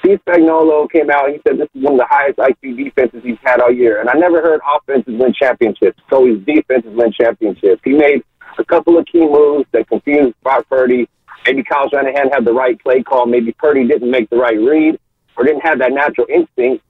Steve 0.00 0.20
Spagnuolo 0.26 0.90
came 0.90 1.10
out. 1.10 1.30
He 1.30 1.40
said 1.46 1.58
this 1.58 1.68
is 1.74 1.82
one 1.82 1.94
of 1.94 1.98
the 1.98 2.06
highest 2.08 2.38
IQ 2.38 2.76
defenses 2.82 3.22
he's 3.24 3.38
had 3.42 3.60
all 3.60 3.72
year, 3.72 4.00
and 4.00 4.08
I 4.08 4.14
never 4.14 4.40
heard 4.40 4.60
offenses 4.76 5.14
win 5.18 5.32
championships. 5.34 6.00
So 6.08 6.26
his 6.26 6.38
defenses 6.44 6.92
win 6.94 7.12
championships. 7.12 7.80
He 7.84 7.92
made 7.92 8.22
a 8.58 8.64
couple 8.64 8.98
of 8.98 9.06
key 9.06 9.26
moves 9.26 9.66
that 9.72 9.88
confused 9.88 10.34
Brock 10.42 10.66
Purdy. 10.68 11.08
Maybe 11.46 11.62
Kyle 11.62 11.88
Shanahan 11.88 12.30
had 12.30 12.44
the 12.44 12.52
right 12.52 12.78
play 12.80 13.02
call. 13.02 13.26
Maybe 13.26 13.52
Purdy 13.52 13.86
didn't 13.86 14.10
make 14.10 14.30
the 14.30 14.36
right 14.36 14.58
read 14.58 14.98
or 15.36 15.44
didn't 15.44 15.60
have 15.60 15.78
that 15.78 15.92
natural 15.92 16.26
instinct, 16.28 16.84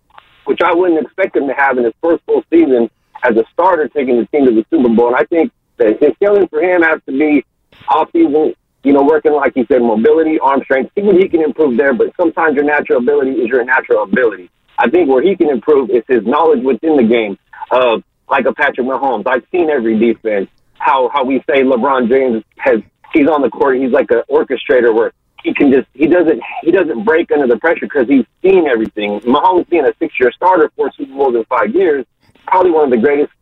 which 0.45 0.61
I 0.63 0.75
wouldn't 0.75 1.05
expect 1.05 1.37
him 1.37 1.47
to 1.49 1.55
have 1.55 1.79
in 1.79 1.85
his 1.85 1.95
first 2.03 2.25
full 2.25 2.43
season 2.51 2.91
as 3.23 3.37
a 3.37 3.45
starter 3.53 3.89
taking 3.89 4.19
the 4.19 4.27
team 4.27 4.47
to 4.47 4.53
the 4.53 4.65
Super 4.71 4.89
Bowl. 4.89 5.09
And 5.09 5.17
I 5.17 5.25
think 5.25 5.53
that 5.77 6.01
his 6.01 6.13
ceiling 6.19 6.49
for 6.49 6.61
him 6.61 6.83
has 6.83 7.01
to 7.07 7.13
be 7.13 7.45
off 7.89 8.11
season, 8.13 8.55
you 8.89 8.95
know, 8.95 9.03
working 9.03 9.35
like 9.35 9.53
he 9.55 9.67
said, 9.71 9.83
mobility, 9.83 10.39
arm 10.39 10.63
strength, 10.65 10.91
see 10.95 11.03
what 11.03 11.17
he 11.17 11.29
can 11.29 11.43
improve 11.43 11.77
there. 11.77 11.93
But 11.93 12.17
sometimes 12.17 12.55
your 12.55 12.65
natural 12.65 13.01
ability 13.01 13.33
is 13.33 13.49
your 13.49 13.63
natural 13.63 14.03
ability. 14.03 14.49
I 14.79 14.89
think 14.89 15.11
where 15.11 15.23
he 15.23 15.37
can 15.37 15.51
improve 15.51 15.91
is 15.91 16.03
his 16.09 16.25
knowledge 16.25 16.65
within 16.65 16.97
the 16.97 17.03
game 17.03 17.37
of 17.71 18.03
like 18.31 18.47
a 18.47 18.55
Patrick 18.55 18.87
Mahomes. 18.87 19.25
I've 19.27 19.45
seen 19.53 19.69
every 19.69 19.99
defense. 19.99 20.49
How 20.79 21.11
how 21.13 21.23
we 21.23 21.45
say 21.51 21.65
LeBron 21.65 22.09
James 22.09 22.43
has 22.57 22.81
he's 23.13 23.29
on 23.29 23.43
the 23.43 23.51
court. 23.51 23.77
He's 23.77 23.93
like 23.93 24.11
an 24.11 24.23
orchestrator 24.31 24.95
where 24.95 25.13
he 25.45 25.53
can 25.53 25.71
just 25.71 25.87
he 25.93 26.07
doesn't 26.07 26.41
he 26.63 26.71
doesn't 26.71 27.05
break 27.05 27.31
under 27.31 27.47
the 27.47 27.59
pressure 27.59 27.83
because 27.93 28.09
he's 28.09 28.25
seen 28.41 28.67
everything. 28.67 29.21
Mahomes 29.21 29.69
being 29.69 29.85
a 29.85 29.93
six 29.99 30.15
year 30.19 30.33
starter, 30.33 30.73
for 30.77 30.91
Super 30.97 31.13
Bowls 31.13 31.35
in 31.35 31.45
five 31.45 31.75
years, 31.75 32.07
probably 32.47 32.71
one 32.71 32.85
of 32.85 32.91
the 32.91 33.05
greatest 33.05 33.33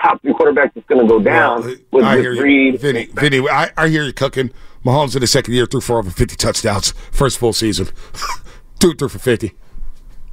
top 0.00 0.20
three 0.22 0.32
quarterbacks 0.32 0.72
that's 0.74 0.86
going 0.86 1.00
to 1.00 1.08
go 1.08 1.20
down 1.20 1.64
with, 1.90 2.04
I 2.04 2.16
with 2.16 2.24
hear 2.24 2.32
you, 2.32 2.42
Reed. 2.42 2.80
Vinny. 2.80 3.06
Vinny, 3.06 3.48
I, 3.48 3.70
I 3.76 3.88
hear 3.88 4.04
you 4.04 4.12
cooking. 4.12 4.50
Mahomes 4.84 5.14
in 5.14 5.20
the 5.20 5.26
second 5.26 5.54
year 5.54 5.66
threw 5.66 5.80
for 5.80 5.98
over 5.98 6.10
50 6.10 6.36
touchdowns, 6.36 6.92
first 7.10 7.38
full 7.38 7.52
season. 7.52 7.88
threw, 8.80 8.94
threw 8.94 9.08
for 9.08 9.18
50. 9.18 9.52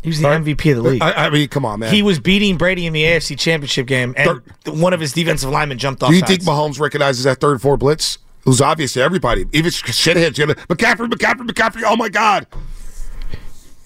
He 0.03 0.09
was 0.09 0.19
the 0.19 0.27
MVP 0.27 0.71
of 0.71 0.83
the 0.83 0.89
league. 0.89 1.01
I, 1.01 1.27
I 1.27 1.29
mean, 1.29 1.47
come 1.47 1.63
on, 1.65 1.79
man. 1.79 1.93
He 1.93 2.01
was 2.01 2.19
beating 2.19 2.57
Brady 2.57 2.85
in 2.85 2.91
the 2.91 3.03
AFC 3.03 3.39
Championship 3.39 3.87
game, 3.87 4.13
and 4.17 4.41
one 4.65 4.91
of 4.91 4.99
his 4.99 5.13
defensive 5.13 5.49
linemen 5.49 5.77
jumped 5.77 6.03
off. 6.03 6.09
Do 6.09 6.15
you 6.15 6.19
sides. 6.19 6.29
think 6.29 6.41
Mahomes 6.43 6.77
recognizes 6.77 7.23
that 7.23 7.39
third 7.39 7.53
and 7.53 7.61
four 7.61 7.77
blitz? 7.77 8.17
It 8.39 8.49
was 8.49 8.59
obvious 8.59 8.91
to 8.93 9.01
everybody, 9.01 9.45
even 9.53 9.71
Shanahan. 9.71 10.33
Shanahan, 10.33 10.61
McCaffrey, 10.65 11.09
McCaffrey, 11.09 11.47
McCaffrey. 11.49 11.83
Oh 11.85 11.95
my 11.95 12.09
God, 12.09 12.45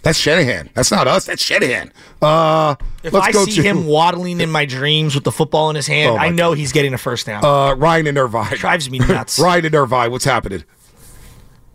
that's 0.04 0.18
Shanahan. 0.18 0.70
That's 0.74 0.92
not 0.92 1.08
us. 1.08 1.26
That's 1.26 1.42
Shanahan. 1.44 1.92
Uh, 2.22 2.76
If 3.04 3.14
let's 3.14 3.28
I 3.28 3.32
go 3.32 3.46
see 3.46 3.56
to 3.56 3.62
him 3.64 3.86
waddling 3.88 4.40
in 4.42 4.50
my 4.50 4.66
dreams 4.66 5.16
with 5.16 5.24
the 5.24 5.32
football 5.32 5.70
in 5.70 5.76
his 5.76 5.88
hand, 5.88 6.12
Oh, 6.16 6.18
I 6.18 6.30
know 6.30 6.54
he's 6.54 6.72
getting 6.72 6.94
a 6.94 6.98
first 6.98 7.26
down. 7.26 7.44
uh, 7.44 7.74
Ryan 7.76 8.08
and 8.08 8.18
Irvine. 8.18 8.56
Drives 8.56 8.90
me 8.90 9.00
nuts. 9.08 9.38
Ryan 9.40 9.66
and 9.66 9.76
Irvine. 9.76 10.12
What's 10.12 10.26
happening? 10.26 10.64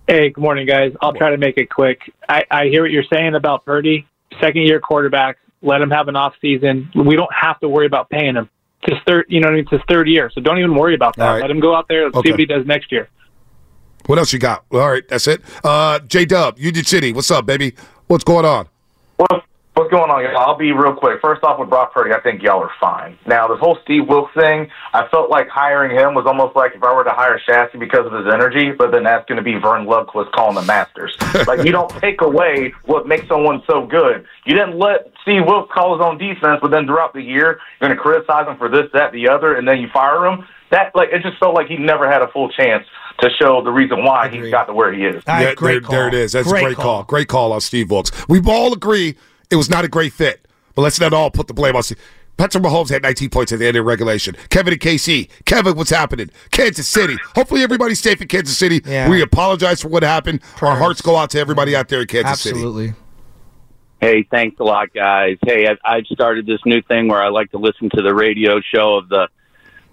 Hey, 0.06 0.30
good 0.30 0.40
morning, 0.40 0.66
guys. 0.66 0.92
I'll 1.00 1.12
try 1.14 1.30
to 1.30 1.36
make 1.38 1.56
it 1.58 1.70
quick. 1.70 2.12
I, 2.28 2.44
I 2.50 2.66
hear 2.66 2.82
what 2.82 2.90
you're 2.90 3.04
saying 3.12 3.34
about 3.34 3.64
Purdy, 3.64 4.06
second 4.40 4.62
year 4.62 4.80
quarterback. 4.80 5.38
Let 5.62 5.80
him 5.80 5.90
have 5.90 6.08
an 6.08 6.16
off 6.16 6.34
season. 6.40 6.90
We 6.94 7.14
don't 7.14 7.32
have 7.32 7.60
to 7.60 7.68
worry 7.68 7.86
about 7.86 8.10
paying 8.10 8.34
him. 8.34 8.50
It's 8.82 8.94
his 8.94 9.02
third, 9.06 9.26
you 9.28 9.40
know, 9.40 9.46
what 9.46 9.52
I 9.52 9.56
mean, 9.56 9.62
it's 9.62 9.70
his 9.70 9.80
third 9.88 10.08
year, 10.08 10.28
so 10.34 10.40
don't 10.40 10.58
even 10.58 10.74
worry 10.74 10.94
about 10.96 11.14
that. 11.16 11.24
All 11.26 11.34
right. 11.34 11.40
Let 11.42 11.50
him 11.52 11.60
go 11.60 11.74
out 11.76 11.86
there. 11.88 12.04
Let's 12.06 12.16
Okay. 12.16 12.28
see 12.28 12.32
what 12.32 12.40
he 12.40 12.46
does 12.46 12.66
next 12.66 12.90
year. 12.90 13.08
What 14.06 14.18
else 14.18 14.32
you 14.32 14.40
got? 14.40 14.64
All 14.72 14.90
right, 14.90 15.06
that's 15.06 15.28
it. 15.28 15.40
Uh, 15.62 16.00
J 16.00 16.24
Dub, 16.24 16.58
Union 16.58 16.84
City. 16.84 17.12
What's 17.12 17.30
up, 17.30 17.46
baby? 17.46 17.74
What's 18.12 18.24
going 18.24 18.44
on? 18.44 18.71
What's, 19.74 19.90
what's 19.90 19.90
going 19.90 20.10
on, 20.10 20.22
y'all? 20.22 20.36
I'll 20.36 20.56
be 20.56 20.72
real 20.72 20.94
quick. 20.94 21.20
First 21.22 21.42
off, 21.44 21.58
with 21.58 21.70
Brock 21.70 21.94
Purdy, 21.94 22.12
I 22.12 22.20
think 22.20 22.42
y'all 22.42 22.62
are 22.62 22.70
fine. 22.78 23.18
Now, 23.26 23.48
this 23.48 23.58
whole 23.58 23.78
Steve 23.84 24.06
Wilks 24.06 24.34
thing, 24.34 24.70
I 24.92 25.08
felt 25.08 25.30
like 25.30 25.48
hiring 25.48 25.96
him 25.96 26.14
was 26.14 26.26
almost 26.26 26.54
like 26.54 26.72
if 26.74 26.82
I 26.82 26.94
were 26.94 27.04
to 27.04 27.10
hire 27.10 27.40
Shasky 27.48 27.78
because 27.78 28.04
of 28.06 28.12
his 28.12 28.32
energy, 28.32 28.72
but 28.72 28.92
then 28.92 29.04
that's 29.04 29.26
going 29.26 29.36
to 29.36 29.42
be 29.42 29.54
Verne 29.54 29.86
Lundquist 29.86 30.30
calling 30.32 30.56
the 30.56 30.62
Masters. 30.62 31.16
like, 31.46 31.64
you 31.64 31.72
don't 31.72 31.90
take 32.00 32.20
away 32.20 32.74
what 32.84 33.08
makes 33.08 33.26
someone 33.28 33.62
so 33.66 33.86
good. 33.86 34.26
You 34.44 34.54
didn't 34.54 34.78
let 34.78 35.10
Steve 35.22 35.42
Wilks 35.46 35.72
call 35.72 35.96
his 35.96 36.04
own 36.04 36.18
defense, 36.18 36.58
but 36.60 36.70
then 36.70 36.86
throughout 36.86 37.14
the 37.14 37.22
year, 37.22 37.58
you're 37.80 37.88
going 37.88 37.96
to 37.96 38.02
criticize 38.02 38.46
him 38.46 38.58
for 38.58 38.68
this, 38.68 38.90
that, 38.92 39.12
the 39.12 39.28
other, 39.28 39.54
and 39.54 39.66
then 39.66 39.78
you 39.78 39.88
fire 39.92 40.26
him. 40.26 40.44
That, 40.70 40.94
like, 40.94 41.10
it 41.12 41.22
just 41.22 41.38
felt 41.38 41.54
like 41.54 41.68
he 41.68 41.76
never 41.76 42.10
had 42.10 42.22
a 42.22 42.28
full 42.28 42.50
chance 42.50 42.86
to 43.20 43.30
show 43.38 43.62
the 43.62 43.70
reason 43.70 44.04
why 44.04 44.28
he 44.28 44.50
got 44.50 44.64
to 44.64 44.74
where 44.74 44.92
he 44.92 45.04
is. 45.04 45.22
Yeah, 45.26 45.54
there, 45.58 45.80
there 45.80 46.08
it 46.08 46.14
is. 46.14 46.32
That's 46.32 46.50
a 46.50 46.50
great 46.50 46.76
call. 46.76 47.04
Great 47.04 47.28
call 47.28 47.52
on 47.52 47.60
Steve 47.60 47.90
Wilks. 47.90 48.10
We 48.28 48.40
all 48.46 48.72
agree 48.72 49.16
it 49.52 49.56
was 49.56 49.70
not 49.70 49.84
a 49.84 49.88
great 49.88 50.12
fit, 50.12 50.46
but 50.74 50.82
let's 50.82 50.98
not 50.98 51.12
all 51.12 51.30
put 51.30 51.46
the 51.46 51.54
blame 51.54 51.76
on 51.76 51.82
Steve. 51.82 51.98
Patrick 52.38 52.64
Mahomes 52.64 52.88
had 52.88 53.02
19 53.02 53.28
points 53.28 53.52
at 53.52 53.58
the 53.58 53.66
end 53.66 53.76
of 53.76 53.84
regulation. 53.84 54.34
Kevin 54.48 54.72
and 54.72 54.80
KC. 54.80 55.28
Kevin, 55.44 55.76
what's 55.76 55.90
happening? 55.90 56.30
Kansas 56.50 56.88
City. 56.88 57.16
Hopefully 57.36 57.62
everybody's 57.62 58.00
safe 58.00 58.20
in 58.22 58.26
Kansas 58.26 58.56
City. 58.56 58.80
Yeah. 58.86 59.08
We 59.08 59.20
apologize 59.22 59.82
for 59.82 59.88
what 59.88 60.02
happened. 60.02 60.40
Our 60.62 60.74
hearts 60.76 61.02
go 61.02 61.16
out 61.16 61.28
to 61.30 61.38
everybody 61.38 61.76
out 61.76 61.88
there 61.88 62.00
in 62.00 62.06
Kansas 62.06 62.40
City. 62.40 62.56
Absolutely. 62.56 62.94
Hey, 64.00 64.26
thanks 64.30 64.58
a 64.58 64.64
lot, 64.64 64.92
guys. 64.92 65.36
Hey, 65.46 65.68
I, 65.68 65.76
I've 65.84 66.06
started 66.06 66.46
this 66.46 66.58
new 66.64 66.82
thing 66.82 67.06
where 67.08 67.22
I 67.22 67.28
like 67.28 67.50
to 67.52 67.58
listen 67.58 67.88
to 67.90 68.02
the 68.02 68.14
radio 68.14 68.60
show 68.60 68.96
of 68.96 69.08
the 69.08 69.28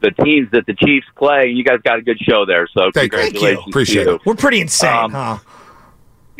the 0.01 0.11
teams 0.11 0.49
that 0.51 0.65
the 0.65 0.73
Chiefs 0.73 1.05
play. 1.17 1.47
You 1.49 1.61
guys 1.65 1.79
got 1.83 1.99
a 1.99 2.01
good 2.01 2.17
show 2.19 2.45
there, 2.45 2.67
so 2.73 2.89
Thank- 2.93 3.11
thank 3.11 3.33
you. 3.33 3.39
congratulations. 3.39 3.63
to 3.65 3.69
Appreciate 3.69 4.03
you. 4.07 4.13
it. 4.15 4.21
We're 4.25 4.35
pretty 4.35 4.61
insane, 4.61 4.89
Um, 4.95 5.11
huh? 5.11 5.37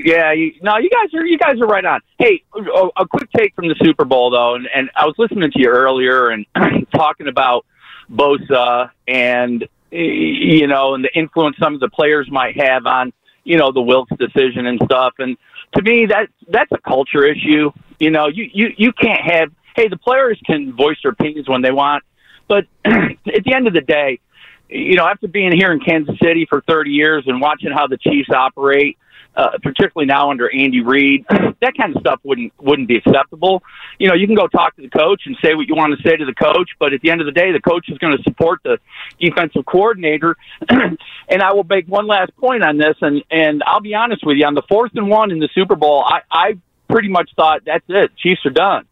Yeah, 0.03 0.31
you, 0.31 0.53
no, 0.61 0.77
you 0.77 0.89
guys 0.89 1.13
are 1.13 1.25
you 1.25 1.37
guys 1.37 1.59
are 1.59 1.67
right 1.67 1.83
on. 1.83 1.99
Hey, 2.17 2.43
a, 2.55 3.01
a 3.01 3.07
quick 3.07 3.29
take 3.35 3.53
from 3.55 3.67
the 3.67 3.75
Super 3.83 4.05
Bowl 4.05 4.29
though, 4.29 4.55
and, 4.55 4.67
and 4.73 4.89
I 4.95 5.05
was 5.05 5.15
listening 5.17 5.51
to 5.51 5.59
you 5.59 5.67
earlier 5.69 6.29
and 6.29 6.45
talking 6.95 7.27
about 7.27 7.65
Bosa 8.09 8.91
and 9.07 9.67
you 9.91 10.67
know 10.67 10.93
and 10.93 11.03
the 11.03 11.09
influence 11.15 11.57
some 11.59 11.73
of 11.73 11.79
the 11.79 11.89
players 11.89 12.29
might 12.31 12.59
have 12.59 12.85
on 12.85 13.11
you 13.43 13.57
know 13.57 13.71
the 13.71 13.81
Wilks 13.81 14.11
decision 14.17 14.67
and 14.67 14.79
stuff. 14.85 15.13
And 15.19 15.37
to 15.75 15.81
me, 15.81 16.05
that 16.05 16.29
that's 16.47 16.71
a 16.71 16.79
culture 16.87 17.25
issue. 17.25 17.71
You 17.99 18.11
know, 18.11 18.27
you 18.27 18.49
you 18.53 18.69
you 18.77 18.93
can't 18.93 19.21
have. 19.21 19.51
Hey, 19.75 19.87
the 19.87 19.97
players 19.97 20.39
can 20.45 20.75
voice 20.75 20.97
their 21.03 21.11
opinions 21.11 21.47
when 21.47 21.61
they 21.61 21.71
want, 21.71 22.03
but 22.47 22.65
at 22.85 23.43
the 23.45 23.53
end 23.53 23.67
of 23.67 23.73
the 23.73 23.81
day, 23.81 24.19
you 24.67 24.95
know, 24.95 25.05
after 25.05 25.27
being 25.27 25.51
here 25.51 25.71
in 25.71 25.79
Kansas 25.79 26.15
City 26.21 26.45
for 26.49 26.61
30 26.67 26.91
years 26.91 27.23
and 27.27 27.39
watching 27.39 27.71
how 27.71 27.87
the 27.87 27.97
Chiefs 27.97 28.29
operate, 28.29 28.97
uh, 29.35 29.57
particularly 29.61 30.05
now 30.05 30.31
under 30.31 30.51
Andy 30.53 30.81
Reid, 30.81 31.25
that 31.29 31.77
kind 31.77 31.95
of 31.95 32.01
stuff 32.01 32.19
wouldn't 32.23 32.51
wouldn't 32.59 32.87
be 32.87 32.97
acceptable. 32.97 33.63
You 33.97 34.09
know, 34.09 34.15
you 34.15 34.27
can 34.27 34.35
go 34.35 34.47
talk 34.47 34.75
to 34.75 34.81
the 34.81 34.89
coach 34.89 35.21
and 35.25 35.37
say 35.43 35.55
what 35.55 35.67
you 35.67 35.75
want 35.75 35.97
to 35.97 36.07
say 36.07 36.15
to 36.15 36.25
the 36.25 36.33
coach, 36.33 36.71
but 36.79 36.93
at 36.93 37.01
the 37.01 37.09
end 37.09 37.21
of 37.21 37.25
the 37.25 37.31
day, 37.31 37.51
the 37.51 37.61
coach 37.61 37.89
is 37.89 37.97
going 37.99 38.17
to 38.17 38.23
support 38.23 38.59
the 38.63 38.79
defensive 39.19 39.65
coordinator. 39.65 40.35
and 40.69 41.41
I 41.41 41.53
will 41.53 41.63
make 41.63 41.87
one 41.87 42.07
last 42.07 42.35
point 42.37 42.63
on 42.63 42.77
this, 42.77 42.95
and 43.01 43.23
and 43.31 43.63
I'll 43.65 43.81
be 43.81 43.95
honest 43.95 44.25
with 44.25 44.37
you, 44.37 44.45
on 44.45 44.55
the 44.55 44.63
fourth 44.67 44.91
and 44.95 45.09
one 45.09 45.31
in 45.31 45.39
the 45.39 45.49
Super 45.53 45.75
Bowl, 45.75 46.03
I, 46.05 46.21
I 46.31 46.57
pretty 46.89 47.09
much 47.09 47.29
thought 47.35 47.61
that's 47.65 47.85
it, 47.87 48.15
Chiefs 48.17 48.45
are 48.45 48.49
done, 48.51 48.85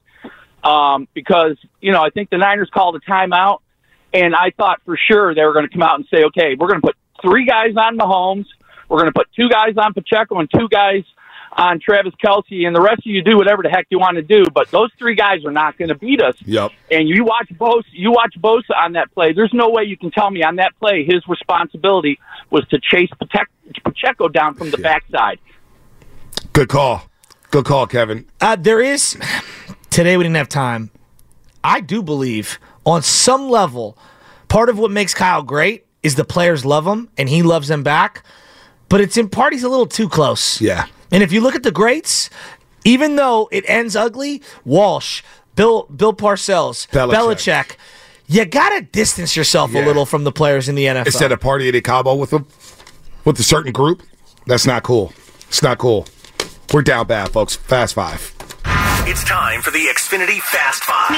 um, 0.63 1.07
because 1.13 1.57
you 1.81 1.91
know 1.91 2.01
I 2.01 2.09
think 2.09 2.29
the 2.29 2.37
Niners 2.37 2.69
called 2.73 2.95
a 2.95 2.99
timeout. 2.99 3.59
And 4.13 4.33
I 4.33 4.51
thought 4.51 4.81
for 4.85 4.97
sure 4.97 5.35
they 5.35 5.43
were 5.43 5.51
going 5.51 5.67
to 5.67 5.71
come 5.71 5.83
out 5.83 5.99
and 5.99 6.07
say, 6.09 6.23
okay, 6.23 6.55
we're 6.57 6.69
going 6.69 6.79
to 6.79 6.87
put 6.87 6.95
three 7.21 7.45
guys 7.45 7.75
on 7.75 7.97
Mahomes. 7.97 8.45
We're 8.89 8.99
going 8.99 9.11
to 9.11 9.13
put 9.13 9.27
two 9.35 9.49
guys 9.49 9.75
on 9.77 9.93
Pacheco 9.93 10.39
and 10.39 10.49
two 10.49 10.67
guys 10.69 11.03
on 11.51 11.79
Travis 11.79 12.13
Kelce, 12.23 12.65
and 12.65 12.75
the 12.75 12.81
rest 12.81 12.99
of 12.99 13.05
you 13.05 13.21
do 13.23 13.37
whatever 13.37 13.63
the 13.63 13.69
heck 13.69 13.87
you 13.89 13.99
want 13.99 14.15
to 14.15 14.21
do. 14.21 14.45
But 14.53 14.69
those 14.69 14.91
three 14.99 15.15
guys 15.15 15.43
are 15.45 15.51
not 15.51 15.77
going 15.77 15.89
to 15.89 15.95
beat 15.95 16.21
us. 16.21 16.35
Yep. 16.45 16.71
And 16.91 17.09
you 17.09 17.23
watch 17.23 17.49
Bosa, 17.53 17.85
you 17.91 18.11
watch 18.11 18.35
Bosa 18.39 18.75
on 18.75 18.93
that 18.93 19.11
play. 19.13 19.33
There's 19.33 19.53
no 19.53 19.69
way 19.69 19.83
you 19.83 19.97
can 19.97 20.11
tell 20.11 20.29
me 20.29 20.43
on 20.43 20.57
that 20.57 20.77
play 20.79 21.03
his 21.03 21.27
responsibility 21.27 22.19
was 22.51 22.67
to 22.69 22.79
chase 22.79 23.09
Patek- 23.21 23.83
Pacheco 23.83 24.27
down 24.27 24.53
from 24.53 24.71
the 24.71 24.77
backside. 24.77 25.39
Good 26.53 26.69
call. 26.69 27.09
Good 27.49 27.65
call, 27.65 27.87
Kevin. 27.87 28.25
Uh, 28.41 28.55
there 28.55 28.81
is 28.81 29.17
today 29.89 30.17
we 30.17 30.23
didn't 30.23 30.35
have 30.35 30.49
time. 30.49 30.91
I 31.63 31.81
do 31.81 32.03
believe 32.03 32.59
on 32.85 33.01
some 33.01 33.49
level, 33.49 33.97
part 34.47 34.69
of 34.69 34.77
what 34.77 34.91
makes 34.91 35.13
Kyle 35.13 35.43
great 35.43 35.85
is 36.03 36.15
the 36.15 36.23
players 36.23 36.65
love 36.65 36.85
him 36.85 37.09
and 37.17 37.27
he 37.27 37.41
loves 37.41 37.67
them 37.67 37.83
back. 37.83 38.23
But 38.89 39.01
it's 39.01 39.17
in 39.17 39.29
part 39.29 39.53
he's 39.53 39.63
a 39.63 39.69
little 39.69 39.85
too 39.85 40.07
close. 40.09 40.61
Yeah. 40.61 40.85
And 41.11 41.23
if 41.23 41.31
you 41.31 41.41
look 41.41 41.55
at 41.55 41.63
the 41.63 41.71
greats, 41.71 42.29
even 42.83 43.15
though 43.15 43.49
it 43.51 43.65
ends 43.67 43.95
ugly, 43.95 44.41
Walsh, 44.65 45.21
Bill 45.55 45.83
Bill 45.83 46.13
Parcells, 46.13 46.87
Belichick. 46.89 47.13
Belichick, 47.13 47.75
you 48.27 48.45
gotta 48.45 48.81
distance 48.81 49.35
yourself 49.35 49.73
a 49.73 49.85
little 49.85 50.05
from 50.05 50.23
the 50.23 50.31
players 50.31 50.69
in 50.69 50.75
the 50.75 50.85
NFL. 50.85 51.05
Instead 51.05 51.31
of 51.31 51.39
partying 51.39 51.73
in 51.73 51.81
Cabo 51.81 52.15
with 52.15 52.29
them, 52.29 52.45
with 53.25 53.39
a 53.39 53.43
certain 53.43 53.71
group, 53.71 54.03
that's 54.45 54.65
not 54.65 54.83
cool. 54.83 55.13
It's 55.47 55.63
not 55.63 55.77
cool. 55.77 56.07
We're 56.73 56.81
down 56.81 57.07
bad, 57.07 57.29
folks. 57.29 57.55
Fast 57.55 57.95
five. 57.95 58.33
It's 59.09 59.23
time 59.23 59.61
for 59.61 59.71
the 59.71 59.85
Xfinity 59.85 60.41
Fast 60.41 60.83
Five. 60.83 61.15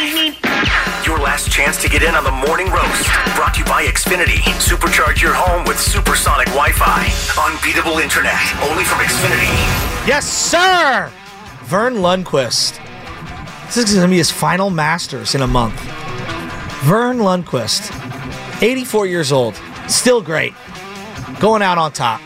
Your 1.08 1.18
last 1.18 1.52
chance 1.52 1.82
to 1.82 1.90
get 1.90 2.04
in 2.04 2.14
on 2.14 2.24
the 2.24 2.30
morning 2.30 2.70
roast. 2.70 3.10
Brought 3.36 3.56
to 3.56 3.62
you 3.62 3.66
by 3.66 3.86
Xfinity. 3.86 4.38
Supercharge 4.62 5.24
your 5.24 5.34
home 5.34 5.66
with 5.66 5.80
supersonic 5.80 6.46
Wi 6.50 6.72
Fi. 6.72 7.10
Unbeatable 7.36 7.98
internet. 7.98 8.40
Only 8.70 8.84
from 8.84 9.00
Xfinity. 9.00 9.50
Yes, 10.08 10.32
sir. 10.32 11.12
Verne 11.64 11.96
Lundquist. 11.96 12.78
This 13.74 13.78
is 13.78 13.96
going 13.96 14.06
to 14.06 14.12
be 14.12 14.18
his 14.18 14.30
final 14.30 14.70
Masters 14.70 15.34
in 15.34 15.42
a 15.42 15.48
month. 15.48 15.82
Verne 16.84 17.18
Lundquist, 17.18 17.92
84 18.62 19.08
years 19.08 19.32
old, 19.32 19.60
still 19.88 20.22
great, 20.22 20.54
going 21.40 21.64
out 21.64 21.80
on 21.80 21.92
top. 21.92 22.22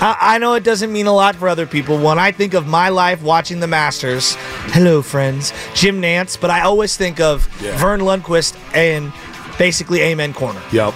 I, 0.00 0.16
I 0.20 0.38
know 0.38 0.54
it 0.54 0.64
doesn't 0.64 0.92
mean 0.92 1.06
a 1.06 1.12
lot 1.14 1.36
for 1.36 1.48
other 1.48 1.66
people. 1.66 1.98
When 1.98 2.18
I 2.18 2.32
think 2.32 2.54
of 2.54 2.66
my 2.66 2.88
life 2.88 3.22
watching 3.22 3.60
the 3.60 3.66
Masters, 3.66 4.34
hello, 4.72 5.02
friends, 5.02 5.52
Jim 5.74 6.00
Nantz, 6.02 6.38
but 6.38 6.50
I 6.50 6.60
always 6.62 6.96
think 6.96 7.20
of 7.20 7.48
Yeah. 7.62 7.76
Verne 7.78 8.00
Lundquist 8.00 8.56
and 8.74 9.12
basically 9.58 10.00
Amen 10.02 10.34
Corner. 10.34 10.60
Yep. 10.72 10.92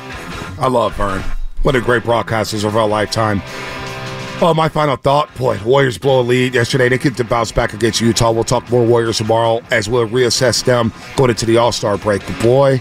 I 0.60 0.68
love 0.68 0.94
Verne. 0.96 1.22
What 1.62 1.74
a 1.76 1.80
great 1.80 2.02
broadcasters 2.02 2.64
of 2.64 2.76
our 2.76 2.86
lifetime. 2.86 3.42
Oh, 4.40 4.52
my 4.54 4.68
final 4.68 4.94
thought. 4.96 5.34
Boy, 5.36 5.58
Warriors 5.64 5.98
blow 5.98 6.20
a 6.20 6.22
lead 6.22 6.54
yesterday. 6.54 6.88
They 6.88 6.98
get 6.98 7.16
to 7.16 7.24
bounce 7.24 7.50
back 7.50 7.72
against 7.74 8.00
Utah. 8.00 8.30
We'll 8.30 8.44
talk 8.44 8.70
more 8.70 8.84
Warriors 8.86 9.16
tomorrow 9.18 9.62
as 9.72 9.88
we'll 9.88 10.06
reassess 10.08 10.64
them 10.64 10.92
going 11.16 11.30
into 11.30 11.44
the 11.46 11.56
All 11.56 11.72
Star 11.72 11.98
break. 11.98 12.24
But 12.24 12.40
boy, 12.40 12.80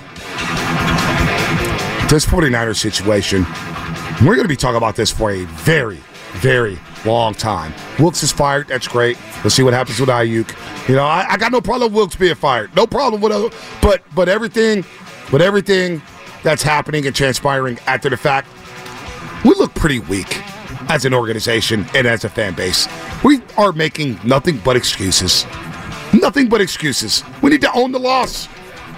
this 2.10 2.26
49ers 2.26 2.78
situation, 2.78 3.44
we're 4.22 4.36
going 4.36 4.44
to 4.44 4.48
be 4.48 4.56
talking 4.56 4.78
about 4.78 4.96
this 4.96 5.12
for 5.12 5.32
a 5.32 5.46
very, 5.46 6.00
very 6.34 6.78
long 7.06 7.34
time. 7.34 7.74
Wilks 8.00 8.24
is 8.24 8.32
fired. 8.32 8.68
That's 8.68 8.88
great. 8.88 9.18
We'll 9.44 9.52
see 9.52 9.64
what 9.64 9.74
happens 9.74 10.00
with 10.00 10.10
Aiyuk. 10.10 10.88
You 10.88 10.96
know, 10.96 11.04
I, 11.04 11.26
I 11.32 11.38
got 11.38 11.52
no 11.52 11.62
problem 11.62 11.92
with 11.92 11.98
Wilks 11.98 12.16
being 12.16 12.36
fired. 12.36 12.76
No 12.76 12.86
problem 12.86 13.22
with 13.22 13.32
other, 13.32 13.50
but 13.82 14.04
but 14.16 14.30
everything, 14.30 14.86
but 15.32 15.42
everything 15.42 16.02
that's 16.44 16.64
happening 16.64 17.06
and 17.06 17.16
transpiring 17.16 17.80
after 17.88 18.10
the 18.10 18.18
fact, 18.18 18.48
we 19.44 19.54
look 19.56 19.74
pretty 19.74 20.00
weak 20.00 20.42
as 20.90 21.06
an 21.06 21.14
organization 21.14 21.86
and 21.94 22.08
as 22.08 22.24
a 22.24 22.30
fan 22.30 22.54
base. 22.54 22.88
We 23.24 23.42
are 23.58 23.72
making 23.72 24.20
nothing 24.24 24.58
but 24.64 24.76
excuses. 24.76 25.46
Nothing 26.14 26.48
but 26.48 26.62
excuses. 26.62 27.24
We 27.42 27.50
need 27.50 27.62
to 27.62 27.72
own 27.74 27.92
the 27.92 28.00
loss. 28.00 28.48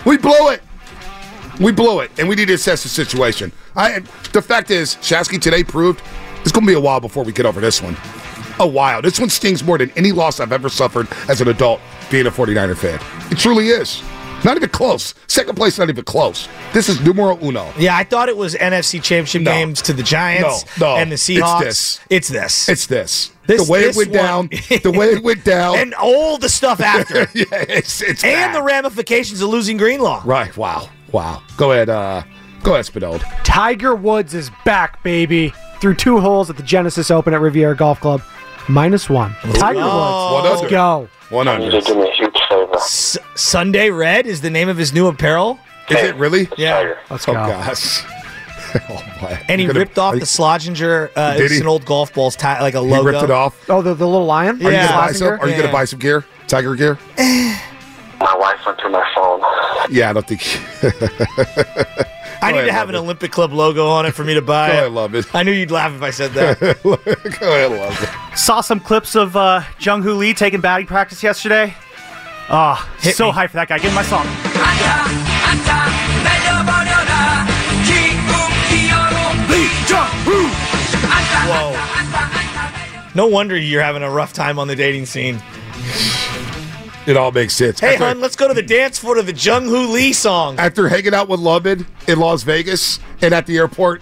We 0.05 0.17
blew 0.17 0.49
it. 0.49 0.61
We 1.59 1.73
blew 1.73 1.99
it, 1.99 2.11
and 2.17 2.29
we 2.29 2.35
need 2.35 2.47
to 2.47 2.53
assess 2.53 2.83
the 2.83 2.89
situation. 2.89 3.51
I, 3.75 3.99
the 4.31 4.41
fact 4.41 4.71
is, 4.71 4.95
Shasky 4.97 5.41
today 5.41 5.63
proved 5.63 6.01
it's 6.49 6.55
going 6.55 6.65
to 6.65 6.71
be 6.71 6.75
a 6.75 6.79
while 6.81 6.99
before 6.99 7.23
we 7.23 7.31
get 7.31 7.45
over 7.45 7.61
this 7.61 7.79
one. 7.79 7.95
A 8.59 8.67
while. 8.67 9.03
This 9.03 9.19
one 9.19 9.29
stings 9.29 9.63
more 9.63 9.77
than 9.77 9.91
any 9.95 10.11
loss 10.11 10.39
I've 10.39 10.51
ever 10.51 10.67
suffered 10.67 11.07
as 11.29 11.41
an 11.41 11.47
adult 11.47 11.79
being 12.09 12.25
a 12.25 12.31
49er 12.31 12.75
fan. 12.75 12.99
It 13.31 13.37
truly 13.37 13.67
is. 13.69 14.01
Not 14.43 14.55
even 14.57 14.69
close. 14.69 15.13
Second 15.27 15.55
place, 15.55 15.77
not 15.77 15.89
even 15.89 16.03
close. 16.05 16.47
This 16.73 16.89
is 16.89 16.99
numero 17.01 17.37
uno. 17.43 17.71
Yeah, 17.77 17.95
I 17.95 18.03
thought 18.03 18.29
it 18.29 18.35
was 18.37 18.55
NFC 18.55 18.93
Championship 19.03 19.43
No. 19.43 19.51
games 19.51 19.81
to 19.83 19.93
the 19.93 20.01
Giants 20.01 20.65
No, 20.79 20.95
no. 20.95 20.97
and 20.97 21.11
the 21.11 21.17
Seahawks. 21.17 21.61
It's 21.61 21.61
Seahawks. 21.61 21.63
this. 21.63 21.99
It's 22.09 22.27
this. 22.29 22.69
It's 22.69 22.85
this. 22.87 23.31
This- 23.45 23.65
the 23.67 23.71
way 23.71 23.81
this 23.83 23.95
it 23.97 23.99
went 23.99 24.11
one- 24.11 24.25
down. 24.25 24.49
The 24.81 24.91
way 24.97 25.07
it 25.09 25.23
went 25.23 25.43
down. 25.45 25.75
and 25.79 25.93
all 25.93 26.37
the 26.39 26.49
stuff 26.49 26.79
after. 26.81 27.19
yeah, 27.35 27.45
it's, 27.51 28.01
it's 28.01 28.23
and 28.23 28.53
bad. 28.53 28.55
the 28.55 28.63
ramifications 28.63 29.41
of 29.41 29.49
losing 29.49 29.77
Greenlaw. 29.77 30.23
Right. 30.25 30.55
Wow. 30.57 30.89
Wow. 31.11 31.43
Go 31.57 31.73
ahead. 31.73 31.89
Uh, 31.89 32.23
go 32.63 32.73
ahead, 32.73 32.85
Spinode. 32.85 33.21
Tiger 33.43 33.93
Woods 33.93 34.33
is 34.33 34.49
back, 34.65 35.03
baby. 35.03 35.53
Through 35.81 35.95
two 35.95 36.19
holes 36.19 36.49
at 36.49 36.57
the 36.57 36.63
Genesis 36.63 37.09
Open 37.09 37.33
at 37.33 37.39
Riviera 37.41 37.75
Golf 37.75 37.99
Club. 38.01 38.21
Minus 38.67 39.09
one. 39.09 39.33
Tiger 39.53 39.79
Oh. 39.81 40.41
Woods. 40.43 40.61
Let's 40.61 40.71
go. 40.71 41.07
One 41.29 41.47
hundred. 41.47 41.73
S- 42.75 43.17
Sunday 43.35 43.89
Red 43.89 44.25
is 44.25 44.41
the 44.41 44.49
name 44.49 44.67
of 44.69 44.77
his 44.77 44.93
new 44.93 45.07
apparel. 45.07 45.59
Is 45.89 45.97
it 45.97 46.15
really? 46.15 46.47
Yeah. 46.57 46.95
Let's 47.09 47.25
go. 47.25 47.31
Oh 47.31 47.35
go. 47.35 47.47
gosh. 47.47 48.03
oh 48.89 49.03
my. 49.21 49.41
And 49.47 49.59
he 49.61 49.67
gonna- 49.67 49.79
ripped 49.79 49.97
off 49.97 50.13
are 50.13 50.17
the 50.17 50.19
you- 50.21 50.25
Sloginger. 50.25 51.09
Uh, 51.15 51.35
it's 51.37 51.59
an 51.59 51.67
old 51.67 51.85
golf 51.85 52.13
ball's 52.13 52.35
tie, 52.35 52.61
like 52.61 52.75
a 52.75 52.79
logo. 52.81 53.01
He 53.01 53.07
ripped 53.15 53.23
it 53.23 53.31
off. 53.31 53.69
Oh, 53.69 53.81
the, 53.81 53.93
the 53.95 54.05
little 54.07 54.25
lion? 54.27 54.57
Are 54.57 54.69
you 54.69 54.71
Yeah. 54.71 54.87
gonna 54.87 54.97
buy 55.07 55.11
some? 55.13 55.27
Are 55.39 55.47
you 55.47 55.53
Yeah. 55.53 55.61
gonna 55.61 55.71
buy 55.71 55.85
some 55.85 55.99
gear? 55.99 56.25
Tiger 56.47 56.75
gear? 56.75 56.99
My 58.19 58.35
wife 58.37 58.59
went 58.65 58.79
through 58.79 58.91
my 58.91 59.11
phone. 59.15 59.41
Yeah, 59.91 60.09
I 60.09 60.13
don't 60.13 60.27
think. 60.27 60.41
I 62.41 62.51
Go 62.51 62.55
need 62.55 62.59
ahead, 62.59 62.67
to 62.67 62.73
have 62.73 62.89
an 62.89 62.95
it. 62.95 62.99
Olympic 62.99 63.31
Club 63.31 63.51
logo 63.53 63.87
on 63.87 64.05
it 64.05 64.11
for 64.13 64.23
me 64.23 64.33
to 64.33 64.41
buy. 64.41 64.67
Go 64.67 64.73
it. 64.73 64.77
ahead, 64.77 64.91
love 64.91 65.15
it. 65.15 65.35
I 65.35 65.43
knew 65.43 65.51
you'd 65.51 65.71
laugh 65.71 65.93
if 65.93 66.01
I 66.01 66.09
said 66.11 66.31
that. 66.33 66.59
Go 66.83 66.93
ahead, 66.93 67.71
love 67.71 67.97
it. 68.01 68.37
Saw 68.37 68.61
some 68.61 68.79
clips 68.79 69.15
of 69.15 69.35
uh, 69.35 69.61
Jung 69.79 70.01
Hoo 70.03 70.13
Lee 70.13 70.33
taking 70.33 70.61
batting 70.61 70.87
practice 70.87 71.21
yesterday. 71.23 71.73
Oh, 72.49 72.89
Hit 72.99 73.15
so 73.15 73.27
me. 73.27 73.31
hyped 73.33 73.49
for 73.51 73.57
that 73.57 73.67
guy. 73.67 73.77
Give 73.77 73.91
him 73.91 73.95
my 73.95 74.03
song. 74.03 74.25
Whoa. 81.49 83.09
No 83.15 83.27
wonder 83.27 83.57
you're 83.57 83.81
having 83.81 84.03
a 84.03 84.09
rough 84.09 84.33
time 84.33 84.59
on 84.59 84.67
the 84.67 84.75
dating 84.75 85.05
scene. 85.05 85.41
It 87.09 87.17
all 87.17 87.31
makes 87.31 87.55
sense. 87.55 87.79
Hey, 87.79 87.93
after, 87.95 88.05
hon, 88.05 88.19
let's 88.21 88.35
go 88.35 88.47
to 88.47 88.53
the 88.53 88.61
dance 88.61 88.99
floor 88.99 89.15
to 89.15 89.23
the 89.23 89.33
Jung 89.33 89.65
Hoo 89.65 89.87
Lee 89.91 90.13
song. 90.13 90.59
after 90.59 90.87
hanging 90.89 91.13
out 91.15 91.27
with 91.27 91.39
Lubin 91.39 91.87
in 92.07 92.19
Las 92.19 92.43
Vegas 92.43 92.99
and 93.21 93.33
at 93.33 93.47
the 93.47 93.57
airport, 93.57 94.01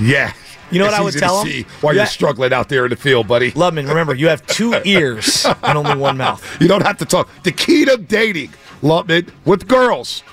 yeah. 0.00 0.32
You 0.72 0.80
know 0.80 0.86
what 0.86 0.94
I 0.94 1.00
would 1.00 1.10
easy 1.10 1.20
tell 1.20 1.42
to 1.44 1.48
him? 1.48 1.62
see 1.64 1.66
While 1.80 1.92
You 1.94 1.98
you're 1.98 2.04
ha- 2.06 2.10
struggling 2.10 2.52
out 2.52 2.68
there 2.68 2.84
in 2.86 2.90
the 2.90 2.96
field, 2.96 3.28
buddy. 3.28 3.52
Lubman, 3.52 3.88
remember, 3.88 4.12
you 4.16 4.26
have 4.26 4.44
two 4.48 4.74
ears 4.84 5.46
and 5.62 5.78
only 5.78 5.94
one 5.96 6.16
mouth. 6.16 6.60
You 6.60 6.66
don't 6.66 6.82
have 6.84 6.98
to 6.98 7.04
talk. 7.04 7.28
The 7.44 7.52
key 7.52 7.84
to 7.84 7.96
dating, 7.96 8.50
Lubman, 8.82 9.28
with 9.44 9.68
girls, 9.68 10.24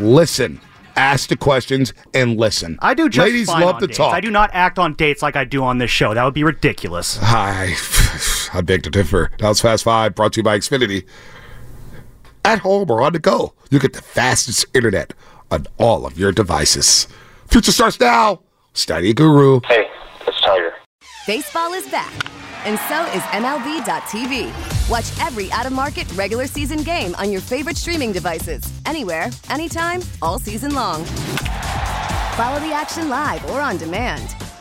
listen. 0.00 0.58
Ask 0.94 1.30
the 1.30 1.36
questions 1.36 1.94
and 2.12 2.36
listen. 2.38 2.78
I 2.82 2.92
do 2.92 3.08
just 3.08 3.24
Ladies 3.24 3.46
fine 3.48 3.62
love 3.62 3.76
on 3.76 3.80
to 3.80 3.86
dates. 3.86 3.96
talk. 3.96 4.12
I 4.14 4.20
do 4.20 4.30
not 4.30 4.50
act 4.52 4.78
on 4.78 4.92
dates 4.92 5.22
like 5.22 5.36
I 5.36 5.44
do 5.44 5.64
on 5.64 5.78
this 5.78 5.90
show. 5.90 6.12
That 6.12 6.22
would 6.24 6.34
be 6.34 6.44
ridiculous. 6.44 7.18
I, 7.22 7.74
I 8.54 8.60
beg 8.60 8.82
to 8.82 8.90
differ. 8.90 9.30
That 9.38 9.48
was 9.48 9.60
Fast 9.62 9.84
Five, 9.84 10.14
brought 10.14 10.34
to 10.34 10.40
you 10.40 10.42
by 10.42 10.58
Xfinity. 10.58 11.06
At 12.44 12.58
home 12.60 12.90
or 12.90 13.02
on 13.02 13.12
the 13.12 13.18
go, 13.18 13.54
you 13.70 13.78
get 13.78 13.92
the 13.92 14.02
fastest 14.02 14.66
internet 14.74 15.14
on 15.50 15.66
all 15.78 16.06
of 16.06 16.18
your 16.18 16.32
devices. 16.32 17.06
Future 17.48 17.72
starts 17.72 18.00
now. 18.00 18.40
Study 18.74 19.12
Guru. 19.12 19.60
Hey, 19.64 19.86
it's 20.26 20.40
Tiger. 20.40 20.72
Baseball 21.26 21.72
is 21.74 21.88
back, 21.88 22.12
and 22.66 22.78
so 22.88 23.04
is 23.16 23.22
MLB.tv. 23.30 24.50
Watch 24.90 25.26
every 25.26 25.52
out 25.52 25.66
of 25.66 25.72
market 25.72 26.10
regular 26.14 26.46
season 26.46 26.82
game 26.82 27.14
on 27.16 27.30
your 27.30 27.40
favorite 27.40 27.76
streaming 27.76 28.12
devices, 28.12 28.62
anywhere, 28.86 29.30
anytime, 29.50 30.00
all 30.20 30.38
season 30.38 30.74
long. 30.74 31.04
Follow 32.34 32.58
the 32.60 32.72
action 32.72 33.08
live 33.08 33.44
or 33.50 33.60
on 33.60 33.76
demand. 33.76 34.34